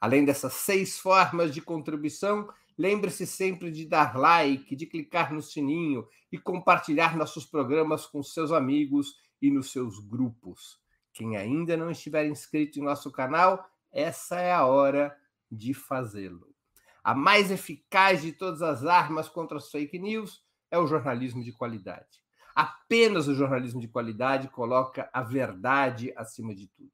[0.00, 6.06] Além dessas seis formas de contribuição, lembre-se sempre de dar like, de clicar no sininho
[6.30, 10.78] e compartilhar nossos programas com seus amigos e nos seus grupos.
[11.12, 15.16] Quem ainda não estiver inscrito em nosso canal, essa é a hora
[15.50, 16.54] de fazê-lo.
[17.02, 21.50] A mais eficaz de todas as armas contra as fake news é o jornalismo de
[21.50, 22.22] qualidade.
[22.54, 26.92] Apenas o jornalismo de qualidade coloca a verdade acima de tudo.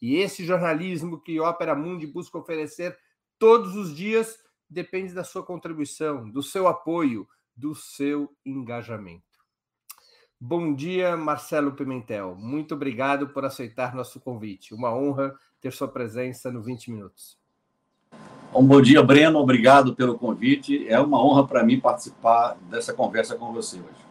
[0.00, 2.98] E esse jornalismo que Opera Mundi busca oferecer
[3.38, 7.26] todos os dias depende da sua contribuição, do seu apoio,
[7.56, 9.24] do seu engajamento.
[10.38, 12.34] Bom dia, Marcelo Pimentel.
[12.34, 14.74] Muito obrigado por aceitar nosso convite.
[14.74, 17.38] Uma honra ter sua presença no 20 Minutos.
[18.52, 19.38] Um bom dia, Breno.
[19.38, 20.86] Obrigado pelo convite.
[20.88, 24.02] É uma honra para mim participar dessa conversa com você hoje.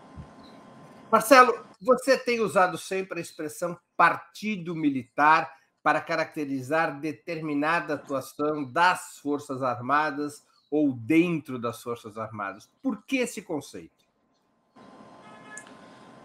[1.11, 5.53] Marcelo, você tem usado sempre a expressão partido militar
[5.83, 12.69] para caracterizar determinada atuação das Forças Armadas ou dentro das Forças Armadas.
[12.81, 14.00] Por que esse conceito?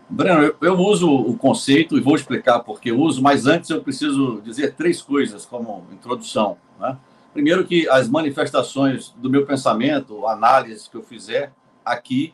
[0.09, 3.83] Breno, eu, eu, uso o conceito e vou explicar por que uso, mas antes eu
[3.83, 6.57] preciso dizer três coisas como introdução.
[6.79, 6.97] Né?
[7.33, 11.53] Primeiro, que as manifestações do meu pensamento, análises que eu fizer
[11.85, 12.33] aqui,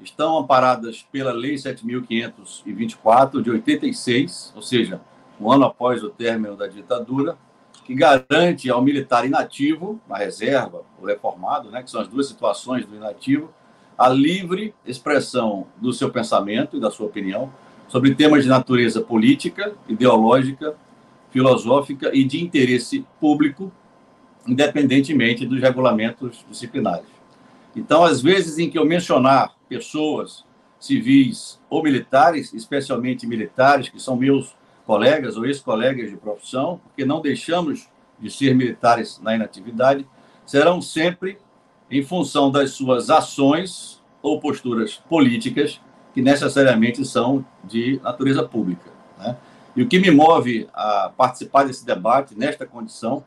[0.00, 5.00] estão amparadas pela Lei 7.524 de 86, ou seja,
[5.40, 7.38] um ano após o término da ditadura,
[7.84, 12.84] que garante ao militar inativo, na reserva, o reformado, né, que são as duas situações
[12.84, 13.52] do inativo,
[13.96, 17.52] a livre expressão do seu pensamento e da sua opinião
[17.88, 20.74] sobre temas de natureza política, ideológica,
[21.30, 23.72] filosófica e de interesse público,
[24.46, 27.06] independentemente dos regulamentos disciplinares.
[27.74, 30.44] Então, às vezes em que eu mencionar pessoas
[30.78, 34.54] civis ou militares, especialmente militares, que são meus
[34.84, 37.88] colegas ou ex-colegas de profissão, porque não deixamos
[38.18, 40.06] de ser militares na inatividade,
[40.44, 41.38] serão sempre
[41.92, 45.78] em função das suas ações ou posturas políticas
[46.14, 48.90] que necessariamente são de natureza pública.
[49.18, 49.36] Né?
[49.76, 53.22] E o que me move a participar desse debate nesta condição,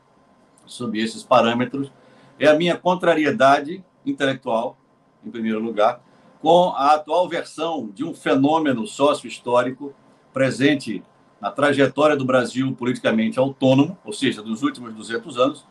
[0.65, 1.91] sob esses parâmetros,
[2.39, 4.75] é a minha contrariedade intelectual,
[5.23, 6.01] em primeiro lugar,
[6.41, 9.93] com a atual versão de um fenômeno sócio-histórico
[10.33, 11.03] presente
[11.39, 15.65] na trajetória do Brasil politicamente autônomo, ou seja, dos últimos 200 anos,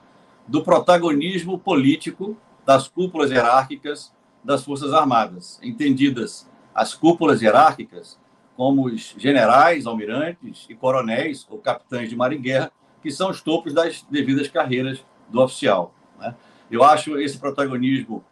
[0.46, 4.12] do protagonismo político das cúpulas hierárquicas
[4.42, 8.18] das Forças Armadas, entendidas as cúpulas hierárquicas
[8.56, 12.70] como os generais, almirantes e coronéis ou capitães de mar e guerra,
[13.02, 15.94] que são os topos das devidas carreiras do oficial.
[16.18, 16.34] Né?
[16.70, 18.24] Eu acho esse protagonismo,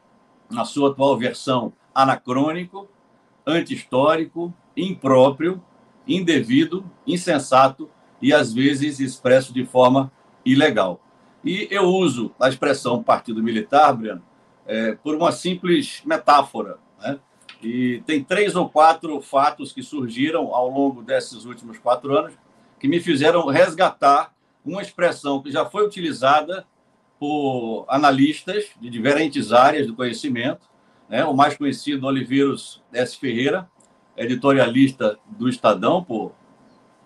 [0.51, 2.89] na sua atual versão, anacrônico,
[3.47, 5.63] anti-histórico, impróprio,
[6.07, 7.91] indevido, insensato
[8.21, 10.11] e, às vezes, expresso de forma
[10.45, 11.01] ilegal.
[11.45, 14.23] E eu uso a expressão partido militar, Breno,
[14.67, 16.79] é, por uma simples metáfora.
[17.01, 17.19] Né?
[17.63, 22.35] E tem três ou quatro fatos que surgiram ao longo desses últimos quatro anos
[22.79, 24.33] que me fizeram resgatar
[24.65, 26.65] uma expressão que já foi utilizada
[27.19, 30.69] por analistas de diferentes áreas do conhecimento,
[31.09, 31.25] né?
[31.25, 33.17] o mais conhecido, Oliveiros S.
[33.17, 33.69] Ferreira,
[34.17, 36.33] editorialista do Estadão por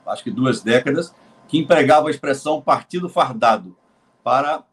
[0.06, 1.15] acho que duas décadas,
[1.49, 3.77] que empregava a expressão partido fardado
[4.26, 4.64] para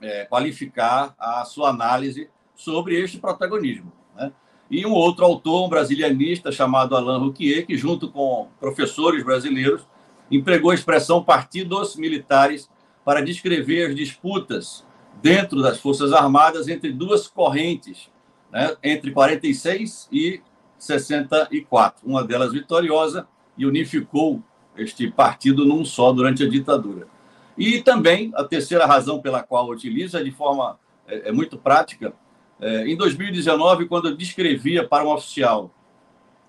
[0.00, 3.92] é, qualificar a sua análise sobre este protagonismo.
[4.14, 4.30] Né?
[4.70, 9.84] E um outro autor, um brasilianista chamado Alain Rouquier, que, junto com professores brasileiros,
[10.30, 12.70] empregou a expressão partidos militares
[13.04, 14.86] para descrever as disputas
[15.20, 18.08] dentro das Forças Armadas entre duas correntes,
[18.52, 18.76] né?
[18.80, 20.40] entre 46 e
[20.78, 22.08] 64.
[22.08, 23.26] Uma delas vitoriosa
[23.58, 24.40] e unificou
[24.76, 27.12] este partido num só durante a ditadura.
[27.56, 31.56] E também, a terceira razão pela qual eu utilizo é de forma é, é muito
[31.56, 32.12] prática.
[32.60, 35.70] É, em 2019, quando eu descrevia para um oficial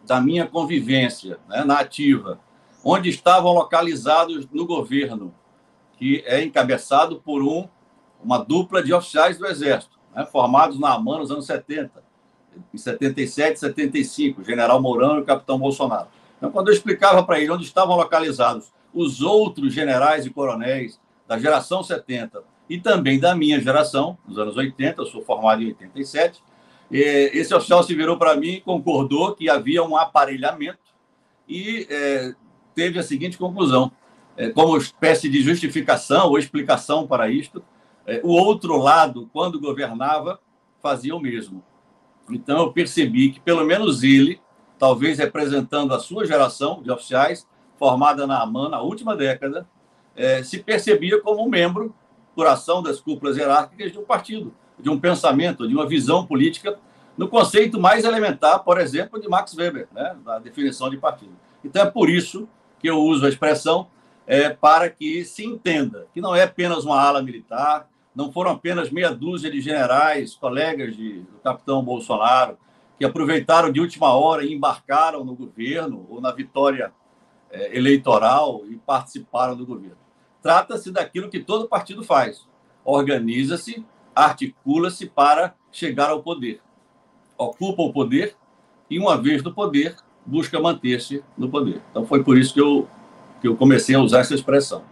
[0.06, 2.40] da minha convivência né, na ativa,
[2.84, 5.34] onde estavam localizados no governo,
[5.98, 7.68] que é encabeçado por um,
[8.24, 12.04] uma dupla de oficiais do Exército, né, formados na AMAN nos anos 70,
[12.74, 16.08] em 77 e 75, General Mourão e o Capitão Bolsonaro.
[16.38, 21.38] Então, quando eu explicava para ele onde estavam localizados os outros generais e coronéis da
[21.38, 26.42] geração 70 e também da minha geração, dos anos 80, eu sou formado em 87,
[26.90, 30.80] esse oficial se virou para mim concordou que havia um aparelhamento
[31.48, 32.34] e é,
[32.74, 33.92] teve a seguinte conclusão:
[34.38, 37.64] é, como espécie de justificação ou explicação para isto,
[38.06, 40.40] é, o outro lado, quando governava,
[40.82, 41.64] fazia o mesmo.
[42.30, 44.40] Então eu percebi que pelo menos ele
[44.78, 49.68] talvez representando a sua geração de oficiais, formada na AMAN na última década,
[50.16, 51.94] é, se percebia como um membro,
[52.36, 56.78] por ação das cúpulas hierárquicas de um partido, de um pensamento, de uma visão política,
[57.18, 61.32] no conceito mais elementar, por exemplo, de Max Weber, né, da definição de partido.
[61.64, 63.88] Então é por isso que eu uso a expressão
[64.28, 68.90] é, para que se entenda que não é apenas uma ala militar, não foram apenas
[68.90, 72.58] meia dúzia de generais, colegas de, do capitão Bolsonaro,
[72.98, 76.94] que aproveitaram de última hora e embarcaram no governo ou na vitória
[77.72, 79.98] eleitoral e participaram do governo.
[80.42, 82.48] Trata-se daquilo que todo partido faz:
[82.84, 86.62] organiza-se, articula-se para chegar ao poder,
[87.38, 88.36] ocupa o poder
[88.90, 91.82] e, uma vez no poder, busca manter-se no poder.
[91.92, 92.88] Então, foi por isso que eu,
[93.42, 94.84] que eu comecei a usar essa expressão.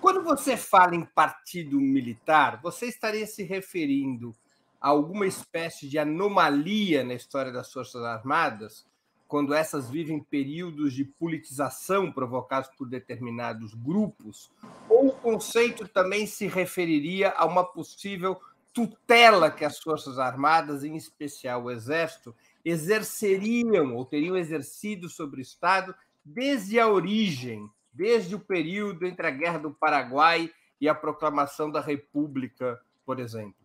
[0.00, 4.34] Quando você fala em partido militar, você estaria se referindo
[4.80, 8.86] alguma espécie de anomalia na história das Forças Armadas,
[9.34, 14.48] quando essas vivem períodos de politização provocados por determinados grupos,
[14.88, 18.40] ou o conceito também se referiria a uma possível
[18.72, 22.32] tutela que as Forças Armadas, em especial o Exército,
[22.64, 25.92] exerceriam ou teriam exercido sobre o Estado
[26.24, 30.48] desde a origem, desde o período entre a Guerra do Paraguai
[30.80, 33.63] e a proclamação da República, por exemplo.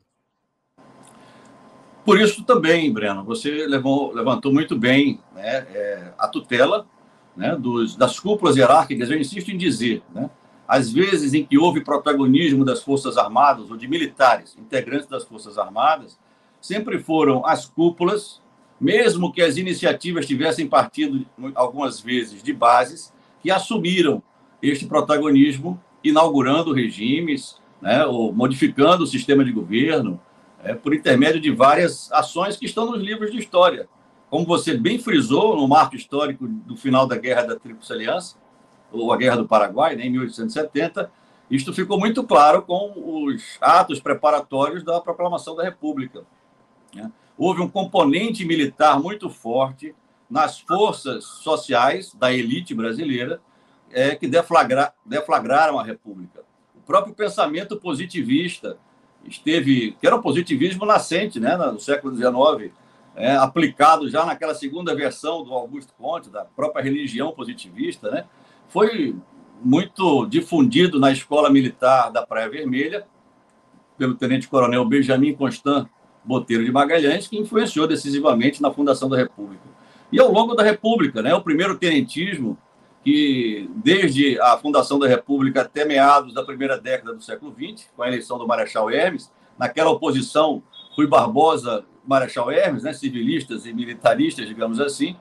[2.10, 6.88] Por isso também, Breno, você levou, levantou muito bem né, é, a tutela
[7.38, 10.28] né, dos, das cúpulas hierárquicas, eu insisto em dizer, né,
[10.68, 15.60] às vezes em que houve protagonismo das Forças Armadas ou de militares, integrantes das Forças
[15.60, 16.18] Armadas,
[16.60, 18.42] sempre foram as cúpulas,
[18.82, 21.24] mesmo que as iniciativas tivessem partido
[21.54, 24.20] algumas vezes de bases, que assumiram
[24.64, 30.20] este protagonismo, inaugurando regimes, né, ou modificando o sistema de governo,
[30.64, 33.88] é, por intermédio de várias ações que estão nos livros de história.
[34.30, 38.38] Como você bem frisou no marco histórico do final da Guerra da Tríplice Aliança,
[38.92, 41.12] ou a Guerra do Paraguai, né, em 1870,
[41.50, 46.24] isto ficou muito claro com os atos preparatórios da proclamação da República.
[46.94, 47.12] Né?
[47.38, 49.96] Houve um componente militar muito forte
[50.30, 53.42] nas forças sociais da elite brasileira
[53.92, 56.44] é, que deflagra, deflagraram a República.
[56.76, 58.78] O próprio pensamento positivista
[59.26, 62.72] esteve, que era o positivismo nascente, né, no século XIX,
[63.16, 68.26] é, aplicado já naquela segunda versão do Augusto Conte, da própria religião positivista, né,
[68.70, 69.16] foi
[69.62, 73.06] muito difundido na escola militar da Praia Vermelha,
[73.98, 75.88] pelo tenente-coronel Benjamin Constant
[76.24, 79.64] Boteiro de Magalhães, que influenciou decisivamente na fundação da República.
[80.12, 82.58] E ao longo da República, né, o primeiro tenentismo
[83.04, 88.04] que desde a fundação da República até meados da primeira década do século XX, com
[88.04, 90.62] a eleição do Marechal Hermes, naquela oposição
[90.96, 95.16] Rui Barbosa, Marechal Hermes, né, civilistas e militaristas, digamos assim,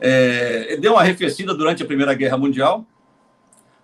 [0.00, 2.84] é, deu uma arrefecida durante a Primeira Guerra Mundial.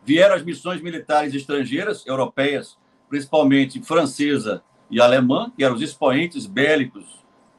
[0.04, 2.76] Vieram as missões militares estrangeiras, europeias,
[3.08, 7.04] principalmente francesa e alemã, que eram os expoentes bélicos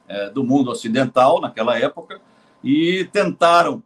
[0.08, 2.20] é, do mundo ocidental naquela época,
[2.64, 3.82] e tentaram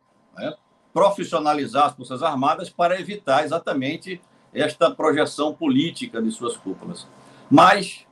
[0.94, 4.22] profissionalizar as Forças Armadas para evitar exatamente
[4.54, 7.08] esta projeção política de suas cúpulas.
[7.50, 8.06] Mas,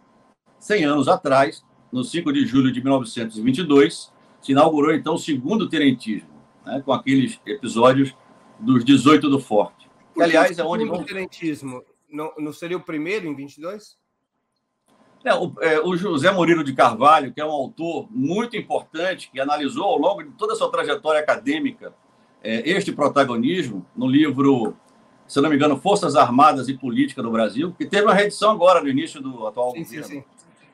[0.60, 4.12] 100 anos atrás, no 5 de julho de 1922,
[4.42, 6.30] se inaugurou então o segundo tenentismo,
[6.66, 8.16] né, com aqueles episódios
[8.60, 9.90] dos 18 do Forte.
[10.16, 10.84] Que, aliás, é onde.
[10.86, 13.98] O tenentismo não, não seria o primeiro em 22?
[15.24, 19.40] É, o, é, o, José Murilo de Carvalho, que é um autor muito importante, que
[19.40, 21.94] analisou ao longo de toda a sua trajetória acadêmica
[22.44, 24.76] é, este protagonismo, no livro,
[25.28, 28.82] se não me engano, Forças Armadas e Política do Brasil, que teve uma reedição agora
[28.82, 30.06] no início do atual sim, governo.
[30.06, 30.24] Sim, sim.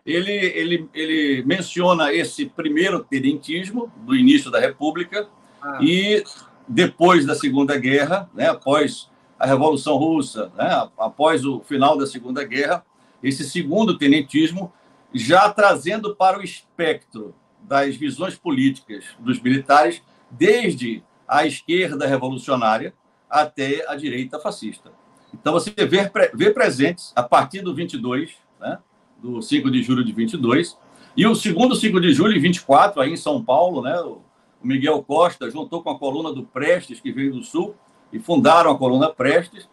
[0.05, 5.27] Ele, ele, ele menciona esse primeiro tenentismo do início da República
[5.61, 5.79] ah.
[5.81, 6.23] e
[6.67, 12.43] depois da Segunda Guerra, né, após a Revolução Russa, né, após o final da Segunda
[12.43, 12.85] Guerra,
[13.21, 14.71] esse segundo tenentismo,
[15.13, 22.93] já trazendo para o espectro das visões políticas dos militares, desde a esquerda revolucionária
[23.29, 24.91] até a direita fascista.
[25.33, 28.79] Então, você vê, vê presentes, a partir do 22, né,
[29.21, 30.77] do 5 de julho de 22,
[31.15, 34.21] e o segundo 5 de julho, 24, aí em São Paulo, né, o
[34.63, 37.75] Miguel Costa juntou com a coluna do Prestes, que veio do Sul,
[38.11, 39.69] e fundaram a coluna Prestes,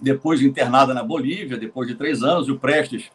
[0.00, 3.10] depois de internada na Bolívia, depois de três anos, e o Prestes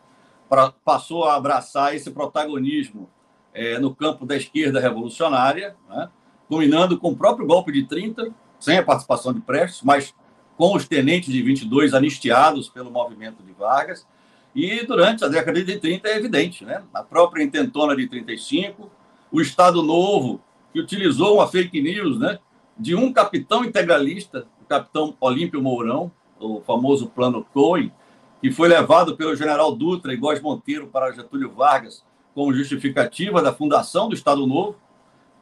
[0.48, 3.10] pra, passou a abraçar esse protagonismo
[3.54, 6.10] é, no campo da esquerda revolucionária, né?
[6.52, 8.30] Culminando com o próprio golpe de 30,
[8.60, 10.14] sem a participação de Prestes, mas
[10.58, 14.06] com os tenentes de 22 anistiados pelo movimento de Vargas.
[14.54, 16.84] E durante a década de 30 é evidente, né?
[16.94, 18.92] A própria intentona de 35,
[19.32, 20.42] o Estado Novo,
[20.74, 22.38] que utilizou uma fake news, né?
[22.78, 27.94] De um capitão integralista, o capitão Olímpio Mourão, o famoso plano Cohen,
[28.42, 32.04] que foi levado pelo general Dutra e Góes Monteiro para Getúlio Vargas
[32.36, 34.76] como justificativa da fundação do Estado Novo,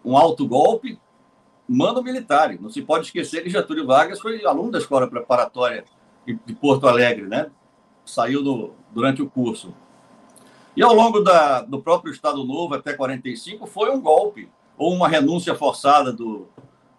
[0.03, 0.99] um alto golpe,
[1.67, 2.55] mando militar.
[2.59, 5.85] Não se pode esquecer que Getúlio Vargas foi aluno da escola preparatória
[6.25, 7.49] de Porto Alegre, né?
[8.05, 9.73] Saiu do, durante o curso.
[10.75, 15.07] E ao longo da, do próprio Estado Novo, até 45, foi um golpe, ou uma
[15.07, 16.47] renúncia forçada do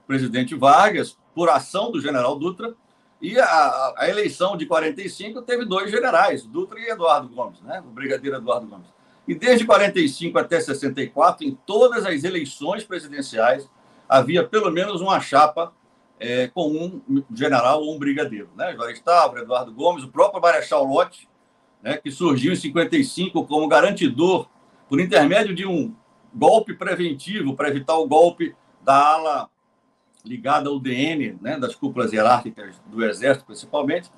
[0.06, 2.74] presidente Vargas, por ação do general Dutra,
[3.20, 7.82] e a, a, eleição de 45 teve dois generais, Dutra e Eduardo Gomes, né?
[7.86, 8.86] o brigadeiro Eduardo Gomes.
[9.26, 13.68] E desde 45 até 64, em todas as eleições presidenciais,
[14.08, 15.72] havia pelo menos uma chapa
[16.18, 16.68] é, com
[17.08, 18.50] um general ou um brigadeiro.
[18.56, 18.74] Né?
[18.74, 21.28] Jorge Stavro, Eduardo Gomes, o próprio Marechal Lott,
[21.82, 24.48] né, que surgiu em 55 como garantidor,
[24.88, 25.94] por intermédio de um
[26.34, 29.50] golpe preventivo para evitar o golpe da ala
[30.24, 34.10] ligada ao DN, né, das cúpulas hierárquicas do Exército, principalmente,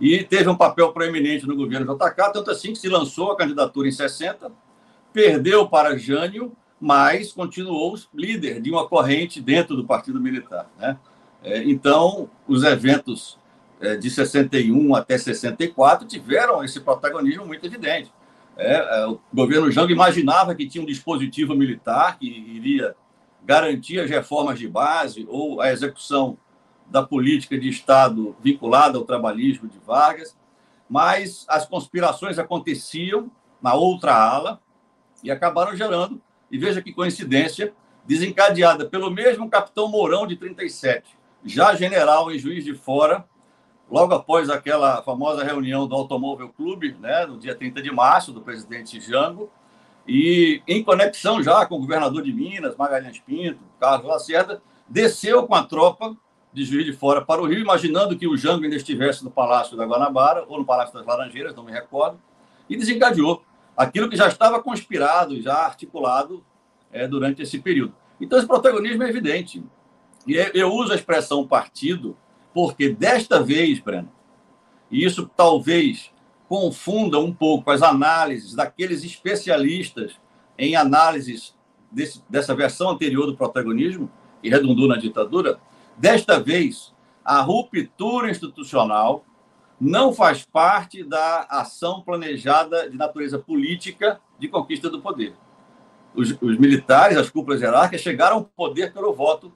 [0.00, 3.88] e teve um papel proeminente no governo JK, tanto assim que se lançou a candidatura
[3.88, 4.52] em 60,
[5.12, 10.70] perdeu para Jânio, mas continuou líder de uma corrente dentro do Partido Militar.
[10.78, 10.98] Né?
[11.42, 13.38] É, então, os eventos
[13.80, 18.12] é, de 61 até 64 tiveram esse protagonismo muito evidente.
[18.58, 22.94] É, o governo Jango imaginava que tinha um dispositivo militar que iria
[23.44, 26.36] garantir as reformas de base ou a execução
[26.88, 30.36] da política de Estado vinculada ao trabalhismo de Vargas,
[30.88, 34.60] mas as conspirações aconteciam na outra ala
[35.22, 37.74] e acabaram gerando, e veja que coincidência,
[38.04, 43.24] desencadeada pelo mesmo capitão Mourão de 37, já general em Juiz de Fora,
[43.90, 48.40] logo após aquela famosa reunião do Automóvel Clube, né, no dia 30 de março, do
[48.40, 49.50] presidente Jango,
[50.06, 55.54] e em conexão já com o governador de Minas, Magalhães Pinto, Carlos Lacerda, desceu com
[55.54, 56.16] a tropa
[56.56, 59.76] de Juiz de Fora para o Rio, imaginando que o Jango ainda estivesse no Palácio
[59.76, 62.18] da Guanabara ou no Palácio das Laranjeiras, não me recordo,
[62.66, 63.44] e desencadeou
[63.76, 66.42] aquilo que já estava conspirado, já articulado
[66.90, 67.92] é, durante esse período.
[68.18, 69.62] Então, esse protagonismo é evidente.
[70.26, 72.16] E eu uso a expressão partido
[72.54, 74.10] porque desta vez, Breno,
[74.90, 76.10] e isso talvez
[76.48, 80.18] confunda um pouco as análises daqueles especialistas
[80.56, 81.54] em análises
[81.92, 84.10] desse, dessa versão anterior do protagonismo,
[84.40, 85.60] que redundou na ditadura,
[85.96, 89.24] desta vez, a ruptura institucional
[89.80, 95.34] não faz parte da ação planejada de natureza política de conquista do poder.
[96.14, 99.52] Os, os militares, as cúpulas hierárquicas, chegaram ao poder pelo voto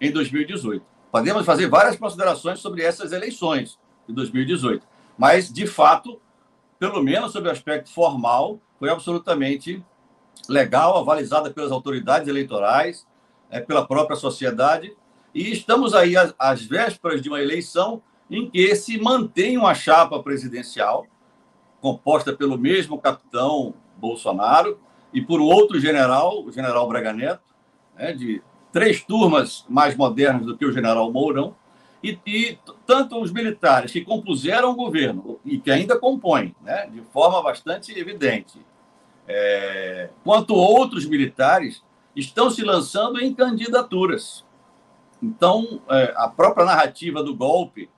[0.00, 0.84] em 2018.
[1.10, 4.86] Podemos fazer várias considerações sobre essas eleições de 2018,
[5.16, 6.20] mas, de fato,
[6.78, 9.84] pelo menos sob o aspecto formal, foi absolutamente
[10.48, 13.06] legal, avalizada pelas autoridades eleitorais,
[13.50, 14.94] é, pela própria sociedade.
[15.34, 18.00] E estamos aí às, vésperas de uma eleição
[18.30, 21.06] em que se mantém uma chapa presidencial,
[21.80, 24.78] composta pelo mesmo capitão Bolsonaro
[25.12, 27.42] e por um outro general, o general Braga Neto,
[27.96, 31.54] né, de três turmas mais modernas do que o general Mourão,
[32.02, 37.00] E, e, tanto os militares que compuseram o governo e que ainda compõem, né, de
[37.00, 38.60] forma bastante evidente,
[39.26, 41.82] é, quanto outros militares
[42.14, 44.44] estão se lançando em candidaturas.
[45.24, 47.88] Então, é, a própria narrativa do golpe,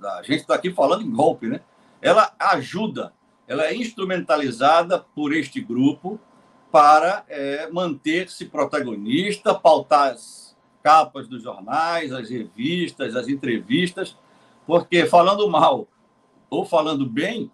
[0.00, 1.60] a gente está aqui falando em golpe, né?
[2.00, 3.12] Ela ajuda,
[3.48, 6.20] ela é instrumentalizada por este grupo
[6.70, 14.16] para é, manter-se protagonista, pautar as capas dos jornais, as revistas, as entrevistas,
[14.64, 15.88] porque falando mal
[16.48, 17.50] ou falando bem,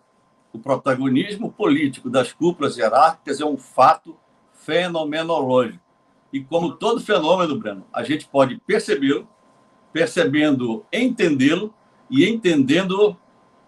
[0.52, 4.14] o protagonismo político das cúpulas hierárquicas é um fato
[4.52, 5.85] fenomenológico.
[6.32, 9.28] E como todo fenômeno, Breno, a gente pode percebê-lo,
[9.92, 11.74] percebendo, entendê-lo
[12.10, 13.16] e entendendo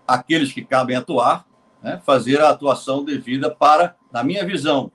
[0.07, 1.47] aqueles que cabem atuar,
[1.83, 4.91] né, fazer a atuação devida para, na minha visão,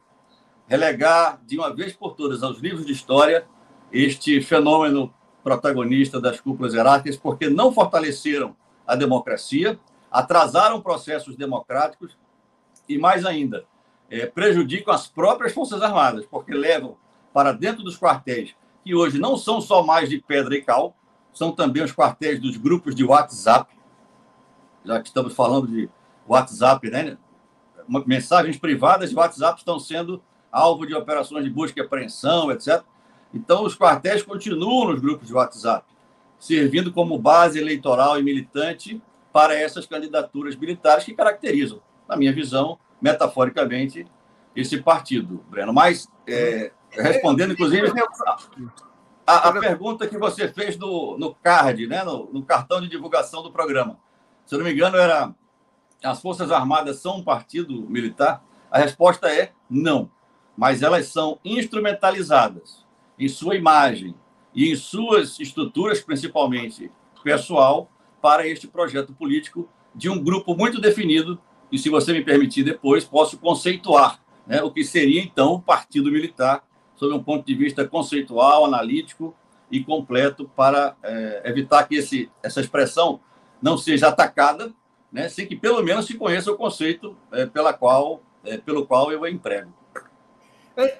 [0.67, 3.45] relegar de uma vez por todas aos livros de história
[3.91, 8.55] este fenômeno protagonista das cúpulas hierárquicas, porque não fortaleceram
[8.87, 9.79] a democracia,
[10.09, 12.17] atrasaram processos democráticos
[12.87, 13.65] e, mais ainda,
[14.09, 16.97] é, prejudicam as próprias Forças Armadas, porque levam
[17.33, 20.95] para dentro dos quartéis, que hoje não são só mais de pedra e cal,
[21.33, 23.73] são também os quartéis dos grupos de WhatsApp,
[24.85, 25.89] já que estamos falando de
[26.27, 27.17] WhatsApp, né?
[28.05, 30.21] Mensagens privadas de WhatsApp estão sendo
[30.51, 32.83] alvo de operações de busca e apreensão, etc.
[33.33, 35.85] Então, os quartéis continuam nos grupos de WhatsApp,
[36.37, 42.77] servindo como base eleitoral e militante para essas candidaturas militares que caracterizam, na minha visão,
[43.01, 44.05] metaforicamente,
[44.55, 45.73] esse partido, Breno.
[45.73, 47.91] Mas, é, respondendo, inclusive,
[49.25, 53.41] a, a, pergunta que você fez no, no card, né, no, no, cartão de divulgação
[53.41, 53.97] do programa.
[54.45, 55.33] Se eu não me engano, era
[56.03, 58.43] as Forças Armadas são um partido militar?
[58.69, 60.11] A resposta é não.
[60.55, 62.85] Mas elas são instrumentalizadas
[63.17, 64.13] em sua imagem
[64.53, 66.91] e em suas estruturas, principalmente
[67.23, 67.89] pessoal,
[68.21, 71.39] para este projeto político de um grupo muito definido.
[71.71, 76.11] E, se você me permitir depois, posso conceituar né, o que seria, então, o Partido
[76.11, 76.63] Militar
[76.95, 79.35] sob um ponto de vista conceitual, analítico
[79.71, 83.19] e completo para é, evitar que esse, essa expressão
[83.61, 84.73] não seja atacada,
[85.11, 89.11] né, sem que pelo menos se conheça o conceito é, pela qual, é, pelo qual
[89.11, 89.73] eu a emprego.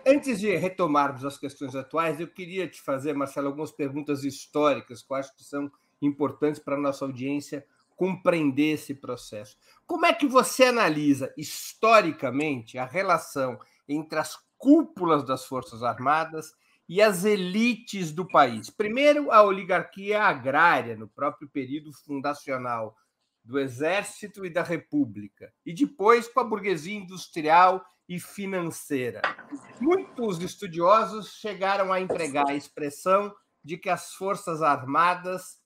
[0.06, 5.12] Antes de retomarmos as questões atuais, eu queria te fazer, Marcelo, algumas perguntas históricas que
[5.12, 9.58] eu acho que são importantes para a nossa audiência compreender esse processo.
[9.88, 13.58] Como é que você analisa historicamente a relação
[13.90, 16.54] entre as cúpulas das Forças Armadas
[16.88, 18.70] e as elites do país.
[18.70, 22.96] Primeiro, a oligarquia agrária, no próprio período fundacional
[23.44, 29.22] do Exército e da República, e depois com a burguesia industrial e financeira.
[29.82, 35.62] Muitos estudiosos chegaram a empregar a expressão de que as Forças Armadas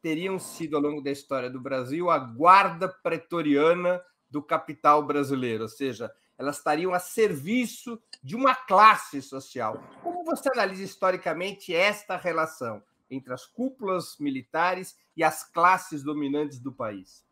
[0.00, 5.68] teriam sido, ao longo da história do Brasil, a guarda pretoriana do capital brasileiro, ou
[5.68, 9.82] seja, elas estariam a serviço de uma classe social.
[10.02, 16.72] Como você analisa historicamente esta relação entre as cúpulas militares e as classes dominantes do
[16.72, 17.24] país?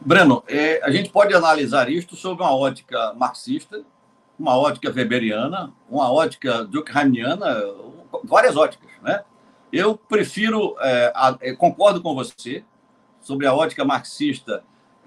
[0.00, 3.84] Breno, é, a gente pode analisar isto sob uma ótica marxista,
[4.38, 7.46] uma ótica weberiana, uma ótica durkheimiana,
[8.24, 9.24] várias óticas, né?
[9.72, 12.64] Eu prefiro, é, a, é, concordo com você
[13.20, 14.62] sobre a ótica marxista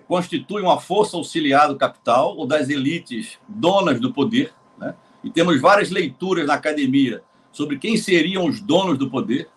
[0.10, 4.52] constitui uma força auxiliar do capital ou das elites donas do poder.
[4.76, 4.96] Né?
[5.24, 9.48] E temos várias leituras na academia sobre quem seriam os donos do poder,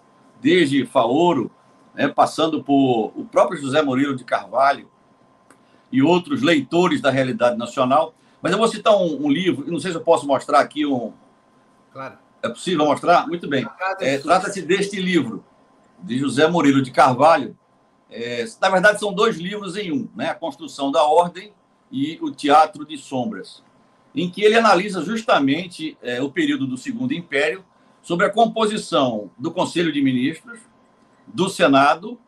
[0.43, 1.51] desde Faoro,
[1.95, 4.91] né, passando por o próprio José Murilo de Carvalho
[5.91, 8.15] e outros leitores da realidade nacional.
[8.43, 11.15] Mas eu vou citar um, um livro, não sei se eu posso mostrar aqui um.
[11.95, 12.19] Claro.
[12.43, 13.27] É possível mostrar?
[13.27, 13.67] Muito bem.
[14.01, 15.43] É, Trata-se deste livro,
[16.03, 17.57] de José Murilo de Carvalho,
[18.13, 20.29] é, na verdade, são dois livros em um, né?
[20.29, 21.53] A Construção da Ordem
[21.91, 23.63] e O Teatro de Sombras,
[24.15, 27.65] em que ele analisa justamente é, o período do Segundo Império
[28.03, 30.61] sobre a composição do Conselho de Ministros,
[31.27, 32.19] do Senado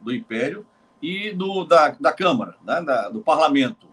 [0.00, 0.66] do Império
[1.00, 2.82] e do, da, da Câmara, né?
[2.82, 3.86] da, do Parlamento,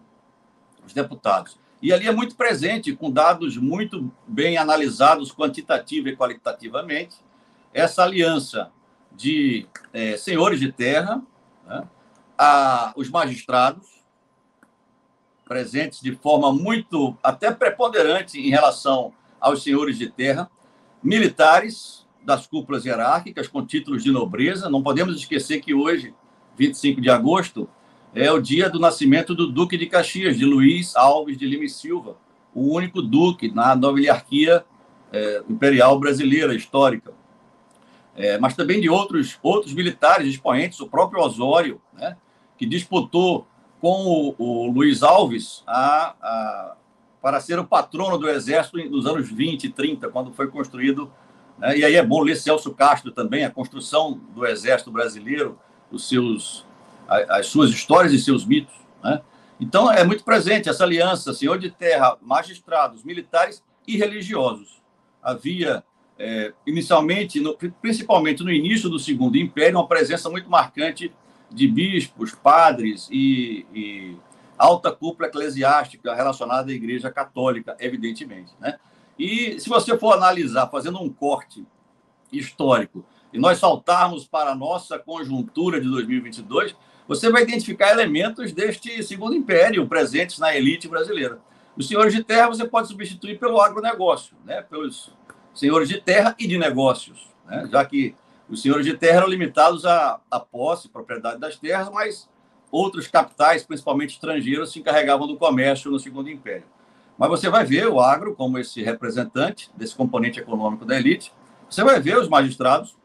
[0.84, 1.58] os deputados.
[1.80, 7.16] E ali é muito presente, com dados muito bem analisados quantitativa e qualitativamente,
[7.74, 8.70] essa aliança
[9.16, 11.22] de é, senhores de terra,
[11.66, 11.84] né,
[12.38, 14.02] a, os magistrados,
[15.44, 20.50] presentes de forma muito, até preponderante em relação aos senhores de terra,
[21.02, 24.70] militares das cúpulas hierárquicas com títulos de nobreza.
[24.70, 26.14] Não podemos esquecer que hoje,
[26.56, 27.68] 25 de agosto,
[28.14, 31.68] é o dia do nascimento do Duque de Caxias, de Luiz Alves de Lima e
[31.68, 32.16] Silva,
[32.54, 34.64] o único duque na nobiliarquia
[35.12, 37.12] é, imperial brasileira histórica.
[38.14, 42.16] É, mas também de outros, outros militares expoentes, o próprio Osório, né,
[42.58, 43.46] que disputou
[43.80, 46.76] com o, o Luiz Alves a, a,
[47.20, 51.10] para ser o patrono do Exército nos anos 20 e 30, quando foi construído.
[51.58, 55.58] Né, e aí é bom ler Celso Castro também, a construção do Exército Brasileiro,
[55.90, 56.66] os seus,
[57.08, 58.74] as suas histórias e seus mitos.
[59.02, 59.20] Né?
[59.58, 64.82] Então, é muito presente essa aliança, senhor de terra, magistrados, militares e religiosos.
[65.22, 65.84] Havia
[66.18, 71.12] é, inicialmente, no, principalmente no início do Segundo Império, uma presença muito marcante
[71.50, 74.16] de bispos, padres e, e
[74.56, 78.52] alta cúpula eclesiástica relacionada à Igreja Católica, evidentemente.
[78.60, 78.78] Né?
[79.18, 81.64] E se você for analisar, fazendo um corte
[82.32, 86.76] histórico, e nós saltarmos para a nossa conjuntura de 2022,
[87.08, 91.40] você vai identificar elementos deste Segundo Império presentes na elite brasileira.
[91.76, 94.62] Os senhores de terra você pode substituir pelo agronegócio, né?
[94.62, 95.10] pelos
[95.54, 97.68] senhores de terra e de negócios, né?
[97.70, 98.14] já que
[98.48, 102.28] os senhores de terra eram limitados à, à posse, propriedade das terras, mas
[102.70, 106.64] outros capitais, principalmente estrangeiros, se encarregavam do comércio no Segundo Império.
[107.18, 111.32] Mas você vai ver o agro como esse representante desse componente econômico da elite,
[111.68, 112.96] você vai ver os magistrados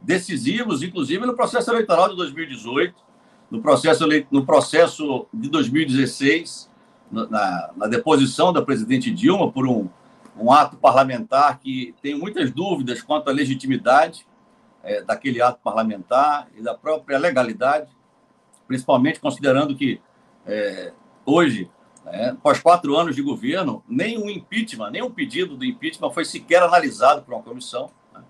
[0.00, 2.94] decisivos, inclusive no processo eleitoral de 2018,
[3.50, 6.70] no processo, no processo de 2016,
[7.10, 9.88] na, na deposição da presidente Dilma por um
[10.40, 14.26] um ato parlamentar que tem muitas dúvidas quanto à legitimidade
[14.82, 17.90] é, daquele ato parlamentar e da própria legalidade,
[18.66, 20.00] principalmente considerando que
[20.46, 20.92] é,
[21.26, 21.70] hoje,
[22.06, 26.24] é, após quatro anos de governo, nem um impeachment, nem um pedido do impeachment foi
[26.24, 27.90] sequer analisado por uma comissão.
[28.12, 28.22] Né?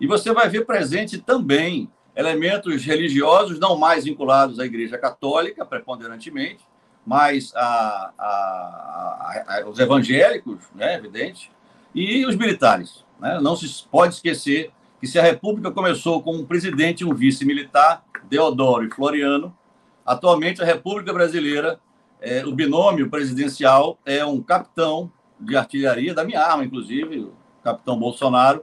[0.00, 6.64] E você vai ver presente também elementos religiosos não mais vinculados à Igreja Católica, preponderantemente,
[7.08, 11.50] mas a, a, a, os evangélicos, né, evidente,
[11.94, 13.02] e os militares.
[13.18, 13.40] Né?
[13.40, 17.46] Não se pode esquecer que se a República começou com um presidente e um vice
[17.46, 19.56] militar, Deodoro e Floriano,
[20.04, 21.80] atualmente a República Brasileira,
[22.20, 27.32] é, o binômio presidencial é um capitão de artilharia, da minha arma, inclusive, o
[27.64, 28.62] capitão Bolsonaro,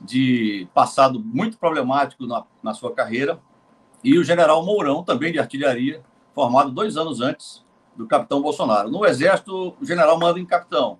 [0.00, 3.40] de passado muito problemático na, na sua carreira,
[4.04, 6.00] e o general Mourão, também de artilharia,
[6.32, 8.90] formado dois anos antes do capitão Bolsonaro.
[8.90, 10.98] No Exército, o general manda em capitão,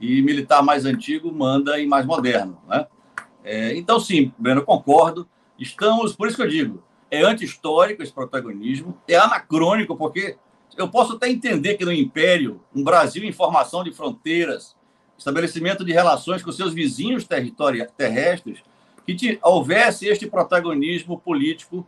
[0.00, 2.58] e militar mais antigo manda em mais moderno.
[2.68, 2.86] Né?
[3.44, 5.28] É, então, sim, Breno, concordo.
[5.58, 10.36] Estamos, por isso que eu digo, é anti-histórico esse protagonismo, é anacrônico, porque
[10.76, 14.74] eu posso até entender que no Império, um Brasil em formação de fronteiras,
[15.16, 17.26] estabelecimento de relações com seus vizinhos
[17.96, 18.58] terrestres,
[19.06, 21.86] que houvesse este protagonismo político,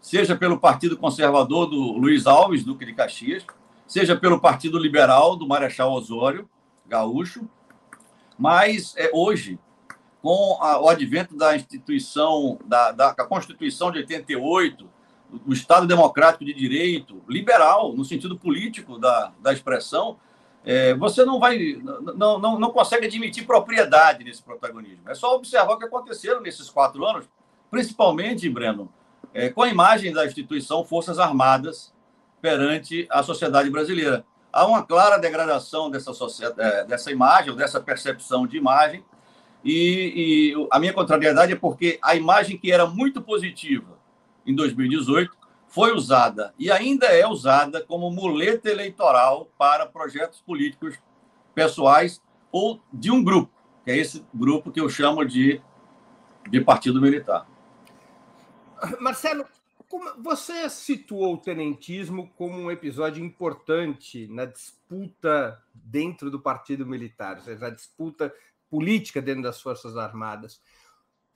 [0.00, 3.44] seja pelo Partido Conservador do Luiz Alves, Duque de Caxias,
[3.86, 6.48] seja pelo Partido Liberal do Marechal Osório,
[6.86, 7.48] gaúcho,
[8.38, 9.58] mas é, hoje,
[10.22, 14.88] com a, o advento da instituição, da, da, Constituição de 88,
[15.30, 20.16] do Estado Democrático de Direito, liberal, no sentido político da, da expressão,
[20.64, 21.78] é, você não vai,
[22.16, 25.08] não, não, não consegue admitir propriedade nesse protagonismo.
[25.08, 27.28] É só observar o que aconteceu nesses quatro anos,
[27.70, 28.90] principalmente, Breno,
[29.32, 31.93] é, com a imagem da instituição Forças Armadas,
[32.44, 34.22] perante a sociedade brasileira.
[34.52, 36.12] Há uma clara degradação dessa,
[36.58, 39.02] é, dessa imagem, dessa percepção de imagem,
[39.64, 43.98] e, e a minha contrariedade é porque a imagem que era muito positiva
[44.46, 45.34] em 2018
[45.68, 50.98] foi usada e ainda é usada como muleta eleitoral para projetos políticos
[51.54, 52.20] pessoais
[52.52, 53.50] ou de um grupo,
[53.86, 55.62] que é esse grupo que eu chamo de,
[56.50, 57.46] de partido militar.
[59.00, 59.46] Marcelo,
[60.18, 67.42] você situou o tenentismo como um episódio importante na disputa dentro do Partido Militar, ou
[67.42, 68.34] seja, na disputa
[68.70, 70.60] política dentro das Forças Armadas.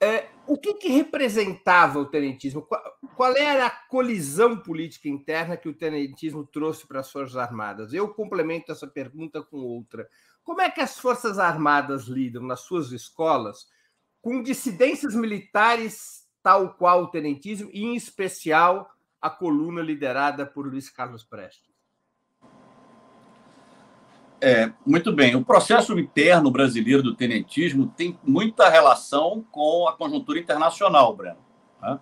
[0.01, 2.61] É, o que, que, representava o tenentismo?
[2.61, 2.81] Qual,
[3.15, 7.93] qual, era a colisão política interna que o tenentismo trouxe para as Forças Armadas?
[7.93, 10.09] Eu complemento essa pergunta com outra.
[10.41, 13.67] Como é que as Forças Armadas lidam nas suas escolas
[14.21, 18.89] com dissidências militares tal qual o tenentismo, e em especial
[19.21, 21.69] a coluna liderada por Luiz Carlos Prestes.
[24.41, 25.35] É, muito bem.
[25.35, 31.39] O processo interno brasileiro do tenentismo tem muita relação com a conjuntura internacional, Breno.
[31.81, 31.99] Né?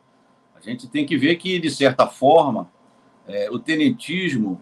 [0.55, 2.71] A gente tem que ver que, de certa forma,
[3.27, 4.61] é, o tenentismo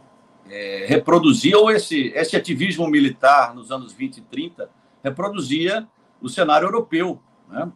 [0.49, 4.69] é, reproduzia, ou esse, esse ativismo militar nos anos 20 e 30,
[5.03, 5.85] reproduzia
[6.21, 7.19] o cenário europeu.
[7.49, 7.69] Né?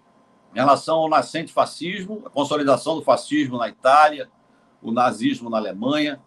[0.54, 4.30] Em relação ao nascente fascismo, a consolidação do fascismo na Itália,
[4.82, 6.20] o nazismo na Alemanha,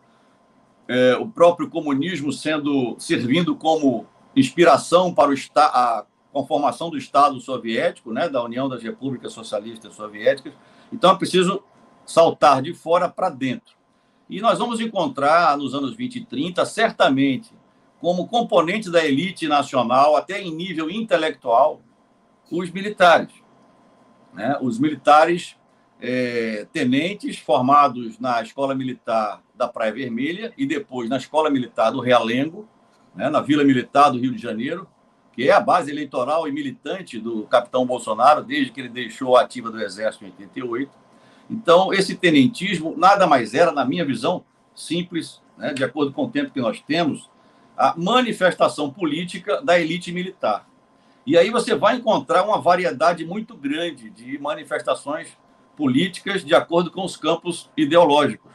[0.88, 4.06] é, o próprio comunismo sendo servindo como
[4.36, 9.32] inspiração para o, a, com a formação do Estado soviético, né, da União das Repúblicas
[9.32, 10.52] Socialistas Soviéticas.
[10.92, 11.62] Então é preciso
[12.04, 13.74] saltar de fora para dentro.
[14.28, 17.50] E nós vamos encontrar nos anos 20 e 30, certamente,
[18.00, 21.80] como componente da elite nacional, até em nível intelectual,
[22.50, 23.41] os militares.
[24.32, 24.56] Né?
[24.60, 25.56] Os militares
[26.00, 32.00] é, tenentes formados na Escola Militar da Praia Vermelha e depois na Escola Militar do
[32.00, 32.68] Realengo,
[33.14, 33.28] né?
[33.28, 34.88] na Vila Militar do Rio de Janeiro,
[35.32, 39.42] que é a base eleitoral e militante do capitão Bolsonaro, desde que ele deixou a
[39.42, 40.90] ativa do Exército em 88.
[41.48, 45.72] Então, esse tenentismo nada mais era, na minha visão, simples, né?
[45.72, 47.30] de acordo com o tempo que nós temos,
[47.76, 50.66] a manifestação política da elite militar.
[51.24, 55.36] E aí você vai encontrar uma variedade muito grande de manifestações
[55.76, 58.50] políticas de acordo com os campos ideológicos.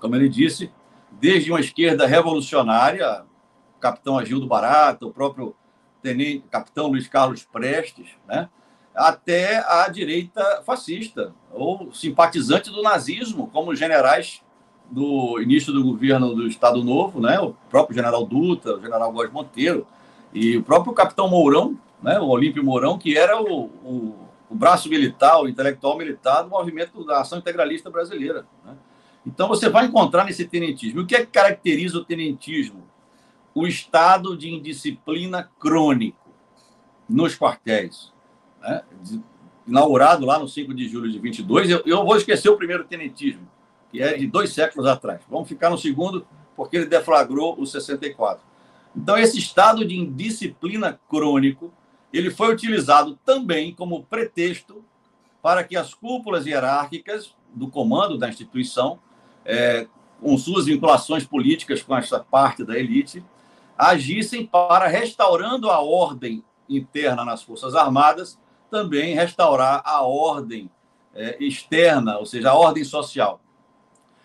[0.00, 0.72] Como ele disse,
[1.12, 3.24] desde uma esquerda revolucionária,
[3.76, 5.54] o capitão Agildo Barata, o próprio
[6.02, 8.48] tenente, capitão Luiz Carlos Prestes, né?
[8.94, 14.42] até a direita fascista, ou simpatizante do nazismo, como os generais
[14.90, 17.38] do início do governo do Estado Novo, né?
[17.40, 19.86] o próprio general Dutra, o general Góes Monteiro,
[20.32, 22.18] e o próprio capitão Mourão, né?
[22.18, 27.02] o Olímpio Mourão, que era o, o o braço militar, o intelectual militar do movimento
[27.06, 28.46] da ação integralista brasileira.
[28.62, 28.76] Né?
[29.26, 31.00] Então, você vai encontrar nesse tenentismo.
[31.00, 32.86] O que é que caracteriza o tenentismo?
[33.54, 36.30] O estado de indisciplina crônico
[37.08, 38.12] nos quartéis.
[38.60, 38.82] Né?
[39.66, 43.48] Inaugurado lá no 5 de julho de 22, eu, eu vou esquecer o primeiro tenentismo,
[43.90, 45.22] que é de dois séculos atrás.
[45.30, 48.44] Vamos ficar no segundo, porque ele deflagrou o 64.
[48.94, 51.72] Então, esse estado de indisciplina crônico
[52.12, 54.84] ele foi utilizado também como pretexto
[55.40, 58.98] para que as cúpulas hierárquicas do comando da instituição,
[59.44, 59.86] é,
[60.20, 63.24] com suas vinculações políticas com essa parte da elite,
[63.76, 68.38] agissem para, restaurando a ordem interna nas Forças Armadas,
[68.70, 70.70] também restaurar a ordem
[71.14, 73.40] é, externa, ou seja, a ordem social.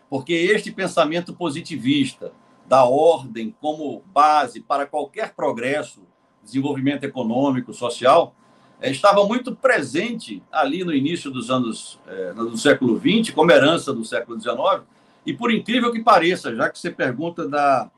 [0.09, 2.31] Porque este pensamento positivista
[2.67, 6.01] da ordem como base para qualquer progresso
[6.43, 8.35] desenvolvimento econômico, social,
[8.79, 11.99] é, estava muito presente ali no início dos anos
[12.35, 14.83] do século XX, como herança do século XIX,
[15.25, 17.89] e por incrível que pareça, já que você pergunta da,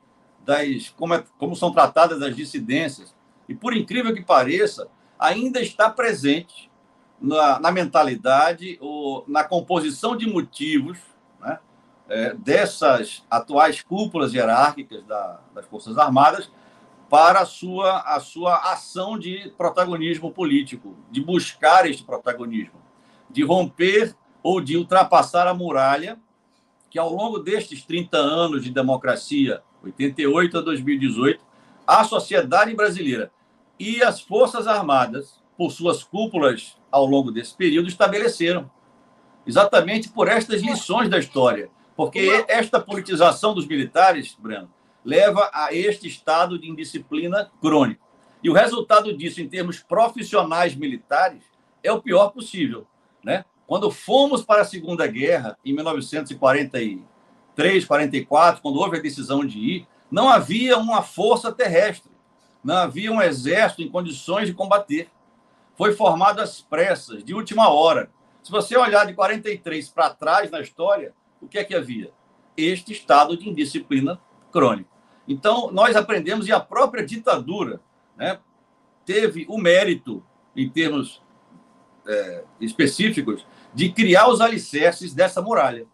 [0.44, 3.14] das como, é, como são tratadas as dissidências,
[3.48, 6.70] e por incrível que pareça, ainda está presente
[7.20, 10.98] na, na mentalidade ou na composição de motivos
[12.10, 16.50] é, dessas atuais cúpulas hierárquicas da, das Forças Armadas
[17.08, 22.80] para a sua, a sua ação de protagonismo político, de buscar este protagonismo,
[23.30, 26.18] de romper ou de ultrapassar a muralha
[26.90, 31.44] que, ao longo destes 30 anos de democracia, 88 a 2018,
[31.86, 33.30] a sociedade brasileira
[33.78, 38.70] e as Forças Armadas, por suas cúpulas ao longo desse período, estabeleceram.
[39.46, 41.70] Exatamente por estas lições da história.
[42.00, 44.72] Porque esta politização dos militares, Breno,
[45.04, 48.06] leva a este estado de indisciplina crônico.
[48.42, 51.42] E o resultado disso, em termos profissionais militares,
[51.82, 52.86] é o pior possível.
[53.22, 53.44] Né?
[53.66, 59.86] Quando fomos para a Segunda Guerra, em 1943, 44, quando houve a decisão de ir,
[60.10, 62.10] não havia uma força terrestre,
[62.64, 65.10] não havia um exército em condições de combater.
[65.76, 68.10] Foi formado às pressas, de última hora.
[68.42, 72.10] Se você olhar de 43 para trás na história, o que é que havia?
[72.56, 74.20] Este estado de indisciplina
[74.52, 74.90] crônico.
[75.26, 77.80] Então, nós aprendemos, e a própria ditadura
[78.16, 78.38] né,
[79.04, 80.24] teve o mérito,
[80.56, 81.22] em termos
[82.06, 85.86] é, específicos, de criar os alicerces dessa muralha.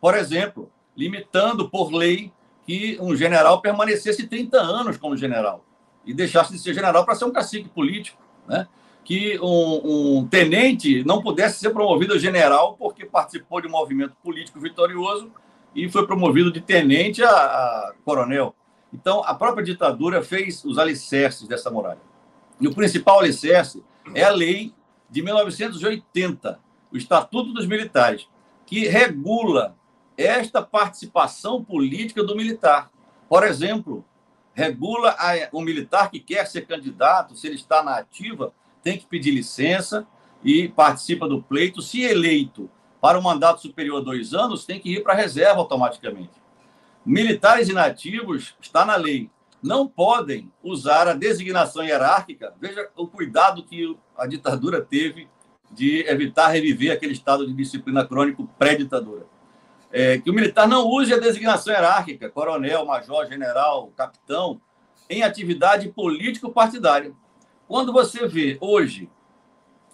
[0.00, 2.32] Por exemplo, limitando por lei
[2.64, 5.64] que um general permanecesse 30 anos como general
[6.04, 8.68] e deixasse de ser general para ser um cacique político, né?
[9.10, 14.14] Que um, um, tenente não pudesse ser promovido a general porque participou de um movimento
[14.22, 15.32] político vitorioso
[15.74, 18.54] e foi promovido de tenente a, a coronel.
[18.94, 21.98] Então, a própria ditadura fez os alicerces dessa muralha.
[22.60, 23.82] E o principal alicerce
[24.14, 24.72] é a lei
[25.10, 26.60] de 1980,
[26.92, 28.28] o Estatuto dos Militares,
[28.64, 29.76] que regula
[30.16, 32.92] esta participação política do militar.
[33.28, 34.04] Por exemplo,
[34.54, 35.16] regula
[35.50, 40.06] o militar que quer ser candidato, se ele está na ativa, tem que pedir licença
[40.42, 41.82] e participa do pleito.
[41.82, 45.58] Se eleito para um mandato superior a dois anos, tem que ir para a reserva
[45.58, 46.40] automaticamente.
[47.04, 49.30] Militares inativos, está na lei,
[49.62, 52.54] não podem usar a designação hierárquica.
[52.60, 55.28] Veja o cuidado que a ditadura teve
[55.70, 59.26] de evitar reviver aquele estado de disciplina crônico pré-ditadura.
[59.92, 64.60] É, que o militar não use a designação hierárquica, coronel, major, general, capitão,
[65.08, 67.12] em atividade político-partidária.
[67.70, 69.08] Quando você vê hoje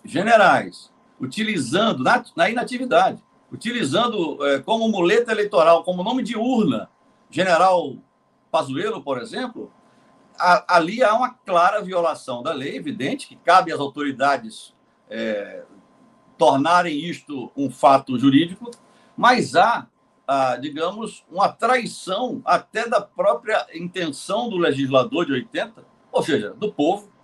[0.02, 6.88] generais utilizando, na, na inatividade, utilizando é, como muleta eleitoral, como nome de urna,
[7.28, 7.98] general
[8.50, 9.70] Pazuello, por exemplo,
[10.38, 14.74] a, ali há uma clara violação da lei, evidente, que cabe às autoridades
[15.10, 15.62] é,
[16.38, 18.70] tornarem isto um fato jurídico,
[19.14, 19.86] mas há,
[20.62, 27.14] digamos, uma traição até da própria intenção do legislador de 80, ou seja, do povo,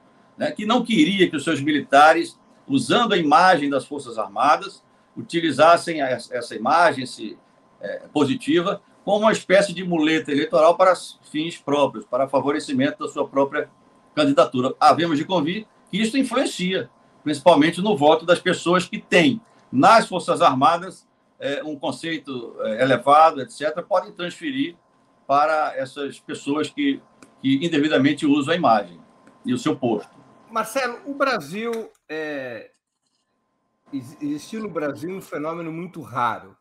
[0.43, 4.83] né, que não queria que os seus militares, usando a imagem das Forças Armadas,
[5.17, 7.39] utilizassem essa imagem esse,
[7.81, 10.95] é, positiva como uma espécie de muleta eleitoral para
[11.31, 13.71] fins próprios, para favorecimento da sua própria
[14.17, 14.75] candidatura.
[14.81, 16.91] Havemos de convir que isso influencia,
[17.23, 21.07] principalmente no voto das pessoas que têm nas Forças Armadas
[21.39, 24.75] é, um conceito é, elevado, etc., podem transferir
[25.25, 27.01] para essas pessoas que,
[27.41, 28.99] que indevidamente usam a imagem
[29.47, 30.22] e o seu posto.
[30.53, 32.71] Marcelo, o Brasil é...
[33.93, 36.57] existiu no Brasil um fenômeno muito raro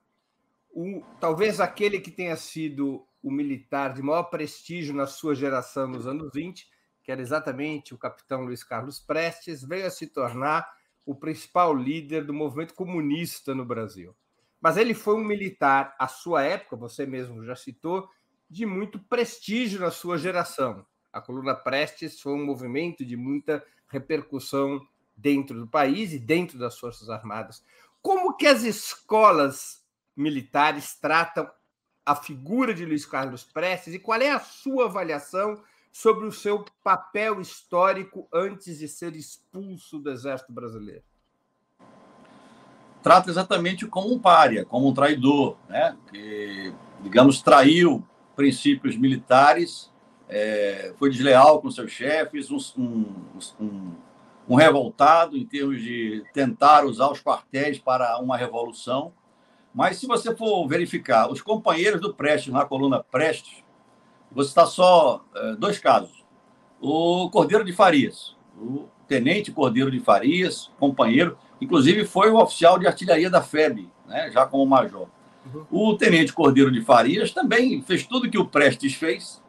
[0.73, 6.07] o, talvez aquele que tenha sido o militar de maior prestígio na sua geração nos
[6.07, 6.67] anos 20,
[7.03, 10.67] que era exatamente o capitão Luiz Carlos Prestes, veio a se tornar
[11.05, 14.15] o principal líder do movimento comunista no Brasil.
[14.59, 18.07] Mas ele foi um militar, à sua época, você mesmo já citou,
[18.49, 20.85] de muito prestígio na sua geração.
[21.11, 24.81] A coluna Prestes foi um movimento de muita repercussão
[25.15, 27.63] dentro do país e dentro das Forças Armadas.
[28.01, 31.49] Como que as escolas militares tratam
[32.05, 36.65] a figura de Luiz Carlos Prestes e qual é a sua avaliação sobre o seu
[36.83, 41.03] papel histórico antes de ser expulso do Exército Brasileiro?
[43.03, 45.97] Trata exatamente como um pária, como um traidor, né?
[46.09, 49.90] que, digamos, traiu princípios militares,
[50.31, 53.05] é, foi desleal com seus chefes, um,
[53.59, 53.91] um,
[54.49, 59.13] um revoltado em termos de tentar usar os quartéis para uma revolução
[59.73, 63.63] mas se você for verificar os companheiros do Prestes na coluna Prestes,
[64.31, 66.23] você está só é, dois casos.
[66.79, 72.87] O Cordeiro de Farias, o tenente Cordeiro de Farias, companheiro, inclusive foi o oficial de
[72.87, 75.07] artilharia da FEB, né, já como major.
[75.45, 75.65] Uhum.
[75.71, 79.41] O tenente Cordeiro de Farias também fez tudo que o Prestes fez,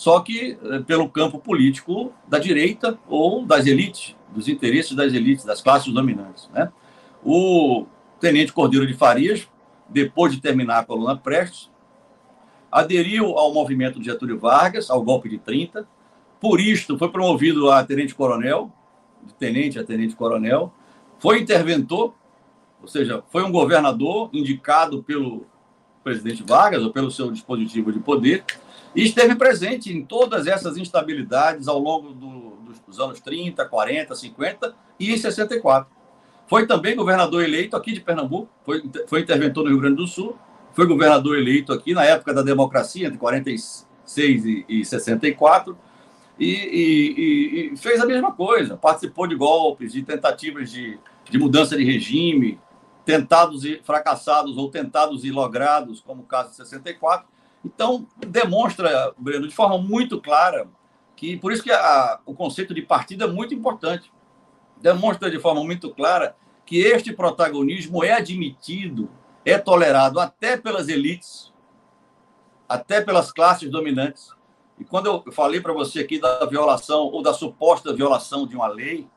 [0.00, 5.44] só que é, pelo campo político da direita ou das elites, dos interesses das elites,
[5.44, 6.48] das classes dominantes.
[6.54, 6.72] Né?
[7.22, 7.84] O
[8.18, 9.46] tenente Cordeiro de Farias
[9.90, 11.70] depois de terminar a coluna Prestes,
[12.72, 15.86] aderiu ao movimento de Getúlio Vargas, ao golpe de 30.
[16.40, 18.72] Por isto, foi promovido a tenente-coronel,
[19.22, 20.72] de tenente a tenente-coronel.
[21.18, 22.14] Foi interventor,
[22.80, 25.44] ou seja, foi um governador indicado pelo
[26.02, 28.46] presidente Vargas ou pelo seu dispositivo de poder
[28.94, 34.74] e esteve presente em todas essas instabilidades ao longo do, dos anos 30, 40, 50
[34.98, 35.90] e em 64.
[36.46, 40.36] Foi também governador eleito aqui de Pernambuco, foi, foi interventor no Rio Grande do Sul,
[40.72, 45.78] foi governador eleito aqui na época da democracia, entre 46 e, e 64,
[46.38, 50.98] e, e, e, fez a mesma coisa, participou de golpes, de tentativas de,
[51.28, 52.58] de mudança de regime,
[53.04, 57.28] tentados e fracassados ou tentados e logrados, como o caso de 64.
[57.64, 60.68] Então, demonstra, Breno, de forma muito clara,
[61.14, 64.10] que por isso que a, o conceito de partido é muito importante
[64.80, 69.10] demonstra de forma muito clara que este protagonismo é admitido,
[69.44, 71.52] é tolerado até pelas elites,
[72.68, 74.30] até pelas classes dominantes.
[74.78, 78.68] E quando eu falei para você aqui da violação ou da suposta violação de uma
[78.68, 79.08] lei,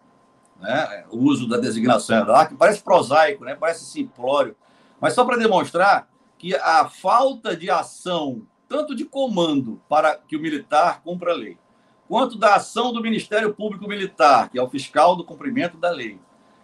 [0.60, 4.56] né, o uso da designação que parece prosaico, né, parece simplório,
[5.00, 6.10] mas só para demonstrar
[6.44, 11.58] que a falta de ação, tanto de comando para que o militar cumpra a lei,
[12.06, 16.20] quanto da ação do Ministério Público Militar, que é o fiscal do cumprimento da lei,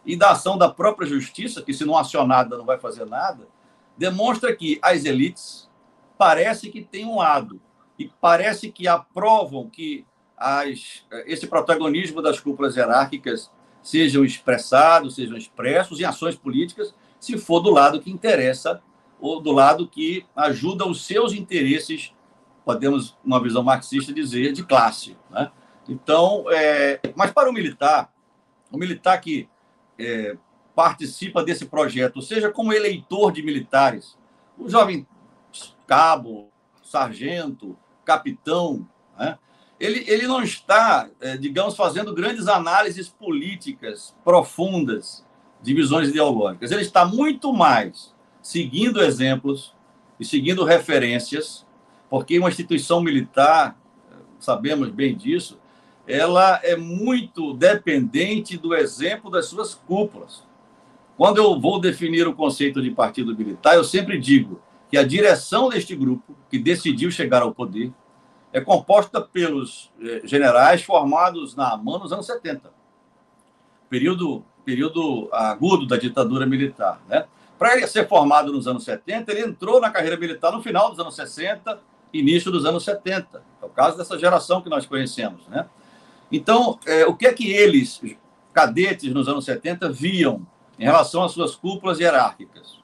[0.06, 3.48] e da ação da própria justiça, que se não acionada não vai fazer nada,
[3.98, 5.70] demonstra que as elites
[6.18, 7.62] parece que têm um lado
[7.98, 13.50] e parece que aprovam que as, esse protagonismo das cúpulas hierárquicas
[13.82, 18.82] sejam expressados, sejam expressos em ações políticas, se for do lado que interessa
[19.20, 22.13] ou do lado que ajuda os seus interesses
[22.70, 25.17] podemos, uma visão marxista, dizer de classe.
[25.32, 25.51] Né?
[25.88, 28.13] Então, é, mas para o militar,
[28.72, 29.49] o militar que
[29.97, 30.38] é,
[30.76, 34.15] participa desse projeto, seja como eleitor de militares,
[34.55, 35.07] o jovem
[35.88, 36.51] cabo,
[36.84, 39.39] sargento, capitão, né?
[39.80, 45.26] ele, ele não está, é, digamos, fazendo grandes análises políticas profundas
[45.59, 46.72] de visões ideológicas.
[46.72, 49.74] Ele está muito mais seguindo exemplos
[50.20, 51.66] e seguindo referências
[52.10, 53.78] porque uma instituição militar,
[54.40, 55.60] sabemos bem disso,
[56.08, 60.44] ela é muito dependente do exemplo das suas cúpulas.
[61.16, 64.60] Quando eu vou definir o conceito de partido militar, eu sempre digo
[64.90, 67.92] que a direção deste grupo, que decidiu chegar ao poder,
[68.52, 72.72] é composta pelos eh, generais formados na AMAN nos anos 70,
[73.88, 77.00] período, período agudo da ditadura militar.
[77.08, 77.28] Né?
[77.60, 80.97] Para ele ser formado nos anos 70, ele entrou na carreira militar no final dos
[80.97, 81.78] anos 60,
[82.14, 83.43] início dos anos 70.
[83.62, 85.45] É o caso dessa geração que nós conhecemos.
[85.47, 85.68] Né?
[86.32, 88.01] Então, é, o que é que eles,
[88.53, 90.47] cadetes nos anos 70, viam
[90.80, 92.80] em relação às suas cúpulas hierárquicas?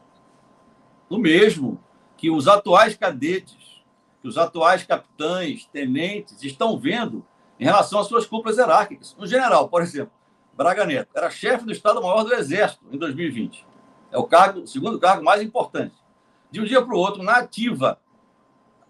[1.10, 1.82] O mesmo
[2.18, 3.82] que os atuais cadetes,
[4.22, 7.26] que os atuais capitães, tenentes estão vendo
[7.58, 9.16] em relação às suas cúpulas hierárquicas.
[9.18, 10.12] No general, por exemplo,
[10.54, 13.66] Braga Neto era chefe do Estado-Maior do Exército em 2020.
[14.16, 15.94] É o cargo, segundo cargo mais importante.
[16.50, 18.00] De um dia para o outro, na ativa,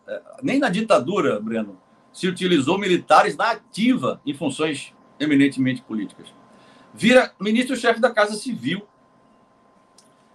[0.08, 1.82] é, nem na ditadura, Breno,
[2.14, 6.28] se utilizou militares na ativa em funções eminentemente políticas.
[6.94, 8.88] Vira ministro-chefe da Casa Civil.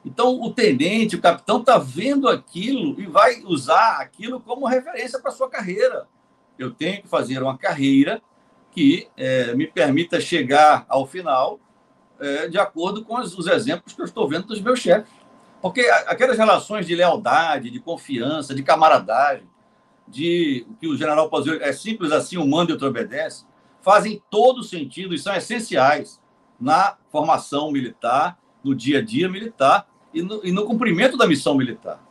[0.05, 5.31] Então, o tenente, o capitão, está vendo aquilo e vai usar aquilo como referência para
[5.31, 6.09] sua carreira.
[6.59, 8.21] Eu tenho que fazer uma carreira
[8.73, 11.61] que é, me permita chegar ao final
[12.21, 15.13] é, de acordo com os, os exemplos que eu estou vendo dos meus chefes.
[15.61, 19.49] Porque aquelas relações de lealdade, de confiança, de camaradagem,
[20.09, 23.45] de que o general Pazuello é simples assim, um manda e outro obedece,
[23.83, 26.21] fazem todo sentido e são essenciais
[26.59, 31.55] na formação militar, no dia a dia militar e no, e no cumprimento da missão
[31.55, 32.03] militar.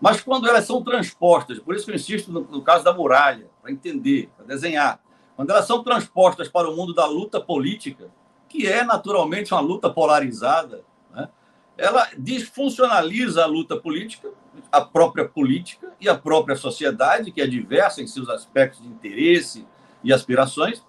[0.00, 3.48] Mas quando elas são transpostas, por isso que eu insisto no, no caso da muralha,
[3.60, 5.00] para entender, para desenhar,
[5.36, 8.10] quando elas são transpostas para o mundo da luta política,
[8.52, 11.28] que é naturalmente uma luta polarizada, né?
[11.78, 14.28] ela disfuncionaliza a luta política
[14.70, 19.66] a própria política e a própria sociedade, que é diversa em seus aspectos de interesse
[20.04, 20.84] e aspirações.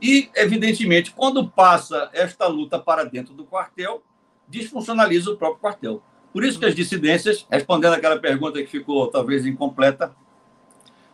[0.00, 4.02] E, evidentemente, quando passa esta luta para dentro do quartel,
[4.48, 6.02] disfuncionaliza o próprio quartel.
[6.32, 10.14] Por isso que as dissidências, respondendo aquela pergunta que ficou talvez incompleta,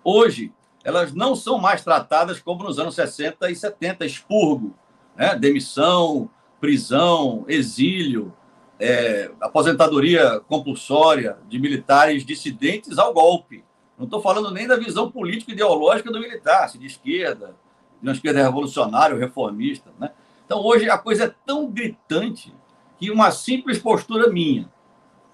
[0.03, 0.53] hoje
[0.85, 4.75] elas não são mais tratadas como nos anos 60 e 70, expurgo,
[5.19, 5.35] né?
[5.35, 8.33] demissão, prisão, exílio,
[8.79, 13.65] é, aposentadoria compulsória de militares dissidentes ao golpe.
[13.99, 17.57] Não estou falando nem da visão política ideológica do militar, se de esquerda,
[18.01, 19.91] de uma esquerda revolucionária ou reformista.
[19.99, 20.13] Né?
[20.47, 22.55] Então, hoje, a coisa é tão gritante
[22.99, 24.69] que uma simples postura minha,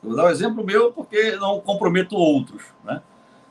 [0.03, 3.03] vou dar um exemplo meu porque não comprometo outros, né?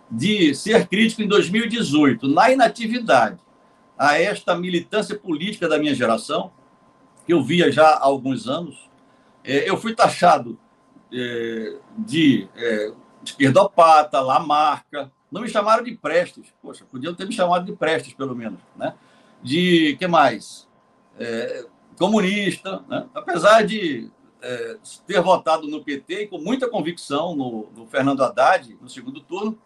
[0.10, 3.40] de ser crítico em 2018, na inatividade,
[3.98, 6.52] a esta militância política da minha geração,
[7.26, 8.89] que eu via já há alguns anos,
[9.44, 10.58] é, eu fui taxado
[11.12, 17.66] é, de é, esquerdopata, Lamarca, não me chamaram de Prestes, poxa, podiam ter me chamado
[17.66, 18.94] de Prestes, pelo menos, né?
[19.41, 20.68] De, que mais?
[21.20, 21.66] É,
[21.98, 23.08] comunista, né?
[23.14, 24.10] apesar de
[24.41, 24.78] é,
[25.08, 29.58] ter votado no PT e com muita convicção no, no, Fernando Haddad no segundo turno,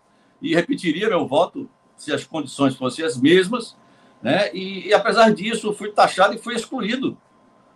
[0.42, 3.76] e repetiria meu voto se as condições fossem as mesmas,
[4.22, 4.50] né?
[4.54, 7.18] E, e apesar disso, fui taxado e fui excluído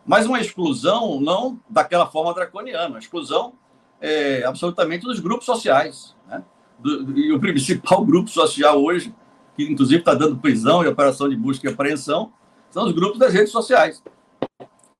[0.05, 3.53] mas uma exclusão não daquela forma draconiana, uma exclusão
[3.99, 6.15] é, absolutamente dos grupos sociais.
[6.27, 6.43] Né?
[6.79, 9.13] Do, e o principal grupo social hoje,
[9.55, 12.33] que inclusive está dando prisão e operação de busca e apreensão,
[12.69, 14.01] são os grupos das redes sociais.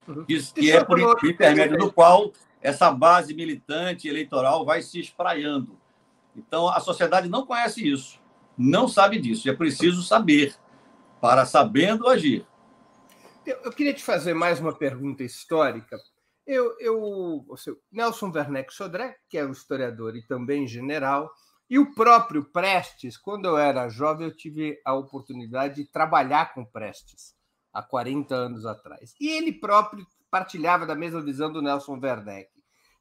[0.06, 0.24] Uhum.
[0.24, 5.76] Que, que é por intermédio do qual essa base militante eleitoral vai se espraiando.
[6.36, 8.18] Então, a sociedade não conhece isso,
[8.56, 10.54] não sabe disso, e é preciso saber,
[11.22, 12.44] para sabendo agir.
[13.46, 15.96] Eu, queria te fazer mais uma pergunta histórica.
[16.44, 17.46] Eu, eu
[17.92, 21.30] Nelson Werneck Sodré, que é um historiador e também general,
[21.70, 26.64] e o próprio Prestes, quando eu era jovem, eu tive a oportunidade de trabalhar com
[26.64, 27.36] Prestes,
[27.72, 29.14] há 40 anos atrás.
[29.20, 32.50] E ele próprio partilhava da mesma visão do Nelson Werneck,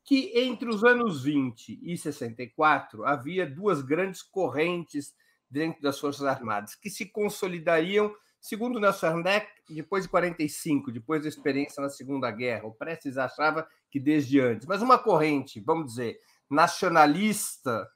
[0.05, 5.11] que entre os anos 20 e 64 havia duas grandes correntes
[5.52, 11.30] dentro das Forças Armadas que se consolidariam Segundo Nelson Werneck, depois de 45, depois da
[11.30, 16.20] experiência na Segunda Guerra, o Prestes achava que desde antes, mas uma corrente, vamos dizer,
[16.49, 17.88] nacionalista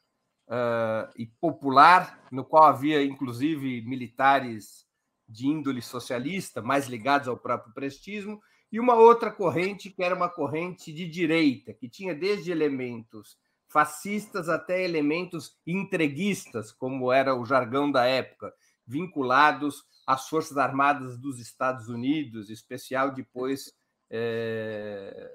[0.48, 4.86] uh, e popular, no qual havia inclusive militares
[5.28, 8.40] de índole socialista, mais ligados ao próprio prestismo,
[8.72, 13.36] e uma outra corrente que era uma corrente de direita, que tinha desde elementos
[13.76, 18.54] fascistas até elementos entreguistas, como era o jargão da época,
[18.88, 23.74] vinculados às Forças Armadas dos Estados Unidos, especial depois
[24.10, 25.30] é,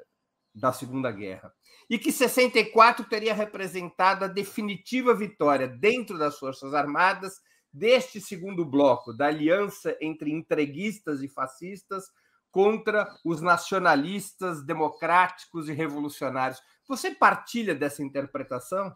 [0.55, 1.53] da Segunda Guerra.
[1.91, 7.35] E que 64 teria representado a definitiva vitória dentro das Forças Armadas
[7.71, 12.07] deste segundo bloco, da aliança entre entreguistas e fascistas
[12.51, 16.61] contra os nacionalistas democráticos e revolucionários.
[16.89, 18.95] Você partilha dessa interpretação?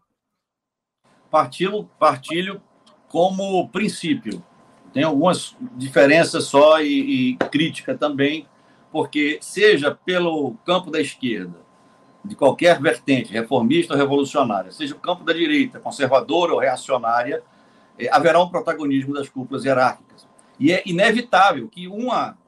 [1.30, 2.62] Partilho, partilho
[3.08, 4.44] como princípio.
[4.92, 8.48] Tem algumas diferenças só e, e crítica também,
[8.90, 11.64] porque seja pelo campo da esquerda,
[12.24, 17.42] de qualquer vertente, reformista ou revolucionária, seja o campo da direita, conservadora ou reacionária,
[17.98, 20.26] é, haverá um protagonismo das cúpulas hierárquicas.
[20.58, 22.38] E é inevitável que uma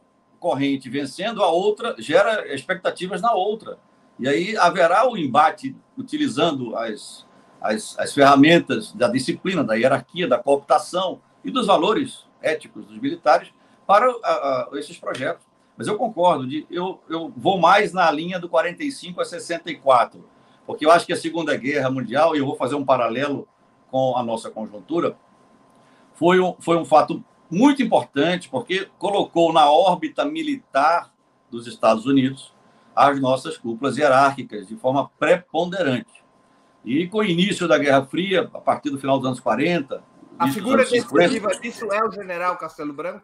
[0.47, 3.81] corrente vencendo a outra gera expectativas na outra.
[4.17, 7.27] E aí haverá o embate utilizando as,
[7.61, 13.49] as, as ferramentas da disciplina, da hierarquia, da cooptação e dos valores éticos dos militares
[13.89, 15.45] para a, a, esses projetos.
[15.77, 20.25] Mas eu concordo, de, eu, eu vou mais na linha do 45 a 64,
[20.65, 23.49] porque eu acho que a Segunda Guerra Mundial, e eu vou fazer um paralelo
[23.91, 25.17] com a nossa conjuntura,
[26.15, 31.13] foi um, foi um fato muito importante, porque colocou na órbita militar
[31.51, 32.55] dos Estados Unidos
[32.95, 36.25] as nossas cúpulas hierárquicas de forma preponderante.
[36.85, 40.03] E com o início da Guerra Fria, a partir do final dos anos 40.
[40.39, 43.23] A figura decisiva disso é o general Castelo Branco?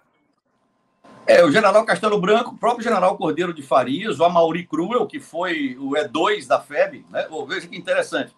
[1.26, 5.20] É, o general Castelo Branco, o próprio general Cordeiro de Farias, o Amauri Cruel, que
[5.20, 7.28] foi o E2 da FEB, né?
[7.46, 8.34] veja que interessante.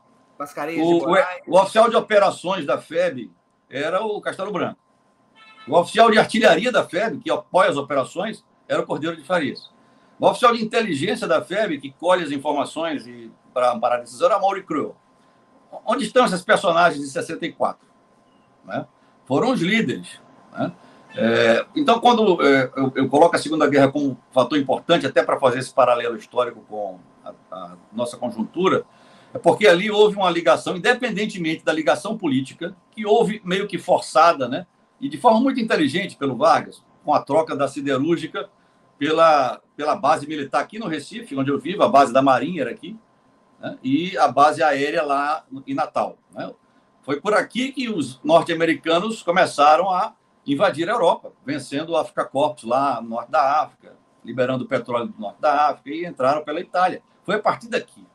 [0.79, 1.17] O, o,
[1.47, 3.31] o, oficial de operações da FEB
[3.71, 4.79] era o Castelo Branco.
[5.67, 9.71] O oficial de artilharia da FEB, que apoia as operações, era o Cordeiro de Farias.
[10.19, 13.05] O oficial de inteligência da FEB, que colhe as informações
[13.53, 14.95] para amparar a decisão, era Mauri Cruel.
[15.85, 17.87] Onde estão esses personagens de 64?
[18.65, 18.87] Né?
[19.27, 20.21] Foram os líderes.
[20.53, 20.73] Né?
[21.17, 25.23] É, então, quando é, eu, eu, coloco a Segunda Guerra como um fator importante, até
[25.23, 28.85] para fazer esse paralelo histórico com a, a, nossa conjuntura,
[29.33, 34.49] é porque ali houve uma ligação, independentemente da ligação política, que houve meio que forçada,
[34.49, 34.67] né?
[35.05, 38.49] E de forma muito inteligente pelo Vargas, com a troca da siderúrgica
[38.99, 42.71] pela, pela base militar aqui no Recife, onde eu vivo, a base da Marinha era
[42.71, 42.99] aqui,
[43.61, 43.79] né?
[43.85, 46.17] e a base aérea lá em Natal.
[46.33, 46.51] Né?
[47.03, 50.15] Foi por aqui que os norte-americanos começaram a
[50.47, 55.09] invadir a Europa, vencendo o Africa Corps lá no norte da África, liberando o petróleo
[55.09, 57.03] do norte da África e entraram pela Itália.
[57.25, 58.07] Foi a partir daqui.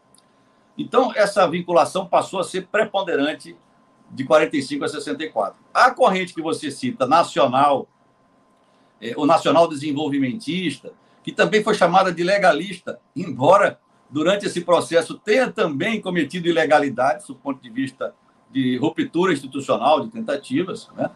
[0.75, 3.55] Então, essa vinculação passou a ser preponderante
[4.11, 5.59] de 45 a 64.
[5.73, 7.87] A corrente que você cita, nacional,
[9.01, 10.91] é, o nacional desenvolvimentista,
[11.23, 13.79] que também foi chamada de legalista, embora
[14.09, 18.13] durante esse processo tenha também cometido ilegalidades do ponto de vista
[18.49, 21.09] de ruptura institucional, de tentativas, né?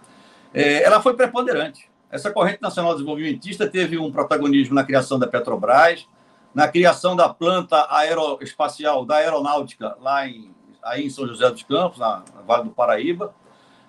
[0.54, 1.90] é, ela foi preponderante.
[2.12, 6.08] Essa corrente nacional desenvolvimentista teve um protagonismo na criação da Petrobras,
[6.54, 10.54] na criação da planta aeroespacial da aeronáutica lá em,
[10.84, 13.34] aí em São José dos Campos, na, na Vale do Paraíba.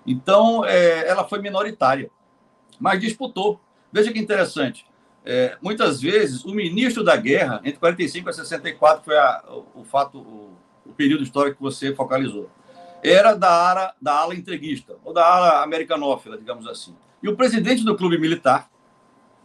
[0.05, 2.09] Então, é, ela foi minoritária,
[2.79, 3.59] mas disputou.
[3.91, 4.85] Veja que interessante.
[5.25, 9.83] É, muitas vezes, o ministro da guerra, entre 45 e 64, foi a, o, o,
[9.83, 10.53] fato, o,
[10.85, 12.49] o período histórico que você focalizou
[13.03, 16.95] era da ala, da ala entreguista, ou da ala americanófila, digamos assim.
[17.21, 18.69] E o presidente do clube militar,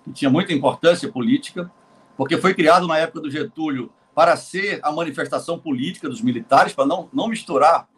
[0.05, 1.71] que tinha muita importância política,
[2.17, 3.91] porque foi criado na época do Getúlio
[4.21, 7.89] para ser a manifestação política dos militares, para não, não misturar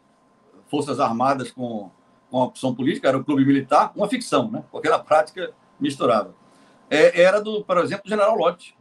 [0.70, 1.90] forças armadas com,
[2.30, 4.62] com a opção política, era o clube militar, uma ficção, né?
[4.70, 6.32] porque na prática misturava.
[6.88, 8.72] É, era do, por exemplo, do general Lott.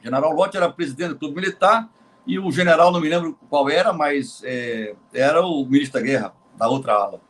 [0.00, 1.88] O general Lott era presidente do clube militar,
[2.26, 6.34] e o general, não me lembro qual era, mas é, era o ministro da Guerra,
[6.58, 7.20] da outra ala.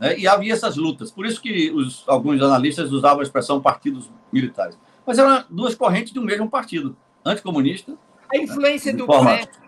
[0.00, 0.18] Né?
[0.18, 1.10] E havia essas lutas.
[1.10, 4.78] Por isso que os, alguns analistas usavam a expressão partidos militares.
[5.06, 7.98] Mas eram duas correntes de um mesmo partido, anticomunista.
[8.32, 9.60] A influência, do, Prestes,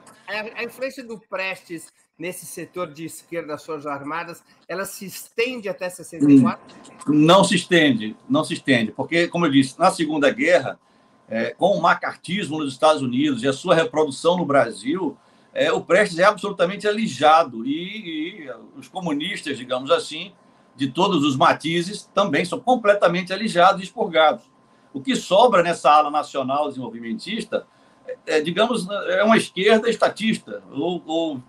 [0.57, 5.89] a influência do Prestes nesse setor de esquerda das Forças Armadas, ela se estende até
[5.89, 6.65] 64?
[7.09, 10.79] Não se estende, não se estende, porque, como eu disse, na Segunda Guerra,
[11.29, 15.17] é, com o macartismo nos Estados Unidos e a sua reprodução no Brasil,
[15.53, 17.67] é, o Prestes é absolutamente alijado.
[17.67, 20.33] E, e, os comunistas, digamos assim,
[20.77, 24.45] de todos os matizes, também são completamente alijados e expurgados.
[24.93, 27.67] O que sobra nessa ala nacional desenvolvimentista
[28.27, 31.43] é, digamos, é uma esquerda estatista, ou, ou,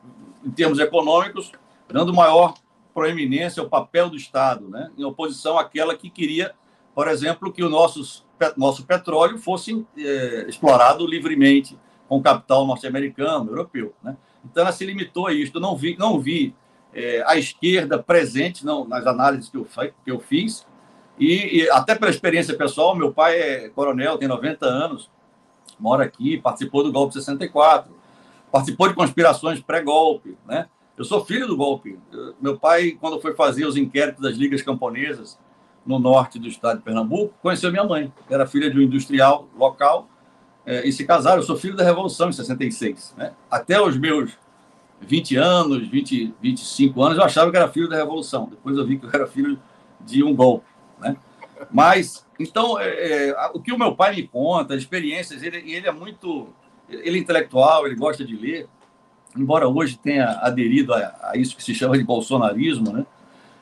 [0.45, 1.51] em termos econômicos,
[1.87, 2.53] dando maior
[2.93, 4.91] proeminência ao papel do Estado, né?
[4.97, 6.53] em oposição àquela que queria,
[6.95, 11.77] por exemplo, que os nossos nosso petróleo fosse é, explorado livremente
[12.07, 13.93] com capital norte-americano, europeu.
[14.03, 14.15] Né?
[14.45, 15.51] Então, ela se limitou a isso.
[15.55, 16.55] Eu não vi, não vi
[16.93, 19.67] é, a esquerda presente não, nas análises que eu,
[20.03, 20.65] que eu fiz,
[21.19, 25.09] e, e, até pela experiência pessoal, meu pai é coronel, tem 90 anos,
[25.79, 27.91] mora aqui, participou do golpe de 64,
[28.51, 30.67] participou de conspirações pré-golpe, né?
[30.97, 31.99] Eu sou filho do golpe.
[32.41, 35.37] Meu pai, quando foi fazer os inquéritos das ligas camponesas,
[35.87, 39.47] no norte do estado de Pernambuco, conheceu minha mãe, que era filha de um industrial
[39.57, 40.09] local,
[40.65, 41.37] é, e se casaram.
[41.37, 43.15] Eu sou filho da Revolução em 66.
[43.17, 43.31] Né?
[43.49, 44.37] Até os meus
[44.99, 48.47] 20 anos, 20, 25 anos, eu achava que era filho da Revolução.
[48.49, 49.57] Depois eu vi que eu era filho
[50.01, 50.67] de um golpe.
[50.99, 51.15] Né?
[51.71, 55.87] Mas, então, é, é, o que o meu pai me conta, as experiências, ele, ele
[55.87, 56.49] é muito.
[56.89, 58.67] Ele é intelectual, ele gosta de ler,
[59.35, 63.05] embora hoje tenha aderido a, a isso que se chama de bolsonarismo, né?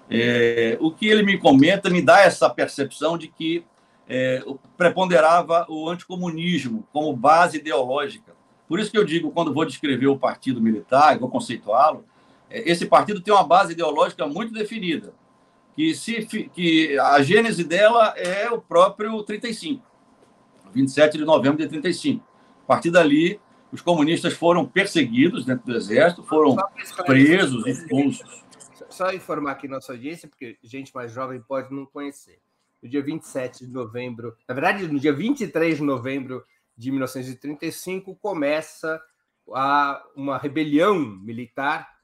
[0.09, 3.65] É, o que ele me comenta me dá essa percepção de que
[4.07, 4.43] é,
[4.77, 8.33] preponderava o anticomunismo como base ideológica.
[8.67, 12.05] Por isso que eu digo, quando vou descrever o partido militar, vou conceituá-lo,
[12.49, 15.13] é, esse partido tem uma base ideológica muito definida,
[15.75, 19.85] que, se, que a gênese dela é o próprio 35,
[20.73, 22.25] 27 de novembro de 35.
[22.63, 23.39] A partir dali,
[23.71, 26.55] os comunistas foram perseguidos dentro do exército, foram
[27.05, 28.43] presos, expulsos.
[28.89, 32.39] Só informar aqui nossa audiência, porque gente mais jovem pode não conhecer.
[32.81, 36.43] No dia 27 de novembro, na verdade, no dia 23 de novembro
[36.77, 39.01] de 1935, começa
[39.53, 41.94] a, uma rebelião militar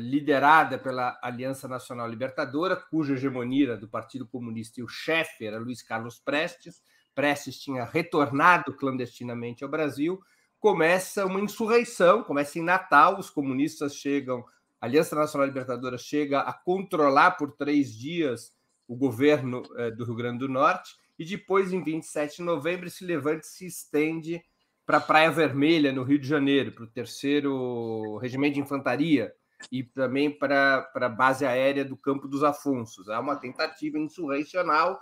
[0.00, 5.82] liderada pela Aliança Nacional Libertadora, cuja hegemonia do Partido Comunista e o chefe era Luiz
[5.82, 6.82] Carlos Prestes.
[7.14, 10.20] Prestes tinha retornado clandestinamente ao Brasil,
[10.58, 14.44] começa uma insurreição, começa em Natal, os comunistas chegam,
[14.80, 18.52] a Aliança Nacional Libertadora chega a controlar por três dias
[18.86, 23.04] o governo eh, do Rio Grande do Norte, e depois, em 27 de novembro, esse
[23.04, 24.42] levante se estende
[24.86, 29.34] para a Praia Vermelha, no Rio de Janeiro, para o terceiro Regimento de Infantaria
[29.70, 33.08] e também para a base aérea do Campo dos Afonsos.
[33.08, 34.98] Há uma tentativa insurrecional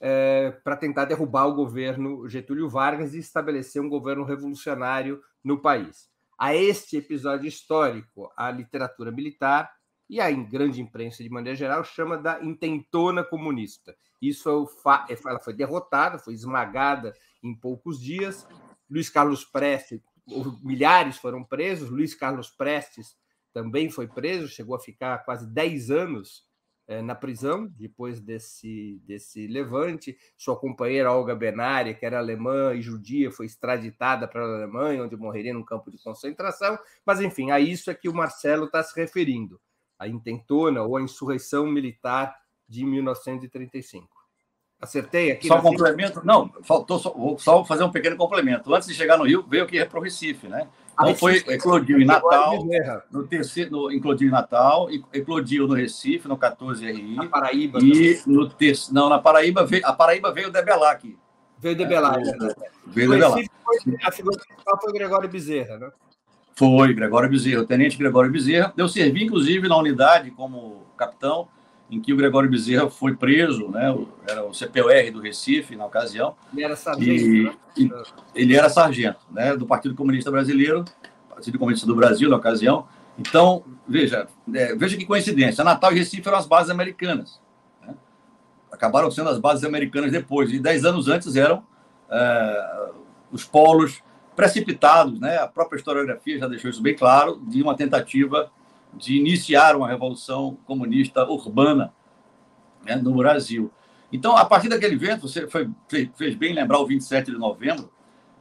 [0.00, 6.08] é, para tentar derrubar o governo Getúlio Vargas e estabelecer um governo revolucionário no país.
[6.38, 9.70] A este episódio histórico, a literatura militar
[10.08, 13.96] e a grande imprensa de maneira geral chama da intentona comunista.
[14.20, 18.46] Isso é é, ela foi derrotada, foi esmagada em poucos dias.
[18.90, 20.00] Luiz Carlos Prestes,
[20.62, 21.88] milhares foram presos.
[21.88, 23.16] Luiz Carlos Prestes
[23.54, 26.42] também foi preso, chegou a ficar quase 10 anos
[26.88, 30.18] eh, na prisão depois desse, desse levante.
[30.36, 35.16] Sua companheira Olga Benária, que era alemã e judia, foi extraditada para a Alemanha, onde
[35.16, 36.76] morreria num campo de concentração.
[37.06, 39.60] Mas, enfim, a isso é que o Marcelo está se referindo,
[39.96, 42.36] a intentona ou a insurreição militar
[42.68, 44.08] de 1935.
[44.80, 45.46] Acertei aqui?
[45.46, 46.26] Só um complemento?
[46.26, 48.74] Não, faltou só, vou só fazer um pequeno complemento.
[48.74, 50.68] Antes de chegar no Rio, veio aqui para o Recife, né?
[50.94, 52.64] Então foi, eclodiu em Natal,
[53.10, 57.16] no terceiro, no, eclodiu em Natal, eclodiu no Recife, no 14RI.
[57.16, 57.80] Na Paraíba.
[57.82, 61.18] E no ter, não, na Paraíba veio, a Paraíba veio debelar aqui.
[61.58, 62.54] Veio debelar, é, né?
[62.86, 63.38] Veio debelar.
[64.04, 65.90] a figura principal foi Gregório Bezerra, né?
[66.54, 68.72] Foi, Gregório Bezerra, o tenente Gregório Bezerra.
[68.76, 71.48] Eu servi, inclusive, na unidade como capitão,
[71.94, 73.94] em que o Gregório Bezerra foi preso, né?
[74.28, 76.34] Era o CPOR do Recife na ocasião.
[76.52, 77.24] Ele era sargento.
[77.76, 78.02] E, né?
[78.34, 79.56] e ele era sargento, né?
[79.56, 80.84] Do Partido Comunista Brasileiro,
[81.28, 82.88] Partido Comunista do Brasil na ocasião.
[83.16, 85.62] Então, veja, é, veja que coincidência.
[85.62, 87.40] Natal e Recife eram as bases americanas.
[87.80, 87.94] Né?
[88.72, 90.52] Acabaram sendo as bases americanas depois.
[90.52, 91.64] E dez anos antes eram
[92.10, 92.90] é,
[93.30, 94.02] os polos
[94.34, 95.38] precipitados, né?
[95.38, 98.50] A própria historiografia já deixou isso bem claro, de uma tentativa
[98.96, 101.92] de iniciar uma revolução comunista urbana
[102.84, 103.70] né, no Brasil.
[104.12, 107.90] Então, a partir daquele evento, você foi, fez bem lembrar o 27 de novembro,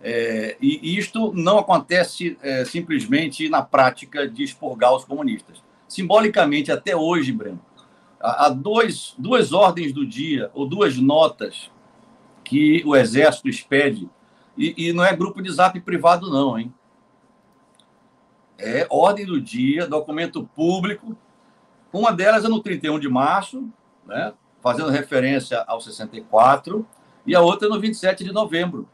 [0.06, 5.64] é, e isto não acontece é, simplesmente na prática de expurgar os comunistas.
[5.88, 7.62] Simbolicamente, até hoje, Breno,
[8.20, 11.72] há dois, duas ordens do dia, ou duas notas,
[12.43, 14.10] que o Exército expede,
[14.58, 16.74] e, e não é grupo de zap privado, não, hein?
[18.58, 21.18] É ordem do dia, documento público.
[21.91, 23.70] Uma delas é no 31 de março,
[24.06, 26.86] né, fazendo referência ao 64,
[27.26, 28.88] e a outra é no 27 de novembro.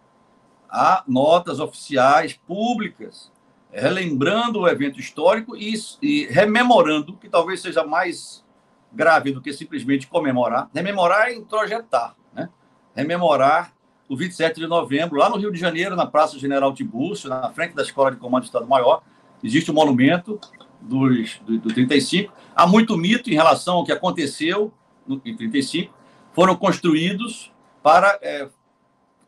[0.70, 3.32] Há notas oficiais públicas
[3.72, 8.44] relembrando o evento histórico e, e rememorando, que talvez seja mais
[8.92, 10.70] grave do que simplesmente comemorar.
[10.74, 12.50] Rememorar é introjetar, né?
[12.96, 13.74] Rememorar
[14.08, 17.76] o 27 de novembro, lá no Rio de Janeiro, na Praça General Tibúrcio, na frente
[17.76, 19.04] da Escola de Comando do Estado-Maior,
[19.44, 20.40] existe o um monumento
[20.82, 22.34] dos, do, do 35.
[22.56, 24.74] Há muito mito em relação ao que aconteceu
[25.08, 25.94] no, em 35.
[26.34, 28.48] Foram construídos para, é,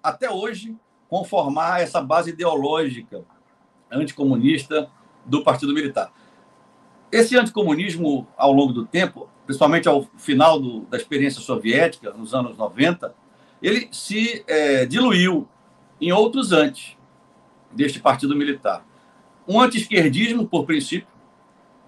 [0.02, 0.76] até hoje,
[1.10, 3.24] conformar essa base ideológica
[3.92, 4.90] anticomunista
[5.26, 6.12] do Partido Militar.
[7.12, 12.58] Esse anticomunismo, ao longo do tempo, principalmente ao final do, da experiência soviética, nos anos
[12.58, 13.14] 90,
[13.62, 15.48] ele se é, diluiu
[16.00, 16.98] em outros antes
[17.72, 18.86] deste Partido Militar
[19.48, 21.08] um anti-esquerdismo, por princípio.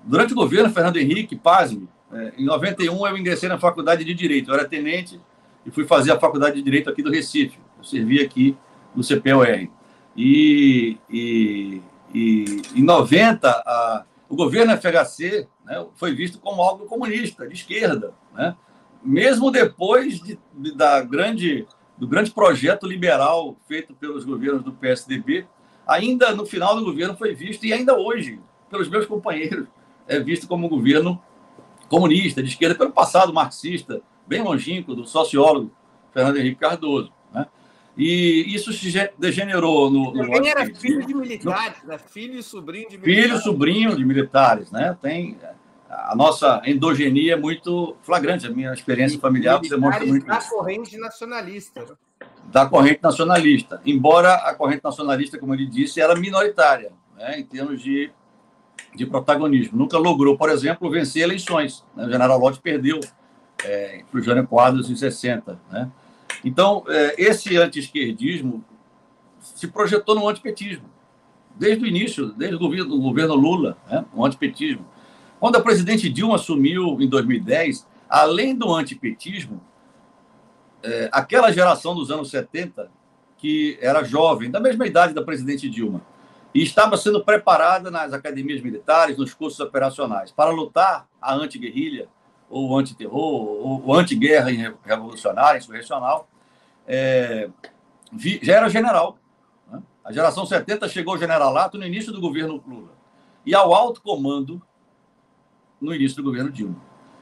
[0.04, 4.51] Durante o governo Fernando Henrique, pasme, é, em 91 eu ingressei na faculdade de Direito,
[4.51, 5.20] eu era tenente
[5.66, 7.58] e fui fazer a faculdade de Direito aqui do Recife.
[7.78, 8.58] Eu servi aqui
[8.95, 9.68] no CPOR.
[10.16, 11.82] E, e,
[12.14, 18.14] e em 90, a, o governo FHC né, foi visto como algo comunista, de esquerda.
[18.34, 18.56] Né?
[19.04, 21.66] Mesmo depois de, de, da grande,
[21.97, 25.47] do grande projeto liberal feito pelos governos do PSDB,
[25.88, 29.68] ainda no final do governo foi visto, e ainda hoje, pelos meus companheiros,
[30.08, 31.22] é visto como um governo
[31.88, 35.72] comunista, de esquerda, pelo passado marxista, bem longínquo, do sociólogo
[36.14, 37.12] Fernando Henrique Cardoso.
[37.32, 37.46] Né?
[37.98, 40.14] E isso se degenerou no.
[40.14, 41.90] no Também era filho de militares, no...
[41.90, 41.98] né?
[41.98, 43.24] filho e sobrinho de militares.
[43.24, 44.98] Filho e sobrinho de militares, né?
[45.02, 45.38] Tem
[45.90, 50.26] a nossa endogenia é muito flagrante, a minha experiência familiar demonstra muito.
[50.26, 51.86] Da corrente nacionalista.
[52.54, 53.82] Da corrente nacionalista.
[53.86, 57.39] Embora a corrente nacionalista, como ele disse, era minoritária, né?
[57.39, 58.12] em termos de,
[58.95, 59.78] de protagonismo.
[59.78, 61.84] Nunca logrou, por exemplo, vencer eleições.
[61.95, 62.06] Né?
[62.06, 62.99] O general Lott perdeu
[63.64, 65.91] é, para o Jânio Quadros em 60, né?
[66.43, 68.64] Então, é, esse anti-esquerdismo
[69.39, 70.86] se projetou no antipetismo,
[71.56, 74.06] desde o início, desde o governo, o governo Lula, né?
[74.14, 74.86] o antipetismo.
[75.39, 79.62] Quando a presidente Dilma assumiu em 2010, além do antipetismo,
[80.84, 82.90] é, aquela geração dos anos 70,
[83.38, 86.02] que era jovem, da mesma idade da presidente Dilma,
[86.54, 92.08] e estava sendo preparada nas academias militares, nos cursos operacionais, para lutar a anti-guerrilha,
[92.50, 94.50] ou anti-terror, ou anti-guerra
[94.86, 96.28] revolucionária, insurrecional,
[96.88, 97.50] é,
[98.42, 99.18] já era general.
[99.72, 99.82] Né?
[100.06, 102.92] A geração 70 chegou generalato no início do governo Lula.
[103.46, 104.62] E ao alto comando
[105.82, 106.80] no início do governo Dilma.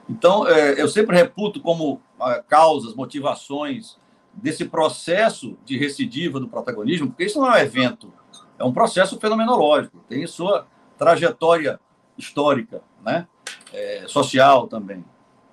[0.09, 2.01] Então, é, eu sempre reputo como
[2.47, 3.97] causas, motivações
[4.33, 8.13] desse processo de recidiva do protagonismo, porque isso não é um evento,
[8.57, 10.67] é um processo fenomenológico, tem sua
[10.97, 11.79] trajetória
[12.17, 13.27] histórica, né?
[13.73, 15.03] É, social também.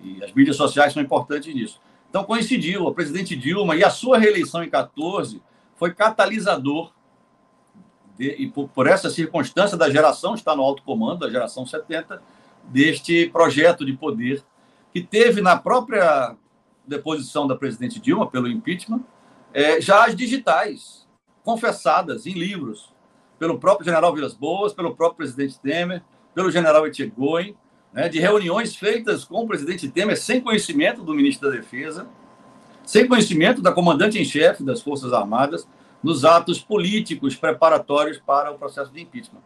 [0.01, 1.81] E as mídias sociais são importantes nisso.
[2.11, 5.43] Então, coincidiu, a presidente Dilma e a sua reeleição em 14
[5.77, 6.93] foi catalisador,
[8.16, 12.21] de, e por, por, essa circunstância da geração, está no alto comando, da geração 70,
[12.64, 14.43] deste projeto de poder,
[14.93, 16.37] que teve na própria
[16.89, 19.01] deposição da presidente Dilma, pelo impeachment,
[19.53, 21.07] é, já as digitais,
[21.45, 22.93] confessadas em livros,
[23.39, 26.03] pelo próprio general Vilas Boas, pelo próprio presidente Temer,
[26.34, 27.57] pelo general Etchegoyen,
[27.93, 32.07] né, de reuniões feitas com o presidente Temer sem conhecimento do ministro da Defesa,
[32.84, 35.66] sem conhecimento da comandante em chefe das Forças Armadas,
[36.03, 39.43] nos atos políticos preparatórios para o processo de impeachment.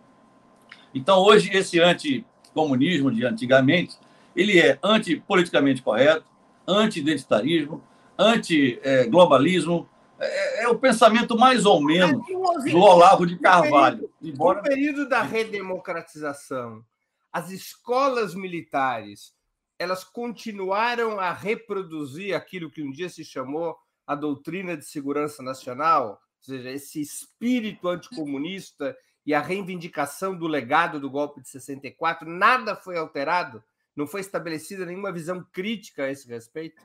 [0.95, 3.97] Então, hoje, esse anticomunismo de antigamente,
[4.37, 6.25] ele é antipoliticamente correto,
[6.67, 7.83] anti-identitarismo,
[8.19, 9.89] anti-globalismo,
[10.19, 12.25] é, é, o pensamento mais ou menos
[12.71, 14.03] do Olavo de Carvalho.
[14.03, 14.59] No período, embora...
[14.59, 16.85] no período da redemocratização,
[17.33, 19.35] as escolas militares
[19.83, 26.11] elas continuaram a reproduzir aquilo que um dia se chamou a doutrina de segurança nacional,
[26.11, 28.97] ou seja, esse espírito anticomunista
[29.27, 33.63] e a reivindicação do legado do golpe de 64, nada foi alterado,
[33.97, 36.83] não foi estabelecida nenhuma visão crítica a esse respeito?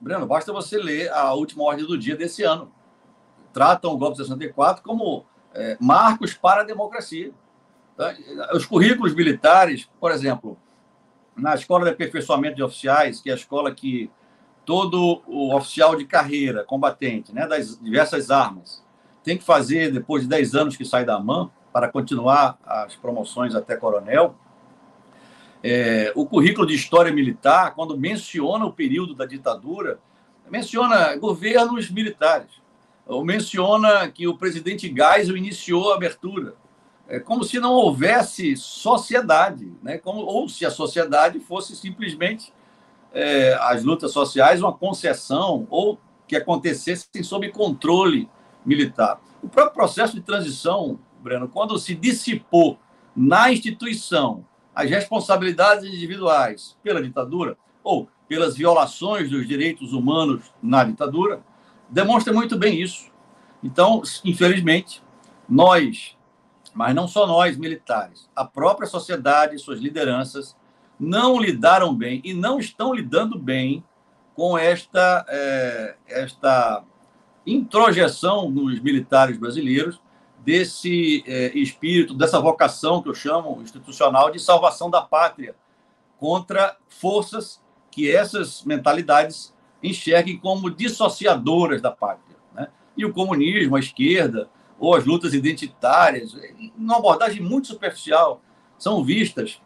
[0.00, 2.72] Breno, basta você ler a última ordem do dia desse ano.
[3.52, 7.32] Tratam o golpe de 64 como é, marcos para a democracia.
[7.96, 8.14] Tá?
[8.54, 10.56] Os currículos militares, por exemplo,
[11.36, 14.10] na Escola de Aperfeiçoamento de Oficiais, que é a escola que
[14.64, 18.84] todo o oficial de carreira, combatente, né, das diversas armas,
[19.24, 23.54] tem que fazer depois de 10 anos que sai da AMAN, para continuar as promoções
[23.54, 24.34] até coronel.
[25.62, 29.98] É, o currículo de História Militar, quando menciona o período da ditadura,
[30.50, 32.50] menciona governos militares,
[33.06, 36.54] ou menciona que o presidente Geisel iniciou a abertura
[37.08, 39.96] é como se não houvesse sociedade, né?
[39.96, 42.52] como, ou se a sociedade fosse simplesmente
[43.12, 48.28] é, as lutas sociais uma concessão ou que acontecessem sob controle
[48.64, 49.18] militar.
[49.42, 52.78] O próprio processo de transição, Breno, quando se dissipou
[53.16, 54.44] na instituição
[54.78, 61.40] as responsabilidades individuais pela ditadura ou pelas violações dos direitos humanos na ditadura,
[61.88, 63.10] demonstra muito bem isso.
[63.60, 65.02] Então, infelizmente,
[65.48, 66.16] nós
[66.72, 70.56] mas não só nós, militares, a própria sociedade e suas lideranças
[71.00, 73.82] não lidaram bem e não estão lidando bem
[74.32, 76.84] com esta, é, esta
[77.44, 80.00] introjeção nos militares brasileiros
[80.48, 85.54] desse é, espírito, dessa vocação que eu chamo institucional de salvação da pátria
[86.16, 92.38] contra forças que essas mentalidades enxerguem como dissociadoras da pátria.
[92.54, 92.68] Né?
[92.96, 96.34] E o comunismo, a esquerda, ou as lutas identitárias,
[96.78, 98.40] numa abordagem muito superficial,
[98.78, 99.60] são vistas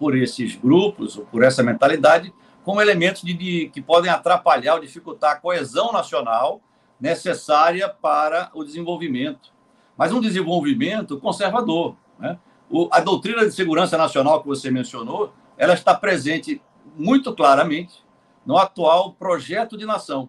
[0.00, 4.80] por esses grupos, ou por essa mentalidade, como elementos de, de, que podem atrapalhar ou
[4.80, 6.60] dificultar a coesão nacional
[7.00, 9.56] necessária para o desenvolvimento.
[9.98, 11.96] Mas um desenvolvimento conservador.
[12.20, 12.38] Né?
[12.70, 16.62] O, a doutrina de segurança nacional que você mencionou, ela está presente
[16.96, 18.04] muito claramente
[18.46, 20.28] no atual projeto de nação.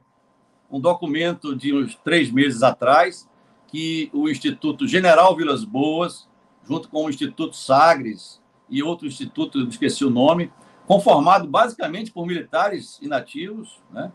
[0.71, 3.29] Um documento de uns três meses atrás,
[3.67, 6.27] que o Instituto General Vilas Boas,
[6.67, 10.51] junto com o Instituto Sagres e outro instituto, esqueci o nome,
[10.87, 14.11] conformado basicamente por militares inativos, né?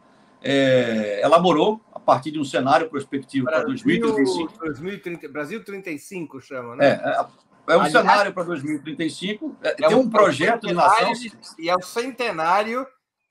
[0.47, 4.59] É, elaborou a partir de um cenário prospectivo para 2035.
[4.59, 6.86] 2030, Brasil 35 chama, né?
[6.86, 7.26] É, é,
[7.66, 9.57] é um Aliás, cenário para 2035.
[9.62, 11.12] É, é tem um, projeto de nação.
[11.59, 12.86] E é o centenário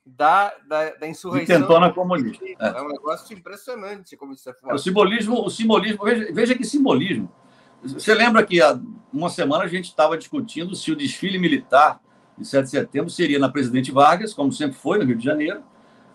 [0.06, 1.56] da, da, da insurreição.
[1.56, 2.44] Intentona comunista.
[2.44, 2.56] É.
[2.60, 2.82] é.
[2.82, 4.76] um negócio impressionante, como isso é forte.
[4.76, 7.32] O simbolismo, o simbolismo veja, veja que simbolismo.
[7.84, 8.80] Você lembra que há
[9.12, 12.02] uma semana a gente estava discutindo se o desfile militar
[12.38, 15.62] de 7 de setembro seria na Presidente Vargas, como sempre foi, no Rio de Janeiro,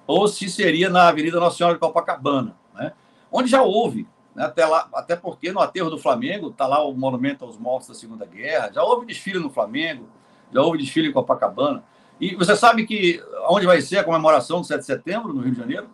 [0.08, 2.94] ou se seria na Avenida Nossa Senhora de Copacabana, né?
[3.30, 4.46] onde já houve, né?
[4.46, 7.94] até, lá, até porque no aterro do Flamengo está lá o monumento aos mortos da
[7.94, 10.08] Segunda Guerra, já houve desfile no Flamengo,
[10.50, 11.84] já houve desfile em Copacabana.
[12.18, 15.52] E você sabe que onde vai ser a comemoração do 7 de setembro, no Rio
[15.52, 15.90] de Janeiro?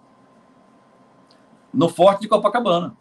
[1.72, 2.96] No Forte de Copacabana.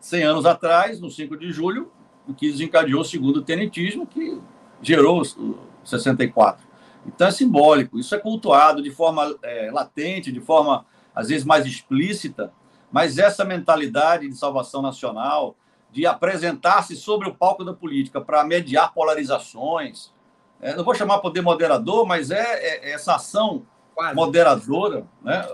[0.00, 1.90] 100 anos atrás, no 5 de julho,
[2.28, 4.38] o que desencadeou o segundo tenentismo, que
[4.82, 6.69] gerou o 64.
[7.06, 10.84] Então é simbólico, isso é cultuado de forma é, latente, de forma
[11.14, 12.52] às vezes mais explícita,
[12.90, 15.56] mas essa mentalidade de salvação nacional,
[15.90, 20.12] de apresentar-se sobre o palco da política para mediar polarizações,
[20.60, 24.14] é, não vou chamar poder moderador, mas é, é, é essa ação quase.
[24.14, 25.48] moderadora, né?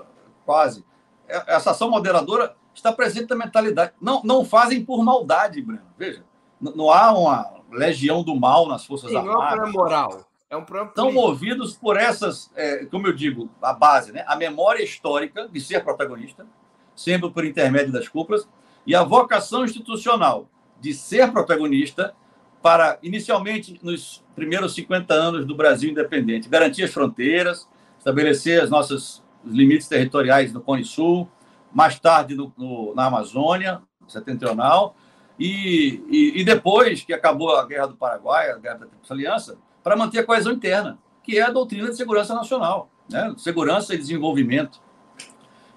[0.45, 0.85] quase.
[1.29, 3.93] É, essa ação moderadora está presente na mentalidade.
[4.01, 5.87] Não, não fazem por maldade, Breno.
[5.97, 6.25] Veja,
[6.61, 9.59] não há uma legião do mal nas Forças Sim, Armadas.
[9.59, 10.26] Não é moral.
[10.49, 14.25] É um problema Estão movidos por essas, é, como eu digo, a base, né?
[14.29, 16.47] a memória histórica de ser protagonista,
[16.95, 18.49] sempre por intermédio das cúpulas,
[18.87, 20.49] e a vocação institucional
[20.81, 22.15] de ser protagonista
[22.63, 27.69] para, inicialmente, nos primeiros 50 anos do Brasil independente, garantir as fronteiras,
[27.99, 31.29] estabelecer as nossas, os limites territoriais no Cone Sul,
[31.73, 34.95] mais tarde no, no, na Amazônia setentrional,
[35.39, 39.95] e, e, e, depois que acabou a Guerra do Paraguai, a Guerra da Aliança, para
[39.95, 43.33] manter a coesão interna, que é a doutrina de segurança nacional, né?
[43.39, 44.81] segurança e desenvolvimento.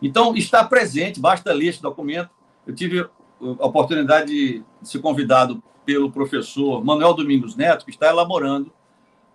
[0.01, 2.31] Então, está presente, basta ler este documento.
[2.65, 8.73] Eu tive a oportunidade de ser convidado pelo professor Manuel Domingos Neto, que está elaborando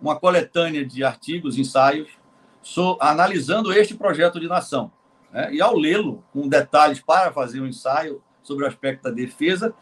[0.01, 2.09] uma coletânea de artigos, ensaios,
[2.99, 4.91] analisando este projeto de nação.
[5.31, 5.53] Né?
[5.53, 9.73] E ao lê-lo, com detalhes para fazer um ensaio sobre o aspecto da defesa,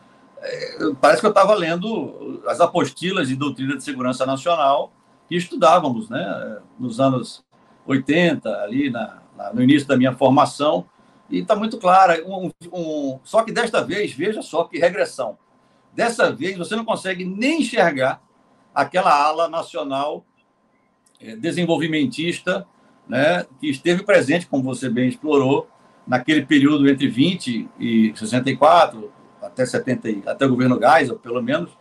[0.99, 4.91] parece que eu estava lendo as apostilas de doutrina de segurança nacional
[5.27, 6.59] que estudávamos né?
[6.77, 7.43] nos anos
[7.85, 10.85] 80, ali na, na, no início da minha formação,
[11.29, 12.23] e está muito clara.
[12.25, 15.37] Um, um, só que desta vez, veja só que regressão.
[15.93, 18.21] Dessa vez, você não consegue nem enxergar
[18.73, 20.25] aquela ala nacional
[21.19, 22.67] é, desenvolvimentista
[23.07, 25.69] né, que esteve presente, como você bem explorou,
[26.05, 29.11] naquele período entre 20 e 64,
[29.53, 31.71] até 70, até o governo Geisel, pelo menos,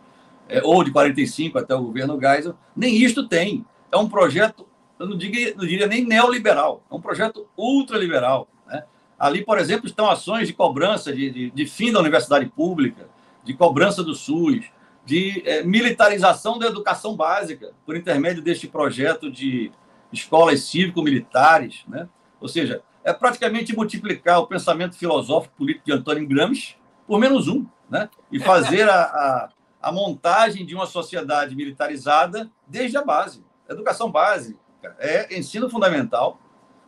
[0.47, 3.65] é, ou de 45 até o governo Geisel, nem isto tem.
[3.91, 4.65] É um projeto,
[4.99, 8.47] eu não diria, não diria nem neoliberal, é um projeto ultraliberal.
[8.67, 8.83] Né?
[9.19, 13.07] Ali, por exemplo, estão ações de cobrança de, de, de fim da universidade pública,
[13.43, 14.65] de cobrança do SUS,
[15.05, 19.71] de é, militarização da educação básica, por intermédio deste projeto de
[20.11, 22.07] escolas cívico-militares, né?
[22.39, 26.75] ou seja, é praticamente multiplicar o pensamento filosófico político de Antônio Gramsci
[27.13, 28.09] por menos um, né?
[28.31, 29.49] e fazer a, a,
[29.79, 33.45] a montagem de uma sociedade militarizada desde a base.
[33.69, 34.57] Educação básica
[34.97, 36.39] é ensino fundamental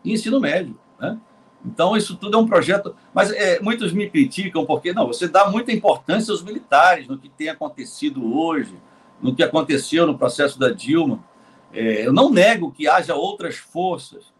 [0.04, 0.76] e ensino médio.
[1.00, 1.20] Né?
[1.64, 2.96] Então, isso tudo é um projeto.
[3.14, 7.30] Mas é, muitos me criticam porque, não, você dá muita importância aos militares, no que
[7.30, 8.76] tem acontecido hoje,
[9.22, 11.24] no que aconteceu no processo da Dilma.
[11.72, 14.34] É, eu não nego que haja outras forças,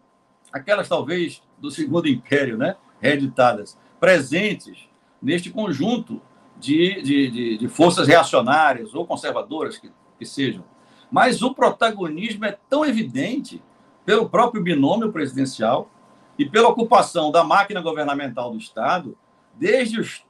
[0.52, 4.88] aquelas talvez do Segundo Império, né, reeditadas, presentes
[5.26, 6.22] neste conjunto
[6.56, 10.62] de, de, de, de forças reacionárias ou conservadoras que, que sejam.
[11.10, 13.60] Mas o protagonismo é tão evidente
[14.04, 15.90] pelo próprio binômio presidencial
[16.38, 19.18] e pela ocupação da máquina governamental do Estado,
[19.52, 20.24] desde os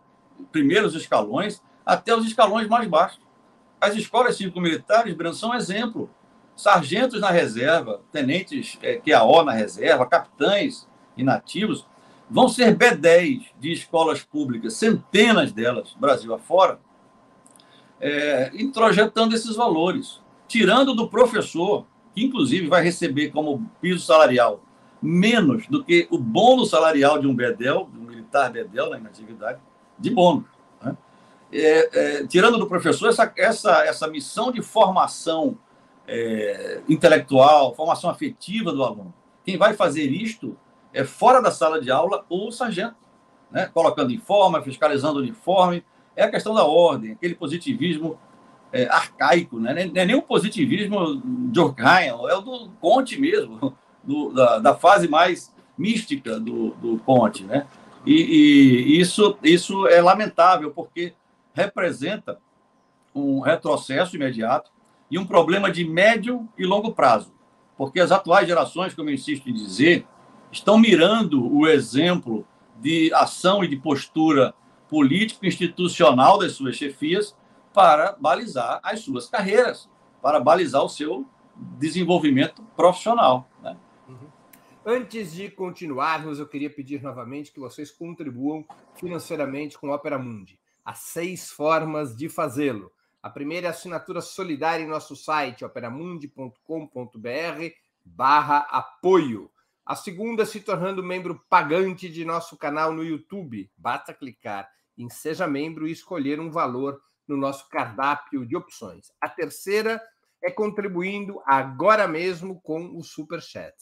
[0.50, 3.20] primeiros escalões até os escalões mais baixos.
[3.78, 6.08] As escolas cívico-militares, Breno, são exemplo.
[6.56, 10.88] Sargentos na reserva, tenentes é, QAO na reserva, capitães
[11.18, 11.86] inativos,
[12.28, 16.78] vão ser B10 de escolas públicas, centenas delas, Brasil afora,
[18.00, 24.62] é, introjetando esses valores, tirando do professor que inclusive vai receber como piso salarial
[25.00, 29.60] menos do que o bônus salarial de um bedel, de um militar bedel na antiguidade,
[29.98, 30.44] de bônus.
[30.82, 30.96] Né?
[31.52, 35.58] É, é, tirando do professor essa, essa, essa missão de formação
[36.08, 39.14] é, intelectual, formação afetiva do aluno.
[39.44, 40.56] Quem vai fazer isto
[40.96, 42.96] é fora da sala de aula o sargento,
[43.50, 43.70] né?
[43.72, 45.84] colocando informe, fiscalizando o uniforme.
[46.16, 48.18] É a questão da ordem, aquele positivismo
[48.72, 49.74] é, arcaico, né?
[49.74, 51.22] não é nem o positivismo de
[51.52, 57.44] Durkheim, é o do Conte mesmo, do, da, da, fase mais mística do, do Conte.
[57.44, 57.66] Né?
[58.06, 61.12] E, e isso, isso é lamentável, porque
[61.52, 62.38] representa
[63.14, 64.70] um retrocesso imediato
[65.10, 67.34] e um problema de médio e longo prazo.
[67.76, 70.06] Porque as atuais gerações, como eu insisto em dizer,
[70.56, 72.46] estão mirando o exemplo
[72.80, 74.54] de ação e de postura
[74.88, 77.36] político-institucional das suas chefias
[77.72, 79.88] para balizar as suas carreiras,
[80.22, 81.26] para balizar o seu
[81.78, 83.48] desenvolvimento profissional.
[83.62, 83.76] Né?
[84.08, 84.28] Uhum.
[84.84, 90.58] Antes de continuarmos, eu queria pedir novamente que vocês contribuam financeiramente com o Opera Mundi.
[90.84, 92.92] Há seis formas de fazê-lo.
[93.22, 96.58] A primeira é a assinatura solidária em nosso site, operamundi.com.br
[98.04, 99.50] barra apoio.
[99.86, 103.70] A segunda, se tornando membro pagante de nosso canal no YouTube.
[103.76, 104.68] Basta clicar
[104.98, 109.12] em Seja Membro e escolher um valor no nosso cardápio de opções.
[109.20, 110.02] A terceira
[110.42, 113.74] é contribuindo agora mesmo com o Super Chat.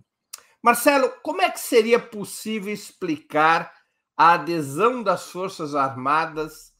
[0.62, 3.74] Marcelo, como é que seria possível explicar
[4.16, 6.72] a adesão das Forças Armadas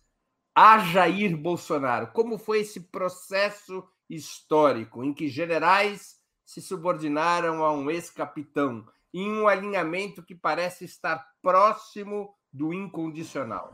[0.54, 2.12] a Jair Bolsonaro?
[2.12, 9.48] Como foi esse processo histórico em que generais se subordinaram a um ex-capitão em um
[9.48, 13.72] alinhamento que parece estar próximo do incondicional?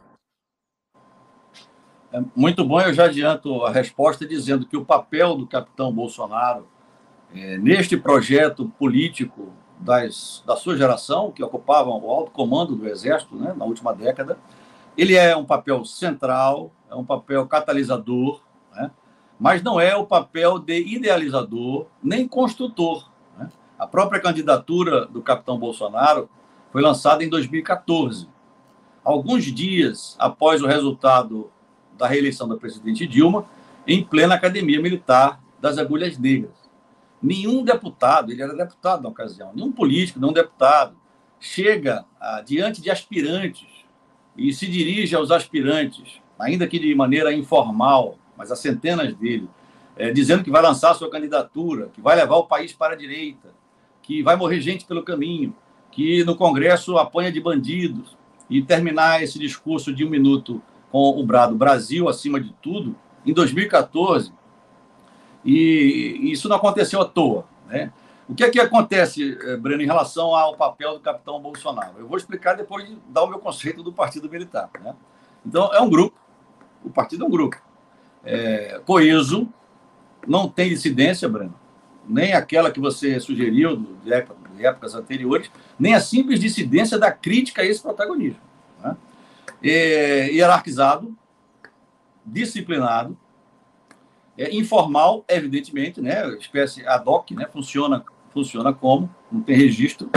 [2.12, 6.68] É muito bom, eu já adianto a resposta dizendo que o papel do capitão Bolsonaro
[7.34, 13.36] é, neste projeto político das, da sua geração, que ocupavam o alto comando do Exército
[13.36, 14.38] né, na última década,
[14.96, 18.40] ele é um papel central, é um papel catalisador,
[18.72, 18.90] né?
[19.38, 23.10] mas não é o papel de idealizador nem construtor.
[23.78, 26.30] A própria candidatura do capitão Bolsonaro
[26.72, 28.26] foi lançada em 2014,
[29.04, 31.50] alguns dias após o resultado
[31.96, 33.44] da reeleição da presidente Dilma,
[33.86, 36.54] em plena academia militar das Agulhas Negras.
[37.22, 40.96] Nenhum deputado, ele era deputado na ocasião, nenhum político, nenhum deputado,
[41.38, 43.68] chega ah, diante de aspirantes
[44.36, 49.48] e se dirige aos aspirantes, ainda que de maneira informal, mas há centenas dele,
[49.96, 53.55] é, dizendo que vai lançar sua candidatura, que vai levar o país para a direita,
[54.06, 55.54] que vai morrer gente pelo caminho,
[55.90, 58.16] que no Congresso apanha de bandidos,
[58.48, 62.94] e terminar esse discurso de um minuto com o brado Brasil acima de tudo,
[63.26, 64.32] em 2014.
[65.44, 67.44] E isso não aconteceu à toa.
[67.66, 67.92] Né?
[68.28, 71.94] O que é que acontece, eh, Breno, em relação ao papel do capitão Bolsonaro?
[71.98, 74.70] Eu vou explicar depois de dar o meu conceito do Partido Militar.
[74.80, 74.94] Né?
[75.44, 76.16] Então, é um grupo,
[76.84, 77.60] o partido é um grupo
[78.24, 79.48] é, coeso,
[80.26, 81.54] não tem dissidência, Breno,
[82.08, 84.12] nem aquela que você sugeriu de,
[84.64, 88.40] épocas anteriores, nem a simples dissidência da crítica a esse protagonismo.
[88.82, 88.96] Né?
[89.62, 91.16] É, hierarquizado,
[92.24, 93.16] disciplinado,
[94.38, 96.28] é, informal, evidentemente, né?
[96.36, 97.46] espécie ad hoc, né?
[97.52, 100.10] funciona, funciona como, não tem registro.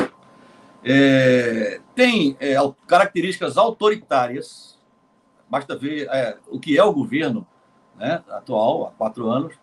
[0.83, 2.55] É, tem é,
[2.87, 4.77] características autoritárias,
[5.49, 7.45] basta ver é, o que é o governo
[7.97, 9.53] né, atual, há quatro anos,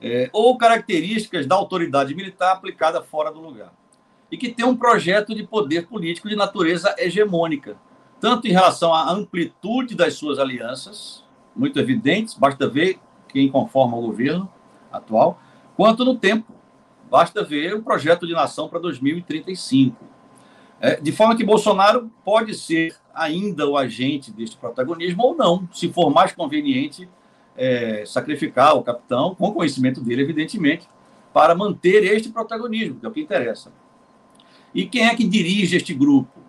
[0.00, 3.72] é, ou características da autoridade militar aplicada fora do lugar.
[4.30, 7.76] E que tem um projeto de poder político de natureza hegemônica,
[8.20, 11.24] tanto em relação à amplitude das suas alianças,
[11.54, 14.50] muito evidentes, basta ver quem conforma o governo
[14.92, 15.40] atual,
[15.76, 16.52] quanto no tempo.
[17.10, 19.96] Basta ver o projeto de nação para 2035.
[20.80, 25.92] É, de forma que Bolsonaro pode ser ainda o agente deste protagonismo ou não, se
[25.92, 27.08] for mais conveniente
[27.58, 30.88] é, sacrificar o capitão, com conhecimento dele, evidentemente,
[31.34, 33.72] para manter este protagonismo, que é o que interessa.
[34.74, 36.40] E quem é que dirige este grupo?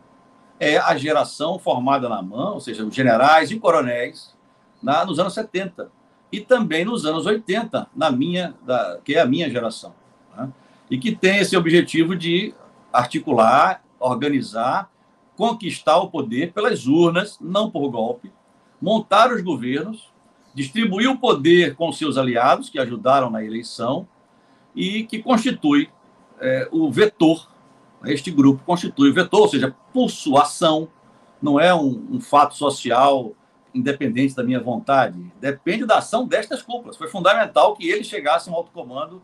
[0.60, 4.36] É a geração formada na mão, ou seja, os generais e coronéis,
[4.82, 5.92] na, nos anos 70
[6.32, 9.94] e também nos anos 80, na minha, da, que é a minha geração,
[10.38, 10.50] né?
[10.90, 12.54] e que tem esse objetivo de
[12.94, 14.90] articular organizar,
[15.36, 18.32] conquistar o poder pelas urnas, não por golpe,
[18.82, 20.12] montar os governos,
[20.54, 24.08] distribuir o poder com seus aliados, que ajudaram na eleição,
[24.76, 25.90] e que constitui
[26.40, 27.48] é, o vetor.
[28.06, 30.88] Este grupo constitui o vetor, ou seja, por sua ação,
[31.42, 33.34] não é um, um fato social
[33.74, 36.98] independente da minha vontade, depende da ação destas cúpulas.
[36.98, 39.22] Foi fundamental que eles chegassem ao alto comando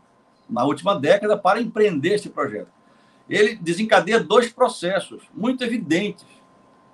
[0.48, 2.68] na última década para empreender este projeto.
[3.28, 6.26] Ele desencadeia dois processos muito evidentes.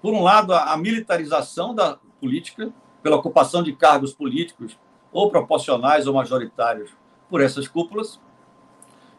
[0.01, 2.73] Por um lado, a militarização da política,
[3.03, 4.79] pela ocupação de cargos políticos,
[5.13, 6.91] ou proporcionais ou majoritários,
[7.29, 8.21] por essas cúpulas,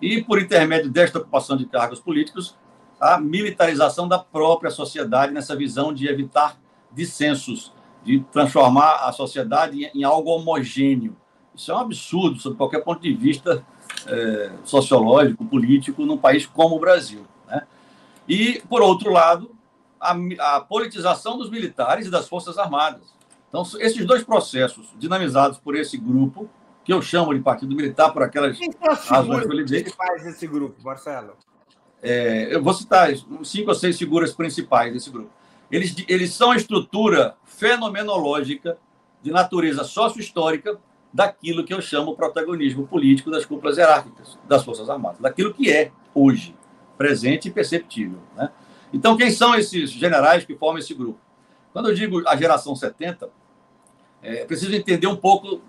[0.01, 2.57] e, por intermédio desta ocupação de cargos políticos,
[2.99, 6.57] a militarização da própria sociedade nessa visão de evitar
[6.91, 7.73] dissensos,
[8.03, 11.15] de transformar a sociedade em algo homogêneo.
[11.55, 13.65] Isso é um absurdo, sob qualquer ponto de vista
[14.07, 17.25] é, sociológico, político, num país como o Brasil.
[17.47, 17.65] Né?
[18.27, 19.55] E, por outro lado,
[19.99, 20.15] a,
[20.55, 23.13] a politização dos militares e das Forças Armadas.
[23.53, 26.49] Então, esses dois processos, dinamizados por esse grupo,
[26.83, 30.83] que eu chamo de Partido Militar por aquelas Quem razões que ele principais desse grupo,
[30.83, 31.37] Marcelo?
[32.01, 33.09] É, eu vou citar
[33.43, 35.29] cinco ou seis figuras principais desse grupo.
[35.71, 38.75] Eles, eles são a estrutura fenomenológica
[39.21, 40.79] de natureza sócio-histórica
[41.13, 45.91] daquilo que eu chamo protagonismo político das cúpulas hierárquicas das Forças Armadas, daquilo que é
[46.15, 46.55] hoje,
[46.97, 48.17] presente e perceptível.
[48.35, 48.49] Né?
[48.91, 51.19] Então, quem são esses generais que formam esse grupo?
[51.71, 53.29] Quando eu digo a geração 70,
[54.23, 55.61] é preciso entender um pouco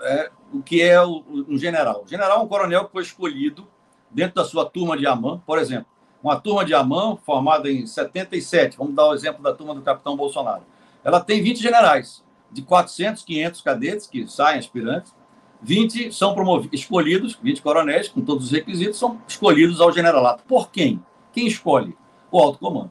[0.00, 2.02] é, o que é o, um general.
[2.04, 3.68] O general é um coronel que foi escolhido
[4.10, 5.86] dentro da sua turma de Amã, por exemplo.
[6.22, 10.16] Uma turma de Amã, formada em 77, vamos dar o exemplo da turma do capitão
[10.16, 10.62] Bolsonaro.
[11.02, 15.14] Ela tem 20 generais de 400, 500 cadetes que saem aspirantes,
[15.62, 20.42] 20 são promovidos, escolhidos, 20 coronéis, com todos os requisitos, são escolhidos ao generalato.
[20.44, 21.02] Por quem?
[21.32, 21.96] Quem escolhe?
[22.30, 22.90] O alto comando.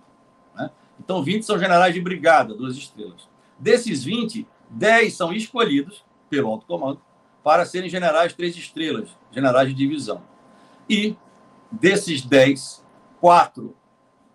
[0.55, 0.69] Né?
[0.99, 3.27] Então, 20 são generais de brigada, duas estrelas.
[3.57, 7.01] Desses 20, 10 são escolhidos pelo alto comando
[7.43, 10.21] para serem generais três estrelas, generais de divisão.
[10.89, 11.15] E
[11.71, 12.85] desses 10,
[13.19, 13.75] 4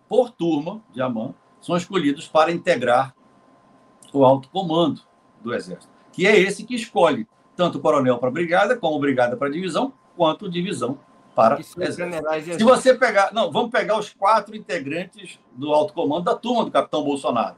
[0.07, 3.15] por turma de AMAN são escolhidos para integrar
[4.13, 5.01] o alto comando
[5.41, 9.49] do Exército, que é esse que escolhe tanto o coronel para brigada, como brigada para
[9.49, 10.99] divisão, quanto divisão
[11.35, 11.59] para
[12.37, 12.57] Exército.
[12.57, 16.71] Se você pegar, não, vamos pegar os quatro integrantes do alto comando da turma do
[16.71, 17.57] capitão Bolsonaro,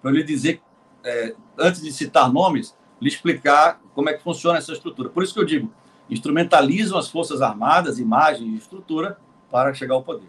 [0.00, 0.62] para lhe dizer,
[1.06, 5.08] é, antes de citar nomes, lhe explicar como é que funciona essa estrutura.
[5.08, 5.72] Por isso que eu digo,
[6.10, 9.18] instrumentalizam as forças armadas, imagem e estrutura
[9.50, 10.28] para chegar ao poder.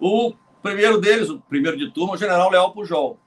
[0.00, 3.18] O primeiro deles, o primeiro de turma, o general Leal Pujol,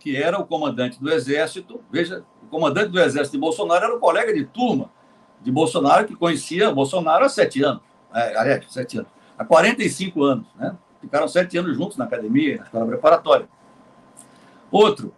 [0.00, 1.80] que era o comandante do Exército.
[1.90, 4.90] Veja, o comandante do Exército de Bolsonaro era o colega de turma
[5.40, 7.82] de Bolsonaro, que conhecia Bolsonaro há sete anos.
[8.12, 9.10] É, sete anos.
[9.38, 10.46] Há 45 anos.
[10.56, 10.76] Né?
[11.00, 13.48] Ficaram sete anos juntos na academia, na escola preparatória.
[14.70, 15.12] Outro,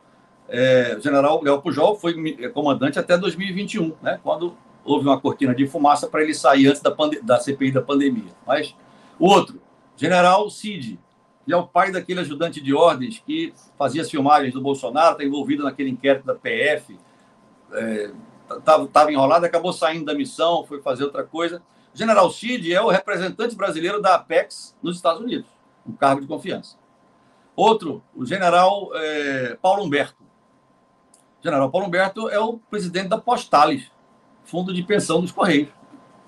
[0.49, 2.15] é, o general Léo Pujol foi
[2.53, 4.19] comandante até 2021, né?
[4.23, 8.33] quando houve uma cortina de fumaça para ele sair antes da, da CPI da pandemia.
[8.47, 8.75] Mas
[9.19, 9.61] o outro,
[9.97, 10.99] general Cid,
[11.47, 15.25] ele é o pai daquele ajudante de ordens que fazia as filmagens do Bolsonaro, está
[15.25, 16.99] envolvido naquele inquérito da PF,
[18.51, 21.63] estava é, enrolado, acabou saindo da missão, foi fazer outra coisa.
[21.95, 25.49] O general Cid é o representante brasileiro da Apex nos Estados Unidos,
[25.87, 26.77] um cargo de confiança.
[27.57, 30.28] Outro, o general é, Paulo Humberto.
[31.43, 33.91] General Paulo Humberto é o presidente da Postales,
[34.45, 35.69] Fundo de Pensão dos Correios.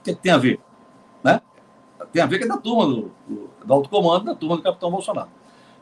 [0.01, 0.61] O que, tem a ver?
[1.23, 1.41] Né?
[2.13, 4.63] Tem a ver com é da turma do, do do alto comando da turma do
[4.63, 5.29] capitão Bolsonaro.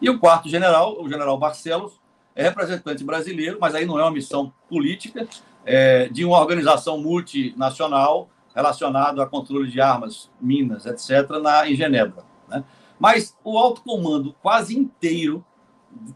[0.01, 2.01] E o quarto general, o general Barcelos,
[2.35, 5.27] é representante brasileiro, mas aí não é uma missão política,
[5.65, 12.25] é, de uma organização multinacional relacionada a controle de armas, minas, etc., na, em Genebra.
[12.49, 12.65] Né?
[12.99, 15.45] Mas o alto comando quase inteiro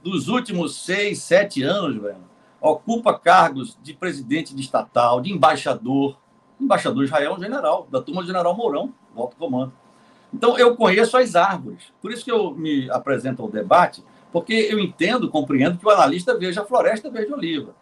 [0.02, 2.31] dos últimos seis, sete anos, velho,
[2.62, 6.16] ocupa cargos de presidente de estatal, de embaixador.
[6.58, 9.72] O embaixador Israel é um general, da turma do general Mourão, do alto comando.
[10.32, 11.92] Então, eu conheço as árvores.
[12.00, 14.02] Por isso que eu me apresento ao debate,
[14.32, 17.74] porque eu entendo, compreendo que o analista veja a floresta verde-oliva.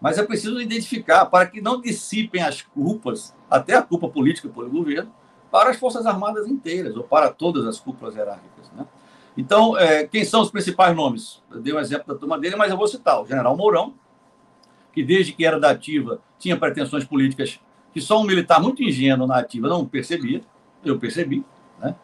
[0.00, 4.68] Mas é preciso identificar para que não dissipem as culpas, até a culpa política pelo
[4.68, 5.10] governo,
[5.50, 8.70] para as Forças Armadas inteiras, ou para todas as cúpulas hierárquicas.
[8.76, 8.84] Né?
[9.36, 11.42] Então, é, quem são os principais nomes?
[11.50, 13.94] Eu dei um exemplo da turma dele, mas eu vou citar o general Mourão,
[14.94, 17.58] que desde que era da ativa tinha pretensões políticas
[17.92, 20.40] que só um militar muito ingênuo na ativa não percebia,
[20.84, 21.44] eu percebi.
[21.80, 21.94] Né?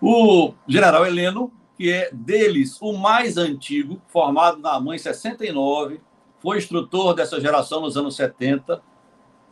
[0.00, 6.00] O general Heleno, que é deles o mais antigo, formado na AMAN em 69,
[6.38, 8.82] foi instrutor dessa geração nos anos 70,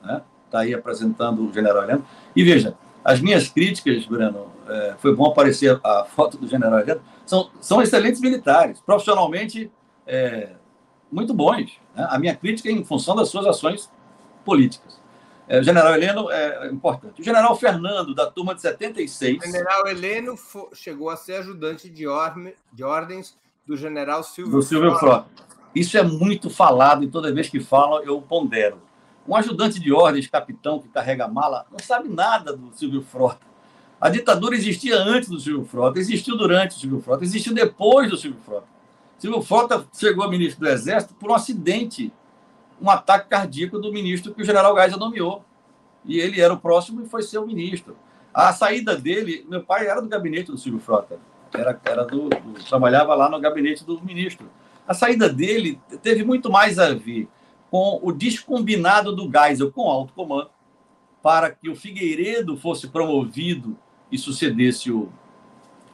[0.03, 0.23] né?
[0.47, 2.05] Está aí apresentando o general Heleno.
[2.35, 2.75] E veja,
[3.05, 7.83] as minhas críticas, Breno, é, foi bom aparecer a foto do general Heleno, são, são
[7.83, 9.71] excelentes militares, profissionalmente
[10.07, 10.53] é,
[11.11, 11.79] muito bons.
[11.95, 12.07] Né?
[12.11, 13.91] A minha crítica é em função das suas ações
[14.45, 15.01] políticas.
[15.49, 17.23] É, o general Heleno é importante.
[17.23, 19.39] O general Fernando, da turma de 76.
[19.39, 20.35] O general Heleno
[20.75, 22.05] chegou a ser ajudante de,
[22.73, 23.37] de ordens
[23.67, 25.27] do general Silvio, do Silvio Frota.
[25.75, 28.81] Isso é muito falado e toda vez que falam eu pondero.
[29.27, 33.47] Um ajudante de ordens, capitão que carrega mala, não sabe nada do Silvio Frota.
[34.01, 38.17] A ditadura existia antes do Silvio Frota, existiu durante o Silvio Frota, existiu depois do
[38.17, 38.67] Silvio Frota.
[39.19, 42.13] Silvio Frota chegou a ministro do Exército por um acidente,
[42.81, 45.45] um ataque cardíaco do ministro que o general Geisel nomeou.
[46.05, 47.97] E ele era o próximo e foi ser o ministro.
[48.33, 51.19] A saída dele, meu pai era do gabinete do Silvio Frota,
[51.53, 54.49] era, era do, do trabalhava lá no gabinete do ministro.
[54.87, 57.29] A saída dele teve muito mais a ver
[57.71, 60.51] com o descombinado do Geisel com o alto comando
[61.23, 63.77] para que o Figueiredo fosse promovido
[64.11, 65.09] e sucedesse o,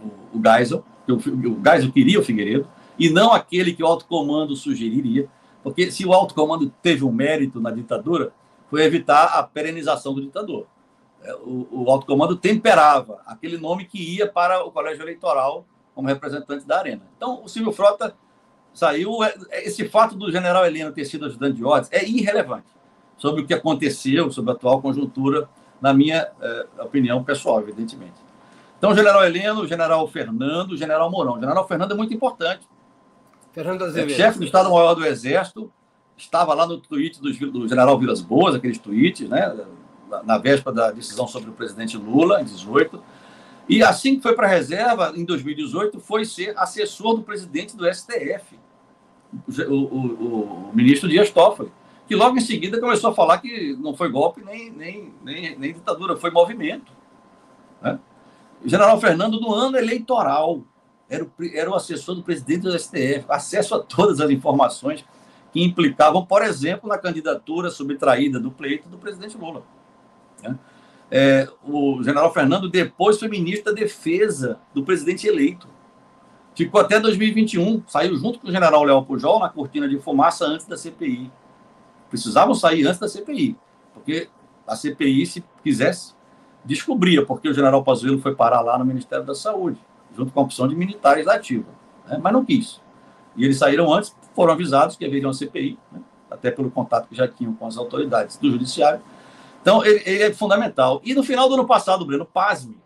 [0.01, 2.68] o, o Geisel, o, o Geisel queria o Figueiredo,
[2.99, 5.29] e não aquele que o alto comando sugeriria,
[5.62, 8.33] porque se o alto comando teve um mérito na ditadura,
[8.71, 10.66] foi evitar a perenização do ditador.
[11.23, 15.65] É, o, o alto comando temperava aquele nome que ia para o colégio eleitoral
[15.95, 17.03] como representante da arena.
[17.16, 18.15] Então, o Silvio Frota
[18.73, 19.23] saiu.
[19.23, 19.35] É,
[19.66, 22.66] esse fato do general Heleno ter sido ajudante de ordens é irrelevante
[23.16, 25.49] sobre o que aconteceu, sobre a atual conjuntura,
[25.81, 28.15] na minha eh, opinião pessoal, evidentemente.
[28.79, 31.35] Então, o general Heleno, o general Fernando, o general Mourão.
[31.35, 32.66] O general Fernando é muito importante.
[33.55, 34.12] Fernando Azevedo.
[34.12, 35.72] É, chefe do Estado-Maior do Exército,
[36.16, 39.56] estava lá no tweet do, do general Vilas Boas, aqueles tweets, né,
[40.10, 43.01] na, na véspera da decisão sobre o presidente Lula, em 18.
[43.68, 47.86] E assim que foi para a reserva, em 2018, foi ser assessor do presidente do
[47.93, 48.59] STF,
[49.48, 51.72] o, o, o ministro Dias Toffoli,
[52.06, 55.72] que logo em seguida começou a falar que não foi golpe nem, nem, nem, nem
[55.72, 56.93] ditadura, foi movimento.
[57.81, 57.98] Né?
[58.64, 60.62] General Fernando, no ano eleitoral,
[61.09, 65.05] era o, era o assessor do presidente do STF, acesso a todas as informações
[65.52, 69.62] que implicavam, por exemplo, na candidatura subtraída do pleito do presidente Lula.
[70.43, 70.59] Né?
[71.10, 75.68] É, o general Fernando depois foi ministro da Defesa do presidente eleito.
[76.56, 80.66] Ficou até 2021, saiu junto com o general Léo Pujol na cortina de fumaça antes
[80.66, 81.31] da CPI.
[82.09, 83.56] Precisavam sair antes da CPI,
[83.93, 84.28] porque
[84.66, 86.14] a CPI, se quisesse,
[86.64, 89.78] descobria porque o general Pazuello foi parar lá no Ministério da Saúde
[90.16, 91.69] junto com a opção de militares ativa,
[92.07, 92.19] né?
[92.23, 92.81] mas não quis.
[93.36, 96.01] E eles saíram antes, foram avisados que haveriam uma CPI, né?
[96.31, 99.01] até pelo contato que já tinham com as autoridades do Judiciário.
[99.62, 101.01] Então, ele, ele, é fundamental.
[101.05, 102.77] E no final do ano passado, Breno, pasme,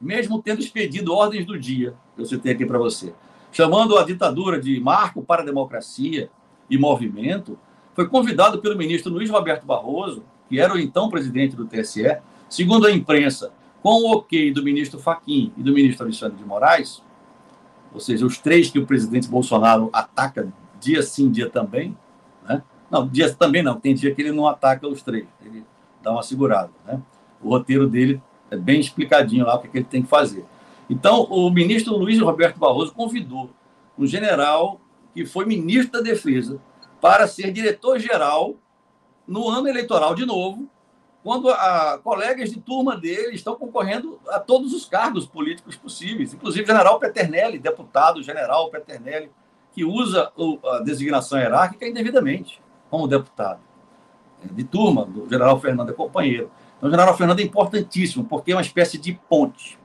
[0.00, 3.14] mesmo tendo expedido ordens do dia, que eu citei aqui para você,
[3.52, 6.30] chamando a ditadura de marco para a democracia
[6.68, 7.58] e movimento,
[7.94, 12.18] foi convidado pelo ministro Luiz Roberto Barroso, que era o então presidente do TSE,
[12.48, 13.52] segundo a imprensa,
[13.82, 17.02] com o ok do ministro Faquim e do ministro Alexandre de Moraes,
[17.92, 21.96] ou seja, os três que o presidente Bolsonaro ataca dia sim, dia também,
[22.48, 22.62] né?
[22.90, 25.64] Não, dia também não, tem dia que ele não ataca os três, ele
[26.02, 27.00] dá uma segurada, né?
[27.42, 30.44] O roteiro dele é bem explicadinho lá o que, é que ele tem que fazer.
[30.88, 33.50] Então, o ministro Luiz Roberto Barroso convidou
[33.98, 34.80] um general
[35.14, 36.60] que foi ministro da Defesa
[37.00, 38.54] para ser diretor-geral
[39.26, 40.68] no ano eleitoral de novo,
[41.22, 46.66] quando a, colegas de turma dele estão concorrendo a todos os cargos políticos possíveis, inclusive
[46.66, 49.30] general Peternelli, deputado general Peternelli,
[49.72, 50.32] que usa
[50.64, 53.60] a designação hierárquica indevidamente como deputado
[54.44, 56.50] é, de turma do general Fernando é companheiro.
[56.76, 59.78] Então, o general Fernando é importantíssimo, porque é uma espécie de ponte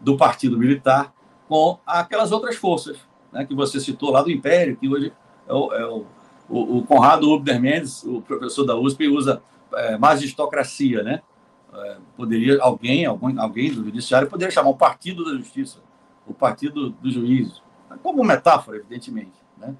[0.00, 1.12] do Partido Militar
[1.46, 2.96] com aquelas outras forças
[3.30, 5.12] né, que você citou lá do Império, que hoje
[5.46, 6.06] é o, é o,
[6.48, 9.42] o Conrado Ubner Mendes, o professor da USP, usa
[9.76, 11.22] é, magistocracia, né?
[11.72, 15.80] É, poderia alguém, alguém, alguém do judiciário poderia chamar o partido da justiça,
[16.26, 17.62] o partido do juízo,
[18.02, 19.74] como metáfora, evidentemente, né?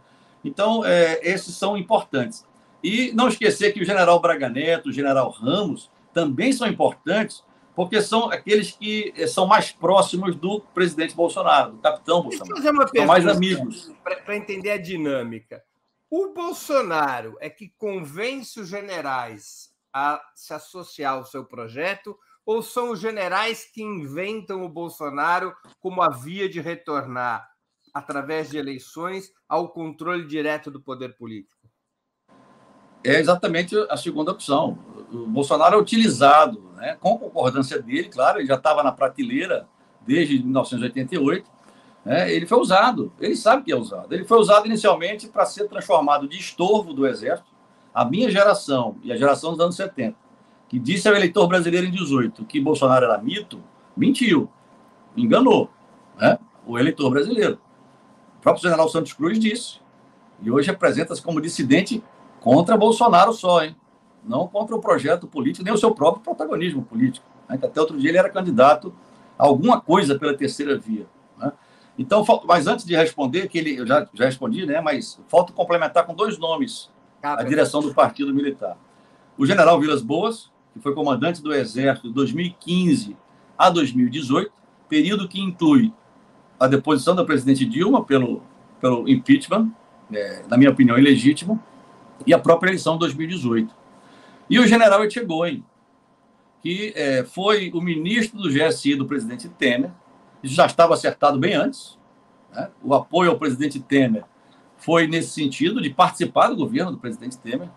[0.44, 2.46] Então, é, esses são importantes.
[2.82, 7.42] E não esquecer que o general Braga Neto, o general Ramos, também são importantes,
[7.74, 12.62] porque são aqueles que é, são mais próximos do presidente Bolsonaro, do capitão Bolsonaro.
[12.94, 13.90] São mais amigos.
[14.02, 15.62] Para entender a dinâmica.
[16.10, 22.90] O Bolsonaro é que convence os generais a se associar ao seu projeto ou são
[22.90, 27.48] os generais que inventam o Bolsonaro como a via de retornar,
[27.94, 31.68] através de eleições, ao controle direto do poder político?
[33.04, 34.78] É exatamente a segunda opção.
[35.12, 39.68] O Bolsonaro é utilizado, né, com concordância dele, claro, ele já estava na prateleira
[40.00, 41.50] desde 1988.
[42.04, 44.12] Né, ele foi usado, ele sabe que é usado.
[44.12, 47.53] Ele foi usado inicialmente para ser transformado de estorvo do Exército
[47.94, 50.16] a minha geração e a geração dos anos 70,
[50.68, 53.62] que disse ao eleitor brasileiro em 18 que Bolsonaro era mito,
[53.96, 54.50] mentiu,
[55.16, 55.70] enganou.
[56.18, 56.38] Né?
[56.66, 57.58] o eleitor brasileiro.
[58.38, 59.80] O próprio general Santos Cruz disse,
[60.42, 62.02] e hoje apresenta-se como dissidente
[62.40, 63.76] contra Bolsonaro só, hein?
[64.24, 67.26] não contra o projeto político, nem o seu próprio protagonismo político.
[67.48, 67.58] Né?
[67.62, 68.94] Até outro dia ele era candidato
[69.38, 71.06] a alguma coisa pela terceira via.
[71.38, 71.52] Né?
[71.98, 74.80] Então, mas antes de responder, que ele, eu já, já respondi, né?
[74.80, 76.90] mas falta complementar com dois nomes
[77.24, 78.76] a direção do Partido Militar.
[79.38, 83.16] O general Vilas Boas, que foi comandante do Exército de 2015
[83.56, 84.52] a 2018,
[84.88, 85.92] período que inclui
[86.60, 88.42] a deposição da presidente Dilma pelo,
[88.80, 89.70] pelo impeachment,
[90.12, 91.60] é, na minha opinião, ilegítimo,
[92.26, 93.74] e a própria eleição de 2018.
[94.48, 95.64] E o general Etchegoi,
[96.60, 99.90] que é, foi o ministro do GSI do presidente Temer,
[100.42, 101.98] isso já estava acertado bem antes,
[102.52, 102.70] né?
[102.82, 104.24] o apoio ao presidente Temer
[104.84, 107.68] foi nesse sentido, de participar do governo do presidente Temer,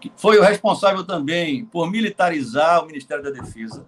[0.00, 3.86] que foi o responsável também por militarizar o Ministério da Defesa,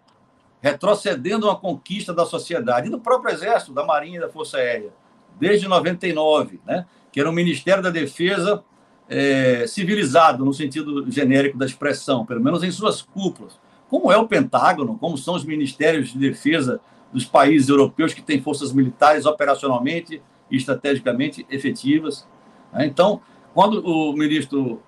[0.62, 4.94] retrocedendo uma conquista da sociedade e do próprio Exército, da Marinha e da Força Aérea,
[5.38, 6.86] desde 99, né?
[7.10, 8.62] que era o Ministério da Defesa
[9.08, 13.58] é, civilizado, no sentido genérico da expressão, pelo menos em suas cúpulas,
[13.88, 16.80] como é o Pentágono, como são os ministérios de defesa
[17.12, 22.26] dos países europeus que têm forças militares operacionalmente e estrategicamente efetivas.
[22.74, 22.86] Né?
[22.86, 23.20] Então,
[23.54, 24.82] quando o ministro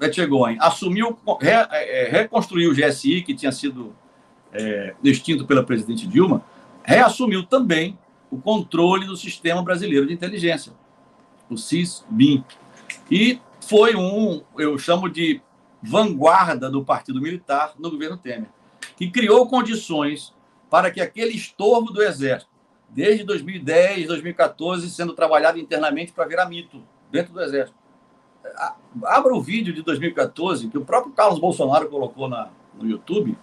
[0.00, 3.94] Etchegoyen assumiu, re, é, reconstruiu o GSI, que tinha sido
[4.52, 6.44] é, extinto pela presidente Dilma,
[6.82, 7.98] reassumiu também
[8.30, 10.72] o controle do sistema brasileiro de inteligência,
[11.48, 12.44] o CIS-BIM.
[13.10, 15.40] E foi um, eu chamo de
[15.82, 18.50] vanguarda do Partido Militar no governo Temer,
[18.96, 20.34] que criou condições
[20.68, 22.50] para que aquele estorvo do Exército,
[22.90, 27.76] desde 2010, 2014, sendo trabalhado internamente para virar mito dentro do Exército.
[29.04, 33.36] Abra o vídeo de 2014, que o próprio Carlos Bolsonaro colocou na, no YouTube,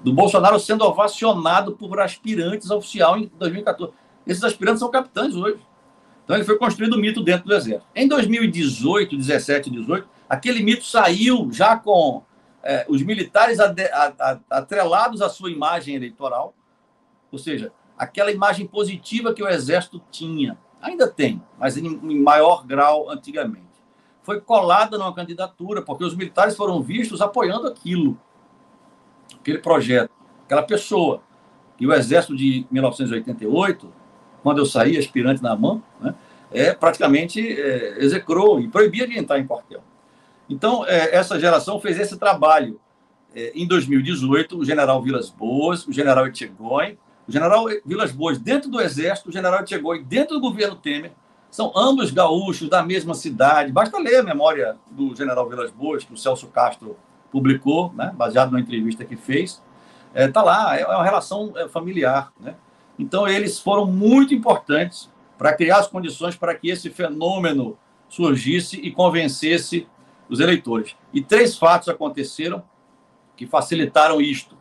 [0.00, 3.92] do Bolsonaro sendo ovacionado por aspirantes oficial em 2014.
[4.26, 5.58] Esses aspirantes são capitães hoje.
[6.24, 7.86] Então ele foi construído o mito dentro do Exército.
[7.94, 12.22] Em 2018, 17, 18, aquele mito saiu já com
[12.62, 13.58] é, os militares
[14.50, 16.52] atrelados à sua imagem eleitoral,
[17.30, 23.10] ou seja, aquela imagem positiva que o Exército tinha, ainda tem, mas em, maior grau
[23.10, 23.64] antigamente.
[24.22, 28.18] Foi colada numa candidatura, porque os militares foram vistos apoiando aquilo,
[29.40, 30.10] aquele projeto,
[30.44, 31.22] aquela pessoa.
[31.78, 33.92] E o Exército de 1988
[34.46, 36.14] quando eu saí, aspirante na mão, né,
[36.52, 39.82] é, praticamente é, execrou e proibia de entrar em quartel.
[40.48, 42.80] Então, é, essa geração fez esse trabalho.
[43.34, 46.96] É, em 2018, o general Vilas Boas, o general Etchegói,
[47.26, 51.12] o general Vilas Boas dentro do Exército, o general Etchegói dentro do governo Temer,
[51.50, 53.72] são ambos gaúchos da mesma cidade.
[53.72, 56.96] Basta ler a memória do general Vilas Boas, que o Celso Castro
[57.30, 59.62] publicou, né, baseado numa entrevista que fez.
[60.14, 62.32] Está é, tá lá, é uma relação é, familiar.
[62.40, 62.54] Né?
[62.98, 67.76] Então, eles foram muito importantes para criar as condições para que esse fenômeno
[68.08, 69.86] surgisse e convencesse
[70.28, 70.96] os eleitores.
[71.12, 72.62] E três fatos aconteceram
[73.36, 74.55] que facilitaram isto.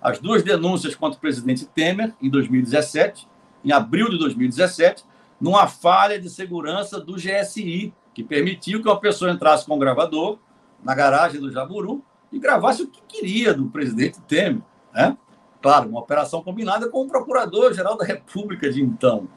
[0.00, 3.28] As duas denúncias contra o presidente Temer, em 2017,
[3.64, 5.04] em abril de 2017,
[5.40, 10.38] numa falha de segurança do GSI, que permitiu que uma pessoa entrasse com um gravador
[10.82, 12.02] na garagem do Jaburu
[12.32, 14.62] e gravasse o que queria do presidente Temer.
[14.92, 15.16] Né?
[15.60, 19.28] Claro, uma operação combinada com o Procurador-Geral da República de então.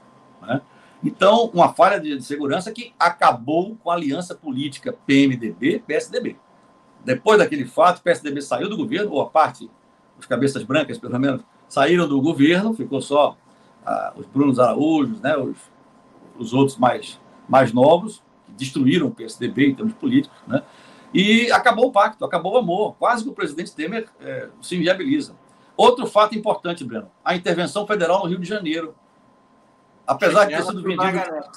[0.41, 0.61] Né?
[1.03, 6.37] Então, uma falha de segurança que acabou com a aliança política PMDB-PSDB.
[7.03, 9.69] Depois daquele fato, o PSDB saiu do governo, ou a parte,
[10.23, 13.37] os cabeças brancas, pelo menos, saíram do governo, ficou só
[13.85, 15.57] ah, os Brunos Araújos, né, os,
[16.37, 20.63] os outros mais, mais novos, que destruíram o PSDB em termos políticos, né?
[21.13, 22.95] E acabou o pacto, acabou o amor.
[22.95, 25.35] Quase que o presidente Temer é, se inviabiliza.
[25.77, 28.95] Outro fato importante, Breno, a intervenção federal no Rio de Janeiro.
[30.07, 31.11] Apesar de ter sido vendido.
[31.11, 31.51] Braga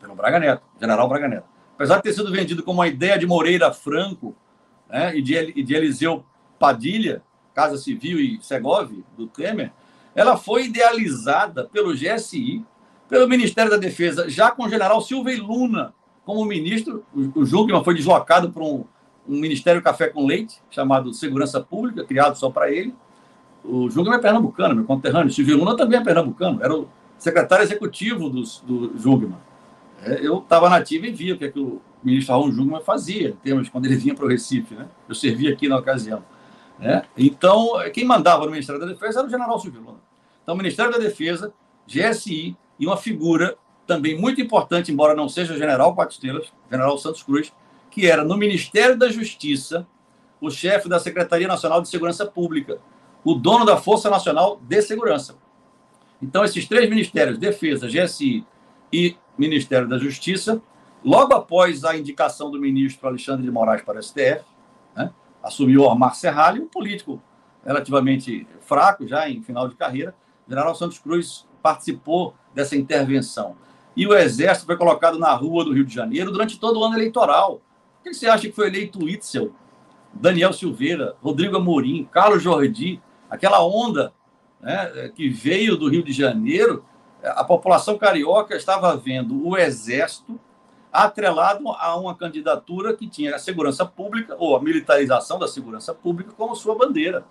[0.00, 1.46] pelo Braga Neto, general Braga Neto.
[1.74, 4.34] Apesar de ter sido vendido como uma ideia de Moreira Franco
[4.88, 6.24] né, e, de, e de Eliseu
[6.58, 7.22] Padilha,
[7.54, 9.72] Casa Civil e Segov, do Temer,
[10.14, 12.64] ela foi idealizada pelo GSI,
[13.08, 15.94] pelo Ministério da Defesa, já com o general Silva e Luna
[16.24, 17.04] como ministro.
[17.14, 18.84] O, o Jungmann foi deslocado para um,
[19.28, 22.94] um Ministério Café com Leite, chamado Segurança Pública, criado só para ele.
[23.64, 25.32] O Jungmann é pernambucano, meu conterrâneo.
[25.32, 29.36] Silvio Luna também é pernambucano, era o secretário executivo do, do Jungmann.
[30.02, 33.28] É, eu estava nativo e via o que, é que o ministro Raul Jungmann fazia,
[33.28, 34.74] em termos, quando ele vinha para o Recife.
[34.74, 34.86] Né?
[35.08, 36.22] Eu servia aqui na ocasião.
[36.80, 37.02] Né?
[37.16, 39.98] Então, quem mandava no Ministério da Defesa era o general Silvio.
[40.42, 41.52] Então, Ministério da Defesa,
[41.86, 47.22] GSI e uma figura também muito importante, embora não seja general quatro estrelas, general Santos
[47.22, 47.52] Cruz,
[47.90, 49.86] que era no Ministério da Justiça
[50.40, 52.78] o chefe da Secretaria Nacional de Segurança Pública,
[53.22, 55.36] o dono da Força Nacional de Segurança.
[56.22, 58.46] Então, esses três ministérios, Defesa, GSI
[58.92, 60.62] e Ministério da Justiça,
[61.04, 64.44] logo após a indicação do ministro Alexandre de Moraes para o STF,
[64.94, 65.10] né,
[65.42, 67.22] assumiu Omar Serralho, um político
[67.64, 70.14] relativamente fraco, já em final de carreira.
[70.46, 73.56] O general Santos Cruz participou dessa intervenção.
[73.96, 76.94] E o Exército foi colocado na rua do Rio de Janeiro durante todo o ano
[76.94, 77.60] eleitoral.
[78.00, 79.52] O que você acha que foi eleito Itzel,
[80.12, 84.12] Daniel Silveira, Rodrigo Amorim, Carlos Jordi, aquela onda
[84.60, 86.84] né, que veio do Rio de Janeiro,
[87.22, 90.40] a população carioca estava vendo o Exército
[90.92, 96.32] atrelado a uma candidatura que tinha a segurança pública, ou a militarização da segurança pública,
[96.36, 97.24] como sua bandeira.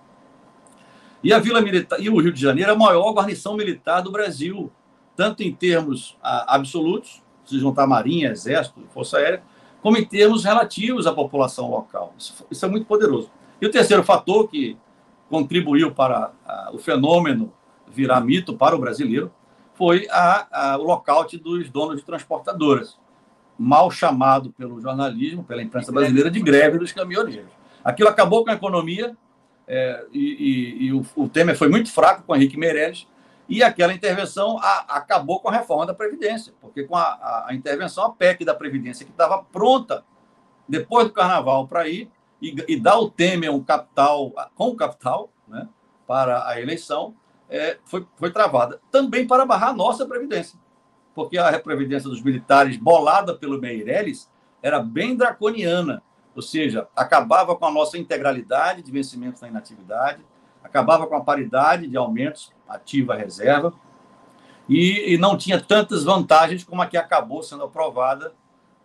[1.24, 4.12] E a Vila Militar, e o Rio de Janeiro é a maior guarnição militar do
[4.12, 4.72] Brasil,
[5.16, 9.44] tanto em termos ah, absolutos, se juntar Marinha, Exército, Força Aérea,
[9.82, 12.14] como em termos relativos à população local.
[12.18, 13.30] Isso, isso é muito poderoso.
[13.62, 14.78] E o terceiro fator que
[15.30, 17.52] contribuiu para ah, o fenômeno
[17.88, 19.32] virar mito para o brasileiro
[19.74, 22.98] foi a, a, o lockout dos donos de transportadoras,
[23.60, 27.52] mal chamado pelo jornalismo, pela imprensa brasileira, de greve dos caminhoneiros.
[27.84, 29.18] Aquilo acabou com a economia,
[29.68, 33.06] é, e, e, e o, o, Temer foi muito fraco com o Henrique Meirelles,
[33.50, 38.06] e aquela intervenção a, acabou com a reforma da Previdência, porque com a, a intervenção,
[38.06, 40.06] a PEC da Previdência, que estava pronta
[40.68, 42.10] depois do Carnaval para ir,
[42.42, 45.68] e, e dar ao Temer um capital, com capital, né,
[46.08, 47.14] para a eleição,
[47.50, 48.80] é, foi, foi travada.
[48.90, 50.58] Também para barrar a nossa Previdência,
[51.20, 54.32] porque a Previdência dos militares, bolada pelo Meirelles,
[54.64, 56.02] era bem draconiana.
[56.34, 60.24] Ou seja, acabava com a nossa integralidade de vencimentos na inatividade,
[60.64, 63.74] acabava com a paridade de aumentos ativa-reserva,
[64.70, 68.34] e, e, não tinha tantas vantagens como a que acabou sendo aprovada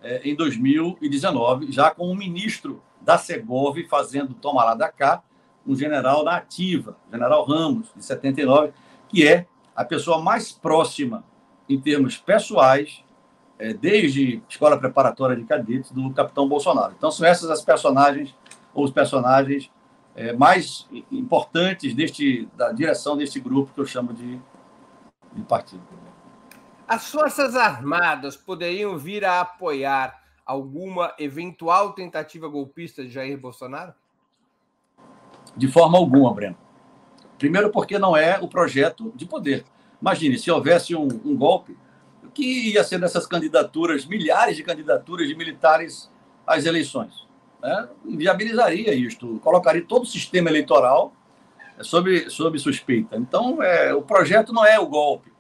[0.02, 5.22] é, em 2019, já com o ministro da Segov fazendo tomar lá da cá,
[5.64, 8.72] um general na ativa, general Ramos, de 79,
[9.08, 9.46] que é
[9.76, 11.22] a pessoa mais próxima,
[11.68, 13.02] em termos pessoais,
[13.58, 16.94] é, desde escola preparatória de cadetes do capitão Bolsonaro.
[16.96, 18.34] Então, são essas as personagens,
[18.74, 19.70] ou os personagens
[20.14, 24.40] é, mais importantes deste, da direção deste grupo que eu chamo de,
[25.32, 25.82] de partido.
[26.86, 33.94] As Forças Armadas poderiam vir a apoiar alguma eventual tentativa golpista de Jair Bolsonaro?
[35.56, 36.56] De forma alguma, Breno.
[37.38, 39.64] Primeiro, porque não é o projeto de poder.
[40.04, 41.74] Imagine, se houvesse um, um golpe,
[42.34, 46.10] que ia ser nessas candidaturas, milhares de candidaturas de militares
[46.46, 47.26] às eleições.
[47.62, 47.88] Né?
[48.04, 51.14] Inviabilizaria isto, colocaria todo o sistema eleitoral
[51.80, 53.16] sob, sob suspeita.
[53.16, 55.32] Então, é, o projeto não é o golpe,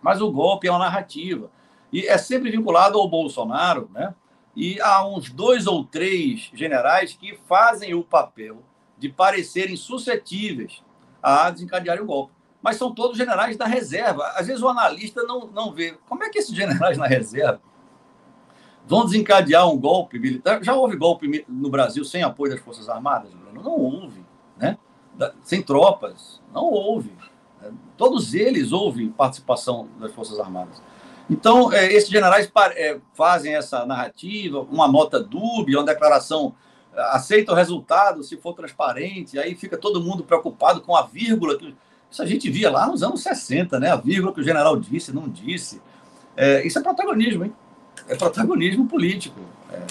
[0.00, 1.50] mas o golpe é uma narrativa.
[1.92, 4.14] E é sempre vinculado ao Bolsonaro, né?
[4.56, 8.62] E há uns dois ou três generais que fazem o papel
[8.96, 10.82] de parecerem suscetíveis
[11.22, 14.26] a desencadear o golpe mas são todos generais da reserva.
[14.36, 15.96] Às vezes o analista não, não vê.
[16.08, 17.60] Como é que esses generais na reserva
[18.86, 20.62] vão desencadear um golpe militar?
[20.62, 23.62] Já houve golpe no Brasil sem apoio das Forças Armadas, Bruno?
[23.62, 24.24] Não houve.
[24.56, 24.78] Né?
[25.42, 27.12] Sem tropas, não houve.
[27.96, 30.82] Todos eles houve participação das Forças Armadas.
[31.28, 36.54] Então, é, esses generais é, fazem essa narrativa, uma nota dúbia, uma declaração
[36.96, 41.74] aceita o resultado se for transparente, aí fica todo mundo preocupado com a vírgula que
[42.10, 43.90] isso a gente via lá nos anos 60, né?
[43.90, 45.80] A vírgula que o general disse, não disse.
[46.36, 47.52] É, isso é protagonismo, hein?
[48.08, 49.40] É protagonismo político.
[49.70, 49.82] É,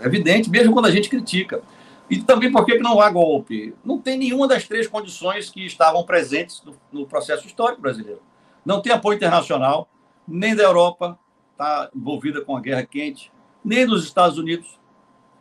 [0.00, 1.62] é evidente, mesmo quando a gente critica.
[2.08, 3.74] E também por que não há golpe?
[3.84, 8.20] Não tem nenhuma das três condições que estavam presentes no, no processo histórico brasileiro.
[8.64, 9.88] Não tem apoio internacional,
[10.26, 11.18] nem da Europa,
[11.52, 13.30] está envolvida com a guerra quente,
[13.64, 14.78] nem dos Estados Unidos,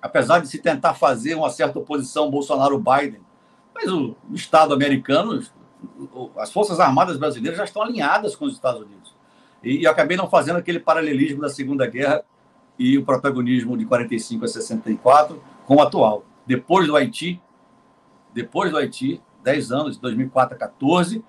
[0.02, 3.22] apesar de se tentar fazer uma certa oposição Bolsonaro-Biden.
[3.74, 5.42] Mas o Estado americano
[6.38, 9.16] as Forças Armadas brasileiras já estão alinhadas com os Estados Unidos.
[9.64, 12.24] E, e acabei não fazendo aquele paralelismo da Segunda Guerra
[12.78, 16.24] e o protagonismo de 45 a 64 com o atual.
[16.46, 17.42] Depois do Haiti,
[18.34, 21.24] depois do Haiti, 10 anos, de 2004 a 14,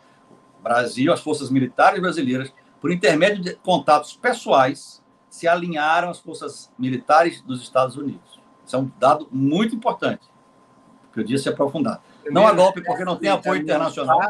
[0.63, 7.41] Brasil, as forças militares brasileiras, por intermédio de contatos pessoais, se alinharam às forças militares
[7.43, 8.41] dos Estados Unidos.
[8.65, 10.23] Isso é um dado muito importante,
[11.13, 12.03] que eu disse aprofundar.
[12.31, 14.21] Não há golpe porque não tem apoio internacional.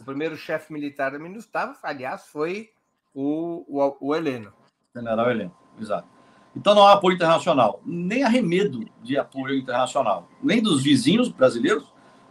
[0.00, 2.70] O primeiro chefe militar da MINUSTAF, aliás, foi
[3.14, 4.52] o, o, o Heleno.
[4.94, 6.08] General Heleno, exato.
[6.54, 11.84] Então não há apoio internacional, nem arremedo de apoio internacional, nem dos vizinhos brasileiros,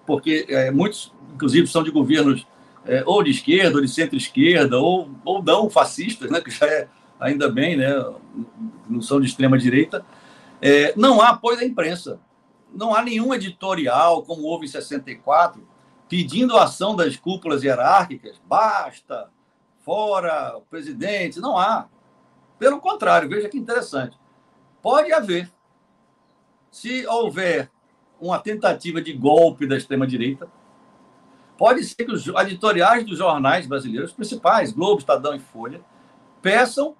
[0.05, 2.45] porque é, muitos, inclusive, são de governos
[2.85, 6.87] é, ou de esquerda, ou de centro-esquerda, ou, ou não fascistas, né, que já é
[7.19, 7.93] ainda bem, né,
[8.89, 10.05] não são de extrema-direita.
[10.61, 12.19] É, não há apoio da imprensa
[12.73, 15.67] não há nenhum editorial, como houve em 64,
[16.07, 18.39] pedindo a ação das cúpulas hierárquicas.
[18.45, 19.29] Basta,
[19.79, 21.39] fora o presidente.
[21.39, 21.87] Não há.
[22.57, 24.17] Pelo contrário, veja que interessante.
[24.81, 25.51] Pode haver.
[26.69, 27.69] Se houver
[28.19, 30.47] uma tentativa de golpe da extrema-direita,
[31.57, 35.81] pode ser que os editoriais dos jornais brasileiros, principais, Globo, Estadão e Folha,
[36.41, 36.95] peçam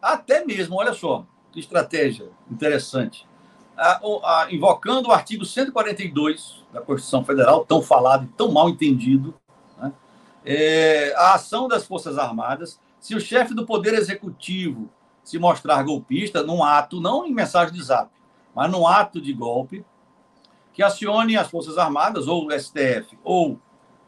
[0.00, 3.26] até mesmo, olha só, que estratégia interessante,
[3.76, 9.34] a, a, invocando o artigo 142 da Constituição Federal, tão falado e tão mal entendido,
[9.78, 9.92] né?
[10.44, 14.88] é, a ação das Forças Armadas, se o chefe do Poder Executivo
[15.22, 18.10] se mostrar golpista, num ato, não em mensagem de zap,
[18.54, 19.84] mas num ato de golpe,
[20.72, 23.58] que acione as Forças Armadas, ou o STF, ou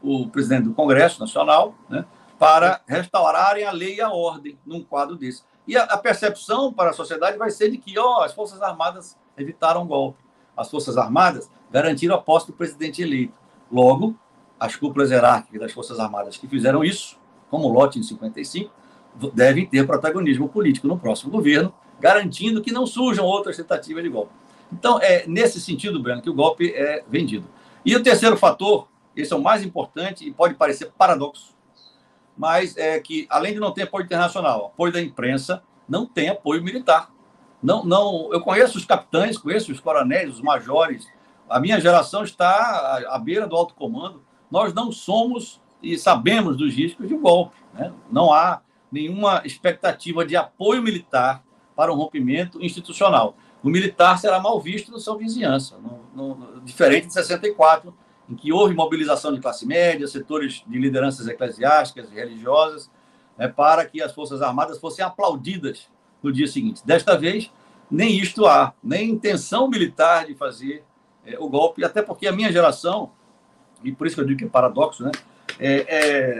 [0.01, 2.05] o presidente do Congresso Nacional, né,
[2.37, 5.43] para restaurarem a lei e a ordem num quadro desse.
[5.67, 9.17] E a, a percepção para a sociedade vai ser de que ó, as Forças Armadas
[9.37, 10.19] evitaram o golpe.
[10.55, 13.33] As Forças Armadas garantiram a posse do presidente eleito.
[13.71, 14.15] Logo,
[14.59, 17.17] as cúpulas hierárquicas das Forças Armadas que fizeram isso,
[17.49, 18.71] como o lote em 55,
[19.33, 24.31] devem ter protagonismo político no próximo governo, garantindo que não surjam outras tentativas de golpe.
[24.71, 27.47] Então, é nesse sentido, Breno, que o golpe é vendido.
[27.85, 31.55] E o terceiro fator, esse é o mais importante e pode parecer paradoxo,
[32.37, 36.63] mas é que, além de não ter apoio internacional, apoio da imprensa, não tem apoio
[36.63, 37.09] militar.
[37.61, 41.07] Não, não, eu conheço os capitães, conheço os coronéis, os majores.
[41.49, 44.21] A minha geração está à beira do alto comando.
[44.49, 47.55] Nós não somos e sabemos dos riscos de um golpe.
[47.73, 47.91] Né?
[48.11, 48.61] Não há
[48.91, 51.43] nenhuma expectativa de apoio militar
[51.75, 53.35] para um rompimento institucional.
[53.63, 57.93] O militar será mal visto na sua vizinhança, no, no, diferente de 64,
[58.29, 62.89] em que houve mobilização de classe média, setores de lideranças eclesiásticas e religiosas,
[63.37, 65.89] né, para que as Forças Armadas fossem aplaudidas
[66.21, 66.81] no dia seguinte.
[66.85, 67.51] Desta vez,
[67.89, 70.83] nem isto há, nem intenção militar de fazer
[71.25, 73.11] é, o golpe, até porque a minha geração,
[73.83, 75.11] e por isso que eu digo que é paradoxo, né,
[75.59, 75.85] é,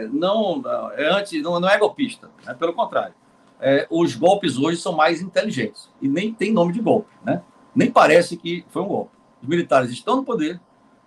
[0.02, 0.62] é não,
[0.96, 3.14] é anti, não, não é golpista, né, pelo contrário.
[3.60, 7.42] É, os golpes hoje são mais inteligentes e nem tem nome de golpe, né?
[7.74, 9.10] Nem parece que foi um golpe.
[9.42, 10.60] Os militares estão no poder,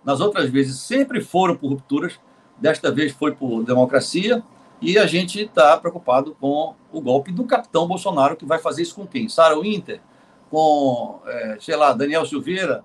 [0.03, 2.19] nas outras vezes sempre foram por rupturas,
[2.57, 4.43] desta vez foi por democracia,
[4.81, 8.95] e a gente está preocupado com o golpe do capitão Bolsonaro, que vai fazer isso
[8.95, 9.29] com quem?
[9.29, 10.01] Sara Winter?
[10.49, 12.83] Com, é, sei lá, Daniel Silveira?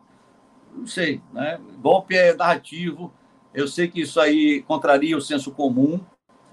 [0.74, 1.58] Não sei, né?
[1.80, 3.12] Golpe é narrativo,
[3.54, 5.98] eu sei que isso aí contraria o senso comum,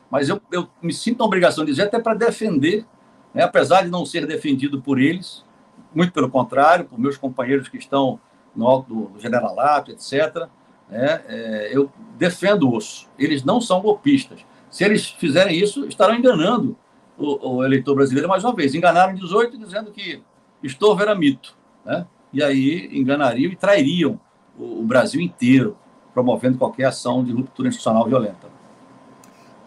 [0.10, 2.86] mas eu, eu me sinto na obrigação de dizer, até para defender,
[3.34, 3.44] né?
[3.44, 5.44] apesar de não ser defendido por eles,
[5.94, 8.20] muito pelo contrário, por meus companheiros que estão
[8.56, 10.48] no alto do generalato, etc.,
[10.90, 11.24] né?
[11.28, 13.10] É, eu defendo-os.
[13.18, 14.45] Eles não são golpistas.
[14.74, 16.76] Se eles fizerem isso, estarão enganando
[17.16, 18.74] o, o, eleitor brasileiro mais uma vez.
[18.74, 20.24] Enganaram 18 dizendo que
[20.64, 21.56] estou era mito.
[21.86, 22.08] Né?
[22.34, 24.20] E aí enganariam e trairiam
[24.58, 25.78] o, o Brasil inteiro,
[26.12, 28.50] promovendo qualquer ação de ruptura institucional violenta.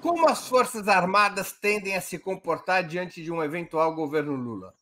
[0.00, 4.74] Como as Forças Armadas tendem a se comportar diante de um eventual governo Lula?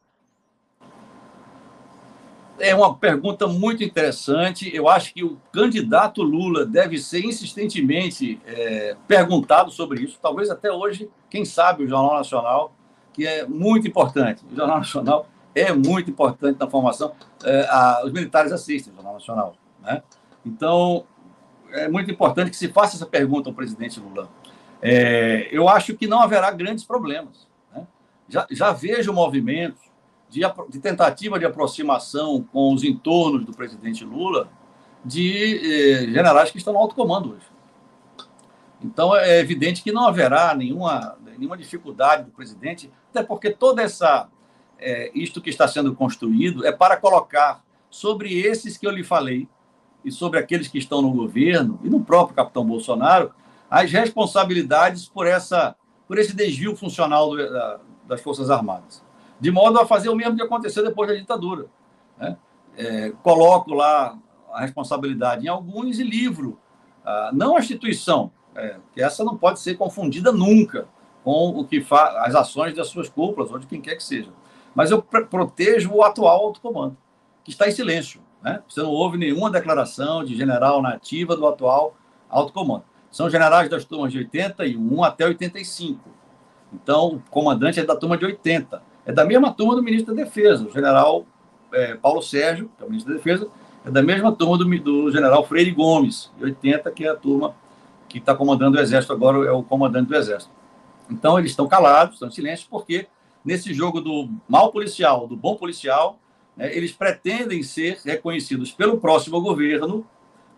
[2.58, 4.74] É uma pergunta muito interessante.
[4.74, 10.18] Eu acho que o candidato Lula deve ser insistentemente é, perguntado sobre isso.
[10.22, 12.72] Talvez até hoje, quem sabe, o Jornal Nacional,
[13.12, 14.44] que é muito importante.
[14.50, 17.12] O Jornal Nacional é muito importante na formação.
[17.44, 19.54] É, a, os militares assistem o Jornal Nacional.
[19.82, 20.02] Né?
[20.46, 21.04] Então,
[21.72, 24.28] é muito importante que se faça essa pergunta ao presidente Lula.
[24.80, 27.48] É, eu acho que não haverá grandes problemas.
[27.74, 27.84] Né?
[28.28, 29.83] Já, já vejo movimentos
[30.34, 34.48] de, de tentativa de aproximação com os entornos do presidente Lula
[35.04, 37.46] de eh, generais que estão no alto comando hoje.
[38.82, 44.28] Então, é evidente que não haverá nenhuma, nenhuma dificuldade do presidente, até porque toda essa
[44.76, 49.48] é, isto que está sendo construído é para colocar sobre esses que eu lhe falei
[50.04, 53.32] e sobre aqueles que estão no governo e no próprio capitão Bolsonaro
[53.70, 55.76] as responsabilidades por essa
[56.08, 59.03] por esse desvio funcional do, da, das forças armadas
[59.40, 61.66] de modo a fazer o mesmo que aconteceu depois da ditadura.
[62.18, 62.36] Né?
[62.76, 64.18] É, coloco lá
[64.52, 66.58] a responsabilidade em alguns e livro,
[67.04, 70.86] ah, não a instituição, é, que essa não pode ser confundida nunca
[71.24, 74.30] com o que faz as ações das suas cúpulas ou de quem quer que seja.
[74.74, 76.96] Mas eu protejo o atual alto comando,
[77.42, 78.20] que está em silêncio.
[78.42, 78.62] Né?
[78.68, 81.96] Você não ouve nenhuma declaração de general nativa do atual
[82.28, 82.84] alto comando.
[83.10, 86.00] São generais das turmas de 81 até 85.
[86.72, 90.24] Então, o comandante é da turma de 80 é da mesma turma do ministro da
[90.24, 91.26] Defesa, o general
[91.72, 93.48] é, Paulo Sérgio, que é o ministro da Defesa,
[93.84, 97.54] é da mesma turma do, do general Freire Gomes, de 80, que é a turma
[98.08, 100.52] que está comandando o Exército agora, é o comandante do Exército.
[101.10, 103.08] Então, eles estão calados, estão em silêncio, porque
[103.44, 106.18] nesse jogo do mal policial, do bom policial,
[106.56, 110.06] né, eles pretendem ser reconhecidos pelo próximo governo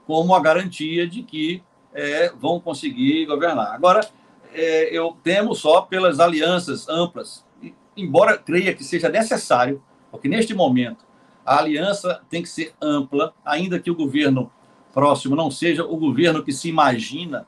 [0.06, 1.62] como a garantia de que
[1.92, 3.74] é, vão conseguir governar.
[3.74, 4.06] Agora,
[4.52, 7.44] é, eu temo só pelas alianças amplas,
[7.96, 11.04] embora creia que seja necessário, porque neste momento
[11.44, 14.50] a aliança tem que ser ampla, ainda que o governo
[14.92, 17.46] próximo não seja o governo que se imagina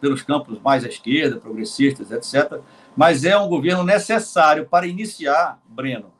[0.00, 2.60] pelos campos mais à esquerda, progressistas, etc.
[2.96, 6.12] Mas é um governo necessário para iniciar, Breno,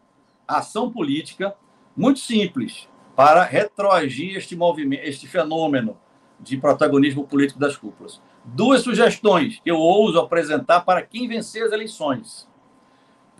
[0.46, 1.54] a ação política
[1.96, 5.96] muito simples para retroagir este movimento, este fenômeno
[6.38, 8.20] de protagonismo político das cúpulas.
[8.44, 12.48] Duas sugestões que eu ouso apresentar para quem vencer as eleições.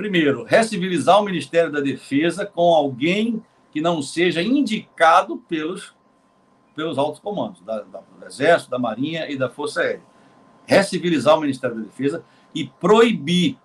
[0.01, 5.95] Primeiro, recivilizar o Ministério da Defesa com alguém que não seja indicado pelos,
[6.75, 10.01] pelos altos comandos, da, da, do Exército, da Marinha e da Força Aérea
[10.65, 12.25] recivilizar o Ministério da Defesa
[12.55, 13.59] e proibir.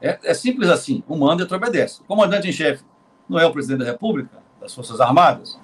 [0.00, 2.00] É, é simples assim: o manda e outro obedece.
[2.02, 2.84] O comandante em chefe
[3.28, 5.58] não é o presidente da República, das Forças Armadas.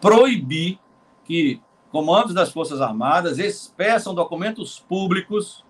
[0.00, 0.78] Proibir
[1.24, 5.65] que comandos das Forças Armadas expressam documentos públicos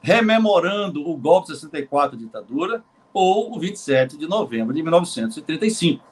[0.00, 6.04] rememorando o golpe de 64 ditadura ou o 27 de novembro de 1935.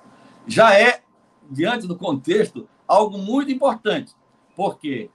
[0.46, 1.02] Já é,
[1.50, 4.12] diante do contexto, algo muito importante,
[4.54, 5.10] porque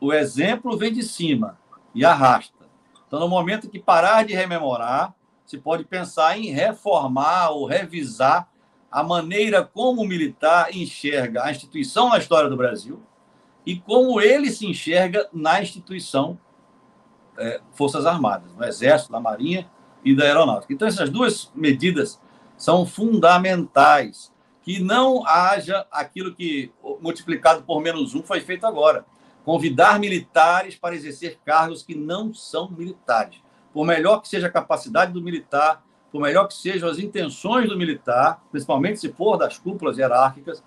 [0.00, 1.58] o exemplo vem de cima
[1.94, 2.66] e arrasta.
[3.06, 5.14] Então, no momento que parar de rememorar,
[5.44, 8.48] se pode pensar em reformar ou revisar
[8.90, 13.00] a maneira como o militar enxerga a instituição na história do Brasil
[13.64, 16.38] e como ele se enxerga na instituição
[17.38, 19.68] é, Forças Armadas, no Exército, na Marinha
[20.04, 20.72] e da Aeronáutica.
[20.72, 22.20] Então, essas duas medidas
[22.56, 24.34] são fundamentais.
[24.62, 29.04] Que não haja aquilo que, multiplicado por menos um, foi feito agora
[29.44, 33.40] convidar militares para exercer cargos que não são militares.
[33.72, 37.78] Por melhor que seja a capacidade do militar, por melhor que sejam as intenções do
[37.78, 40.64] militar, principalmente se for das cúpulas hierárquicas,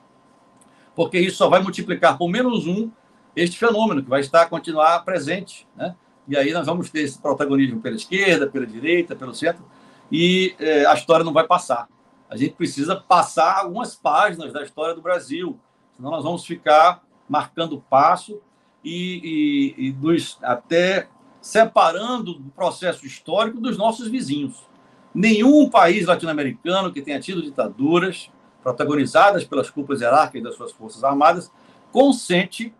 [0.95, 2.89] porque isso só vai multiplicar por menos um
[3.35, 5.93] este fenômeno que vai estar continuar presente, né?
[6.30, 9.65] E aí nós vamos ter esse protagonismo pela esquerda, pela direita, pelo centro,
[10.11, 11.89] e é, a história não vai passar.
[12.30, 15.60] A gente precisa passar algumas páginas da história do Brasil,
[15.97, 18.39] senão nós vamos ficar marcando passo
[18.84, 21.10] e, e, e dos, até
[21.41, 24.68] separando o processo histórico dos nossos vizinhos.
[25.11, 28.30] Nenhum país latino-americano que tenha tido ditaduras
[28.61, 31.51] protagonizadas pelas cúpulas hierárquicas das suas forças armadas
[31.91, 32.72] consente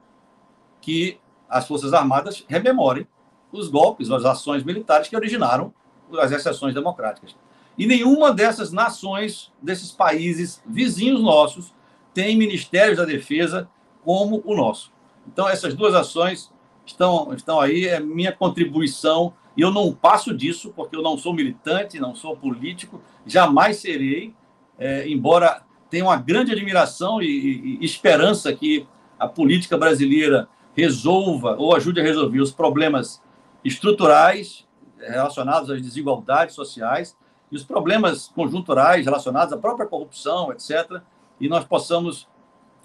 [0.80, 1.18] que
[1.50, 3.08] as forças armadas rememorem
[3.52, 5.74] os golpes, as ações militares que originaram
[6.20, 7.36] as exceções democráticas.
[7.78, 11.74] E nenhuma dessas nações, desses países vizinhos nossos,
[12.14, 13.70] tem ministérios da defesa
[14.04, 14.92] como o nosso.
[15.28, 16.52] Então, essas duas ações
[16.86, 21.34] estão, estão aí, é minha contribuição, e eu não passo disso, porque eu não sou
[21.34, 24.34] militante, não sou político, jamais serei,
[24.78, 28.86] é, embora tenha uma grande admiração e, e, e esperança que
[29.18, 33.22] a política brasileira resolva ou ajude a resolver os problemas
[33.64, 34.68] estruturais
[34.98, 37.18] relacionados às desigualdades sociais
[37.52, 41.02] e os problemas conjunturais relacionados à própria corrupção, etc.
[41.40, 42.28] E nós possamos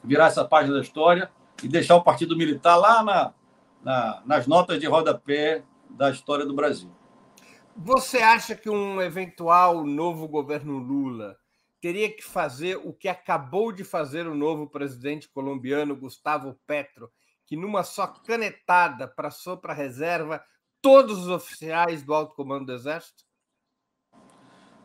[0.02, 1.30] virar essa página da história
[1.62, 3.34] e deixar o Partido Militar lá na,
[3.82, 6.90] na, nas notas de rodapé da história do Brasil.
[7.76, 11.36] Você acha que um eventual novo governo Lula
[11.80, 17.10] teria que fazer o que acabou de fazer o novo presidente colombiano Gustavo Petro,
[17.46, 20.42] que numa só canetada passou para a reserva
[20.84, 23.24] todos os oficiais do alto comando do Exército?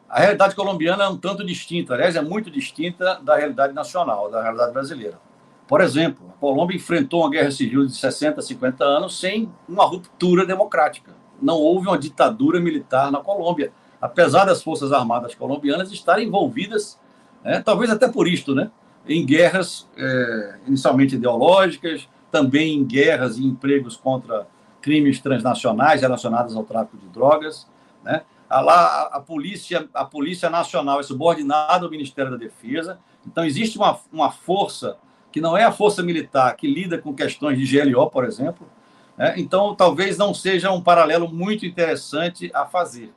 [0.07, 4.41] A realidade colombiana é um tanto distinta, aliás, é muito distinta da realidade nacional, da
[4.41, 5.19] realidade brasileira.
[5.67, 10.45] Por exemplo, a Colômbia enfrentou uma guerra civil de 60, 50 anos sem uma ruptura
[10.45, 11.13] democrática.
[11.41, 16.97] Não houve uma ditadura militar na Colômbia, apesar das Forças Armadas colombianas estarem envolvidas,
[17.43, 18.71] né, talvez até por isto, né,
[19.05, 24.47] em guerras é, inicialmente ideológicas, também em guerras e empregos contra
[24.81, 27.68] crimes transnacionais relacionados ao tráfico de drogas.
[28.03, 28.22] Né?
[28.49, 33.77] A, lá, a, polícia, a Polícia Nacional é subordinada ao Ministério da Defesa, então existe
[33.77, 34.97] uma, uma força
[35.31, 38.68] que não é a força militar que lida com questões de GLO, por exemplo.
[39.15, 39.35] Né?
[39.38, 43.14] Então, talvez não seja um paralelo muito interessante a fazer.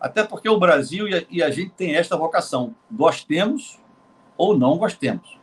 [0.00, 3.80] Até porque o Brasil e a, e a gente tem esta vocação, gostemos
[4.36, 5.38] ou não gostemos.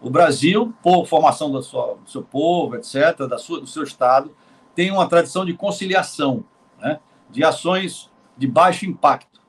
[0.00, 4.30] O Brasil, por formação do, sua, do seu povo, etc., da sua, do seu Estado,
[4.76, 6.44] tem uma tradição de conciliação,
[6.78, 7.00] né?
[7.30, 9.40] de ações de baixo impacto.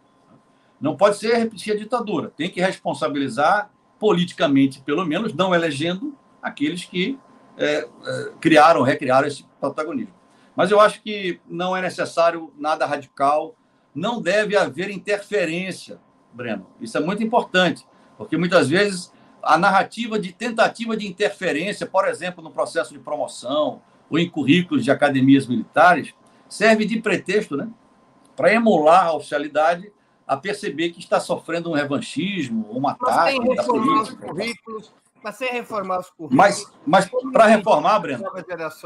[0.80, 6.86] Não pode ser repetir a ditadura, tem que responsabilizar politicamente, pelo menos, não elegendo aqueles
[6.86, 7.20] que
[7.58, 10.14] é, é, criaram, recriaram esse protagonismo.
[10.56, 13.56] Mas eu acho que não é necessário nada radical,
[13.94, 16.00] não deve haver interferência,
[16.32, 16.68] Breno.
[16.80, 17.86] Isso é muito importante,
[18.18, 19.12] porque muitas vezes
[19.44, 24.84] a narrativa de tentativa de interferência, por exemplo, no processo de promoção ou em currículos
[24.84, 26.14] de academias militares,
[26.48, 27.70] serve de pretexto, né?
[28.36, 29.92] Para emular a oficialidade
[30.28, 34.28] a perceber que está sofrendo um revanchismo, um ataque da política.
[34.28, 34.94] Currículos,
[35.24, 36.36] mas sem reformar os currículos.
[36.36, 38.24] Mas, mas para reformar, Breno,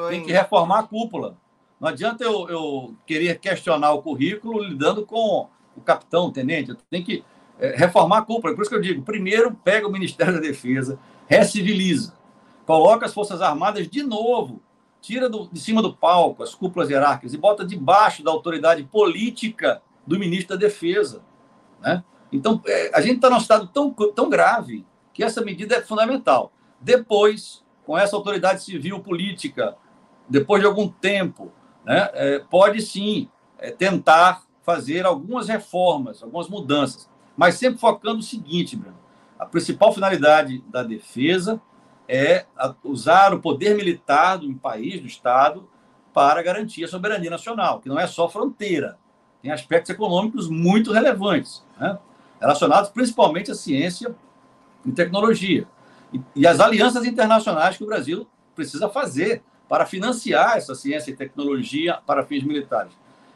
[0.10, 1.36] tem que reformar a cúpula.
[1.80, 6.76] Não adianta eu, eu querer questionar o currículo lidando com o capitão, o tenente.
[6.92, 7.24] Tem que
[7.60, 8.54] é, reformar a cúpula.
[8.54, 12.14] Por isso que eu digo: primeiro pega o Ministério da Defesa, reciviliza,
[12.68, 14.62] coloca as Forças Armadas de novo,
[15.02, 19.82] tira do, de cima do palco as cúpulas hierárquicas e bota debaixo da autoridade política
[20.06, 21.22] do ministro da Defesa.
[21.82, 22.04] Né?
[22.32, 26.52] Então, é, a gente está num estado tão, tão grave que essa medida é fundamental.
[26.80, 29.76] Depois, com essa autoridade civil política,
[30.30, 31.52] depois de algum tempo,
[31.84, 38.24] né, é, pode sim é, tentar fazer algumas reformas, algumas mudanças, mas sempre focando o
[38.24, 38.98] seguinte, Bruno,
[39.38, 41.60] a principal finalidade da defesa
[42.14, 42.46] é
[42.84, 45.66] usar o poder militar do país, do Estado,
[46.14, 48.98] para garantir a soberania nacional, que não é só fronteira,
[49.42, 51.98] tem aspectos econômicos muito relevantes, né?
[52.38, 54.14] relacionados principalmente à ciência
[54.86, 55.66] e tecnologia.
[56.12, 61.16] E, e as alianças internacionais que o Brasil precisa fazer para financiar essa ciência e
[61.16, 62.92] tecnologia para fins militares.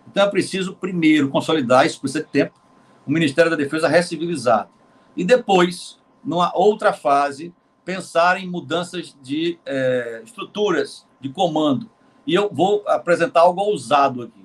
[0.06, 2.60] Então é preciso, primeiro, consolidar, isso precisa de tempo,
[3.08, 4.68] o Ministério da Defesa recivilizado.
[5.16, 7.54] E depois, numa outra fase,
[7.86, 11.90] pensar em mudanças de é, estruturas de comando.
[12.26, 14.44] E eu vou apresentar algo ousado aqui.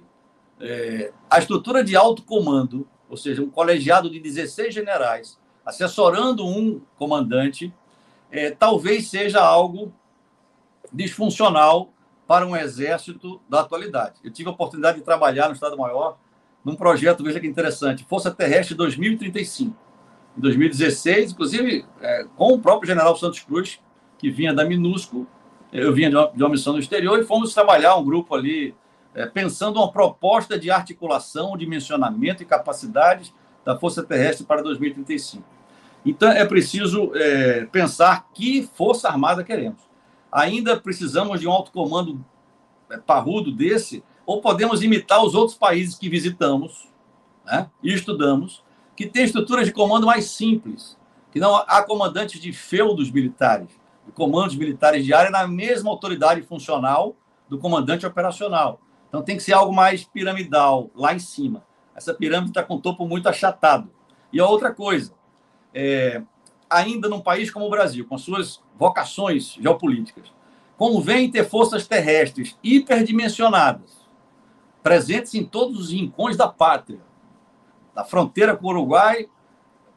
[0.61, 6.83] É, a estrutura de alto comando, ou seja, um colegiado de 16 generais, assessorando um
[6.99, 7.73] comandante,
[8.31, 9.93] é, talvez seja algo
[10.93, 11.91] disfuncional
[12.27, 14.17] para um exército da atualidade.
[14.23, 16.19] Eu tive a oportunidade de trabalhar no Estado-Maior
[16.63, 19.90] num projeto, veja que interessante, Força Terrestre 2035
[20.37, 23.81] em 2016, inclusive é, com o próprio general Santos Cruz,
[24.19, 25.27] que vinha da MINUSCO,
[25.73, 28.75] eu vinha de uma, de uma missão no exterior, e fomos trabalhar um grupo ali,
[29.15, 33.33] é, pensando uma proposta de articulação, dimensionamento e capacidades
[33.65, 35.45] da Força Terrestre para 2035.
[36.05, 39.81] Então, é preciso é, pensar que Força Armada queremos.
[40.33, 42.25] Ainda precisamos de um alto comando
[42.89, 46.89] é, parrudo desse, ou podemos imitar os outros países que visitamos
[47.45, 48.63] né, e estudamos,
[49.01, 50.95] que tem estruturas de comando mais simples,
[51.33, 53.71] que não há comandantes de feudos militares,
[54.05, 57.17] de comandos militares de área na mesma autoridade funcional
[57.49, 58.79] do comandante operacional.
[59.09, 61.65] Então tem que ser algo mais piramidal, lá em cima.
[61.97, 63.91] Essa pirâmide está com o topo muito achatado.
[64.31, 65.15] E a outra coisa,
[65.73, 66.21] é,
[66.69, 70.31] ainda num país como o Brasil, com suas vocações geopolíticas,
[70.77, 74.07] convém ter forças terrestres hiperdimensionadas,
[74.83, 77.01] presentes em todos os rincões da pátria,
[77.95, 79.29] da fronteira com o Uruguai,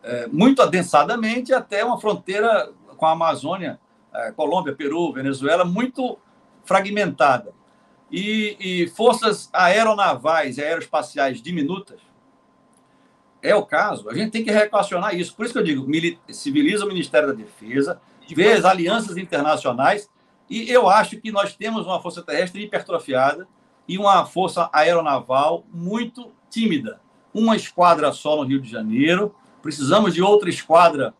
[0.03, 3.79] é, muito adensadamente, até uma fronteira com a Amazônia,
[4.13, 6.17] é, Colômbia, Peru, Venezuela, muito
[6.65, 7.53] fragmentada.
[8.11, 11.99] E, e, forças aeronavais e aeroespaciais diminutas,
[13.41, 15.35] é o caso, a gente tem que reequacionar isso.
[15.35, 15.85] Por isso que eu digo,
[16.29, 17.99] civiliza o Ministério da Defesa,
[18.29, 20.09] vê as alianças internacionais,
[20.49, 23.47] e eu acho que nós temos uma força terrestre hipertrofiada
[23.87, 27.01] e uma força aeronaval muito tímida
[27.33, 31.13] uma esquadra só no Rio de Janeiro, precisamos de outra esquadra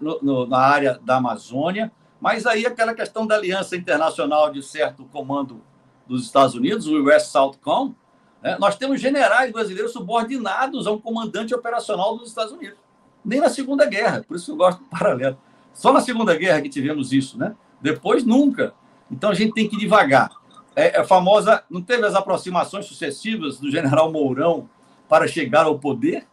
[0.00, 5.04] no, no, na área da Amazônia, mas aí aquela questão da aliança internacional de certo
[5.04, 5.60] comando
[6.06, 7.94] dos Estados Unidos, o US Southcom,
[8.42, 8.56] né?
[8.58, 12.78] nós temos generais brasileiros subordinados a um comandante operacional dos Estados Unidos.
[13.24, 15.38] Nem na Segunda Guerra, por isso eu gosto do paralelo.
[15.72, 17.54] Só na Segunda Guerra que tivemos isso, né?
[17.80, 18.74] Depois, nunca.
[19.10, 20.30] Então a gente tem que ir devagar.
[20.74, 24.68] É, é famosa, não teve as aproximações sucessivas do general Mourão
[25.08, 26.26] para chegar ao poder.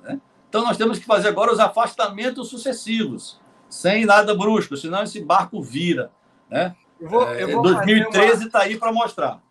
[0.00, 0.20] Né?
[0.48, 5.62] Então, nós temos que fazer agora os afastamentos sucessivos, sem nada brusco, senão esse barco
[5.62, 6.10] vira.
[6.48, 6.74] Né?
[7.00, 8.64] Eu vou, eu vou 2013 está uma...
[8.64, 9.42] aí para mostrar.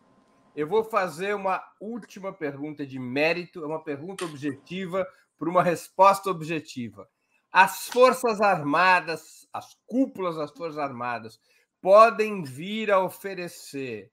[0.56, 5.06] Eu vou fazer uma última pergunta de mérito, é uma pergunta objetiva
[5.38, 7.08] para uma resposta objetiva.
[7.52, 11.40] As Forças Armadas, as cúpulas das Forças Armadas,
[11.82, 14.12] podem vir a oferecer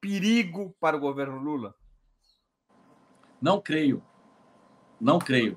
[0.00, 1.74] perigo para o governo Lula?
[3.40, 4.02] Não creio.
[5.00, 5.56] Não creio.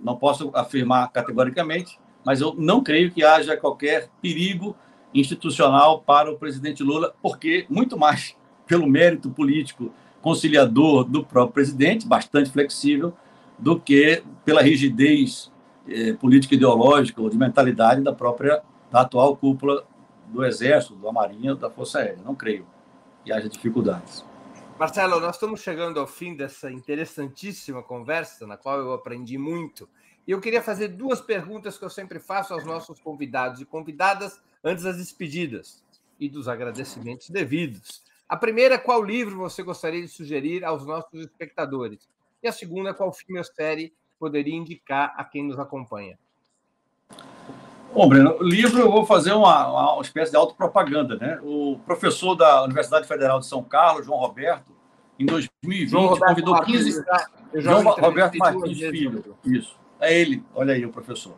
[0.00, 4.76] Não posso afirmar categoricamente, mas eu não creio que haja qualquer perigo
[5.14, 8.36] institucional para o presidente Lula, porque muito mais
[8.66, 13.14] pelo mérito político conciliador do próprio presidente, bastante flexível,
[13.58, 15.50] do que pela rigidez
[15.88, 19.84] eh, política ideológica ou de mentalidade da própria da atual cúpula
[20.28, 22.18] do Exército, da Marinha, da Força Aérea.
[22.24, 22.66] Não creio
[23.24, 24.24] que haja dificuldades.
[24.78, 29.88] Marcelo, nós estamos chegando ao fim dessa interessantíssima conversa, na qual eu aprendi muito.
[30.24, 34.40] E eu queria fazer duas perguntas que eu sempre faço aos nossos convidados e convidadas
[34.62, 35.82] antes das despedidas
[36.20, 38.04] e dos agradecimentos devidos.
[38.28, 42.08] A primeira, qual livro você gostaria de sugerir aos nossos espectadores?
[42.40, 46.16] E a segunda, qual filme ou série poderia indicar a quem nos acompanha?
[47.94, 51.38] Bom, Breno, o livro eu vou fazer uma, uma espécie de autopropaganda, né?
[51.42, 54.72] O professor da Universidade Federal de São Carlos, João Roberto,
[55.18, 55.90] em 2020,
[56.20, 56.98] convidou Martins, 15.
[56.98, 59.36] Eu já, eu já João Roberto Martins Filho.
[59.44, 59.76] Isso.
[60.00, 61.34] É ele, olha aí o professor.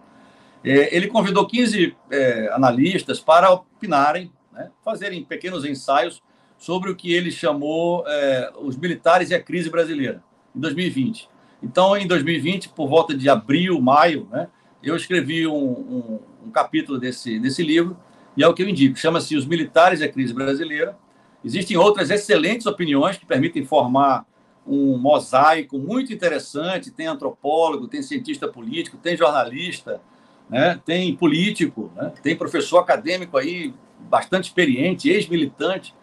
[0.63, 6.23] É, ele convidou 15 é, analistas para opinarem, né, fazerem pequenos ensaios
[6.59, 10.23] sobre o que ele chamou é, os militares e a crise brasileira,
[10.55, 11.29] em 2020.
[11.63, 14.49] Então, em 2020, por volta de abril, maio, né,
[14.83, 16.21] eu escrevi um, um,
[16.51, 17.97] um capítulo desse, desse livro,
[18.37, 18.99] e é o que eu indico.
[18.99, 20.97] Chama-se Os Militares e a Crise Brasileira.
[21.45, 24.27] Existem outras excelentes opiniões que permitem formar
[24.67, 26.91] um mosaico muito interessante.
[26.91, 30.01] Tem antropólogo, tem cientista político, tem jornalista,
[30.49, 30.81] né?
[30.85, 32.13] tem político, né?
[32.23, 35.95] tem professor acadêmico aí bastante experiente, ex-militante.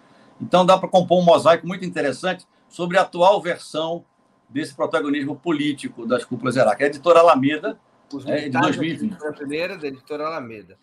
[0.41, 4.03] Então dá para compor um mosaico muito interessante sobre a atual versão
[4.49, 6.87] desse protagonismo político das cúpulas hierárquicas.
[6.87, 7.79] A editora Alameda,
[8.25, 9.25] é, de 2020.
[9.25, 10.77] A primeira da editora Alameda.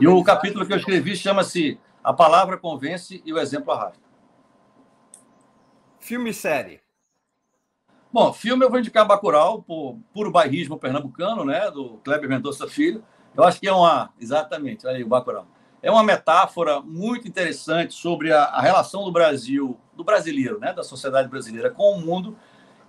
[0.00, 4.00] E o capítulo que eu escrevi chama-se A Palavra Convence e o Exemplo Arrasta.
[6.00, 6.80] Filme e série.
[8.12, 13.04] Bom, filme eu vou indicar Bacurau, por puro bairrismo pernambucano, né, do Kleber Mendonça Filho.
[13.36, 15.46] Eu acho que é uma, exatamente, olha aí o Bacurau.
[15.82, 20.82] É uma metáfora muito interessante sobre a, a relação do Brasil, do brasileiro, né, da
[20.82, 22.36] sociedade brasileira com o mundo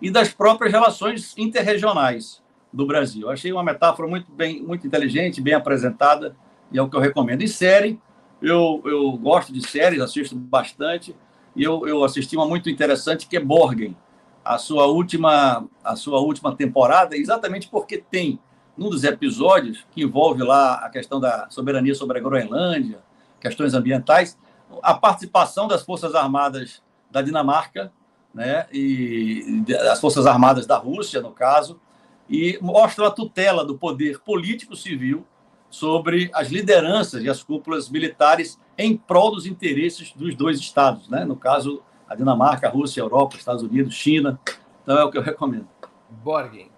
[0.01, 2.41] e das próprias relações interregionais
[2.71, 3.29] do Brasil.
[3.29, 6.35] Achei uma metáfora muito bem, muito inteligente, bem apresentada
[6.71, 7.41] e é o que eu recomendo.
[7.41, 7.99] E série,
[8.41, 11.15] eu, eu gosto de séries, assisto bastante
[11.55, 13.95] e eu, eu assisti uma muito interessante que é Borgen,
[14.43, 18.39] a sua última a sua última temporada, exatamente porque tem
[18.77, 22.99] num dos episódios que envolve lá a questão da soberania sobre a Groenlândia,
[23.39, 24.37] questões ambientais,
[24.83, 27.91] a participação das forças armadas da Dinamarca,
[28.33, 31.79] né, e as forças armadas da Rússia, no caso,
[32.29, 35.25] e mostra a tutela do poder político civil
[35.69, 41.25] sobre as lideranças e as cúpulas militares em prol dos interesses dos dois estados, né?
[41.25, 44.39] no caso a Dinamarca, a Rússia, a Europa, Estados Unidos, China.
[44.83, 45.67] Então é o que eu recomendo.
[46.09, 46.71] Borgen.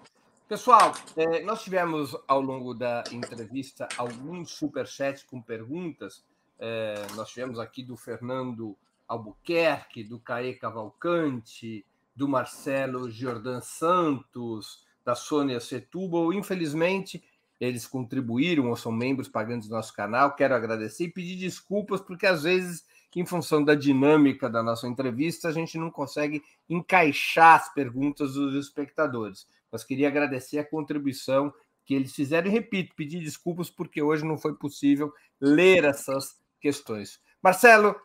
[0.48, 6.24] Pessoal, é, nós tivemos ao longo da entrevista alguns superchats com perguntas.
[6.58, 8.76] É, nós tivemos aqui do Fernando
[9.08, 11.86] Albuquerque, do Caê Cavalcante,
[12.16, 16.32] do Marcelo Jordan Santos, da Sônia Setúbal.
[16.32, 17.24] Infelizmente,
[17.60, 20.36] eles contribuíram ou são membros pagantes do nosso canal.
[20.36, 25.48] Quero agradecer e pedir desculpas, porque às vezes em função da dinâmica da nossa entrevista,
[25.48, 29.48] a gente não consegue encaixar as perguntas dos espectadores.
[29.72, 31.52] Mas queria agradecer a contribuição
[31.84, 35.12] que eles fizeram e, repito, pedir desculpas porque hoje não foi possível
[35.42, 37.20] ler essas questões.
[37.42, 37.96] Marcelo,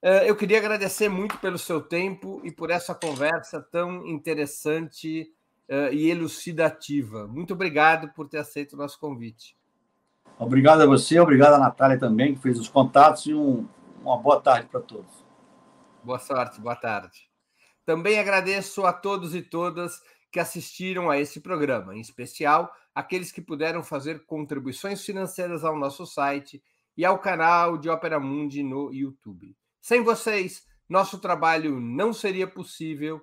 [0.00, 5.28] eh, eu queria agradecer muito pelo seu tempo e por essa conversa tão interessante
[5.68, 7.26] eh, e elucidativa.
[7.26, 9.56] Muito obrigado por ter aceito o nosso convite.
[10.38, 13.66] Obrigado a você, obrigado a Natália também, que fez os contatos, e um,
[14.02, 15.24] uma boa tarde para todos.
[16.02, 17.30] Boa sorte, boa tarde.
[17.84, 23.40] Também agradeço a todos e todas que assistiram a esse programa, em especial aqueles que
[23.40, 26.62] puderam fazer contribuições financeiras ao nosso site
[26.96, 29.56] e ao canal de Opera Mundi no YouTube.
[29.80, 33.22] Sem vocês, nosso trabalho não seria possível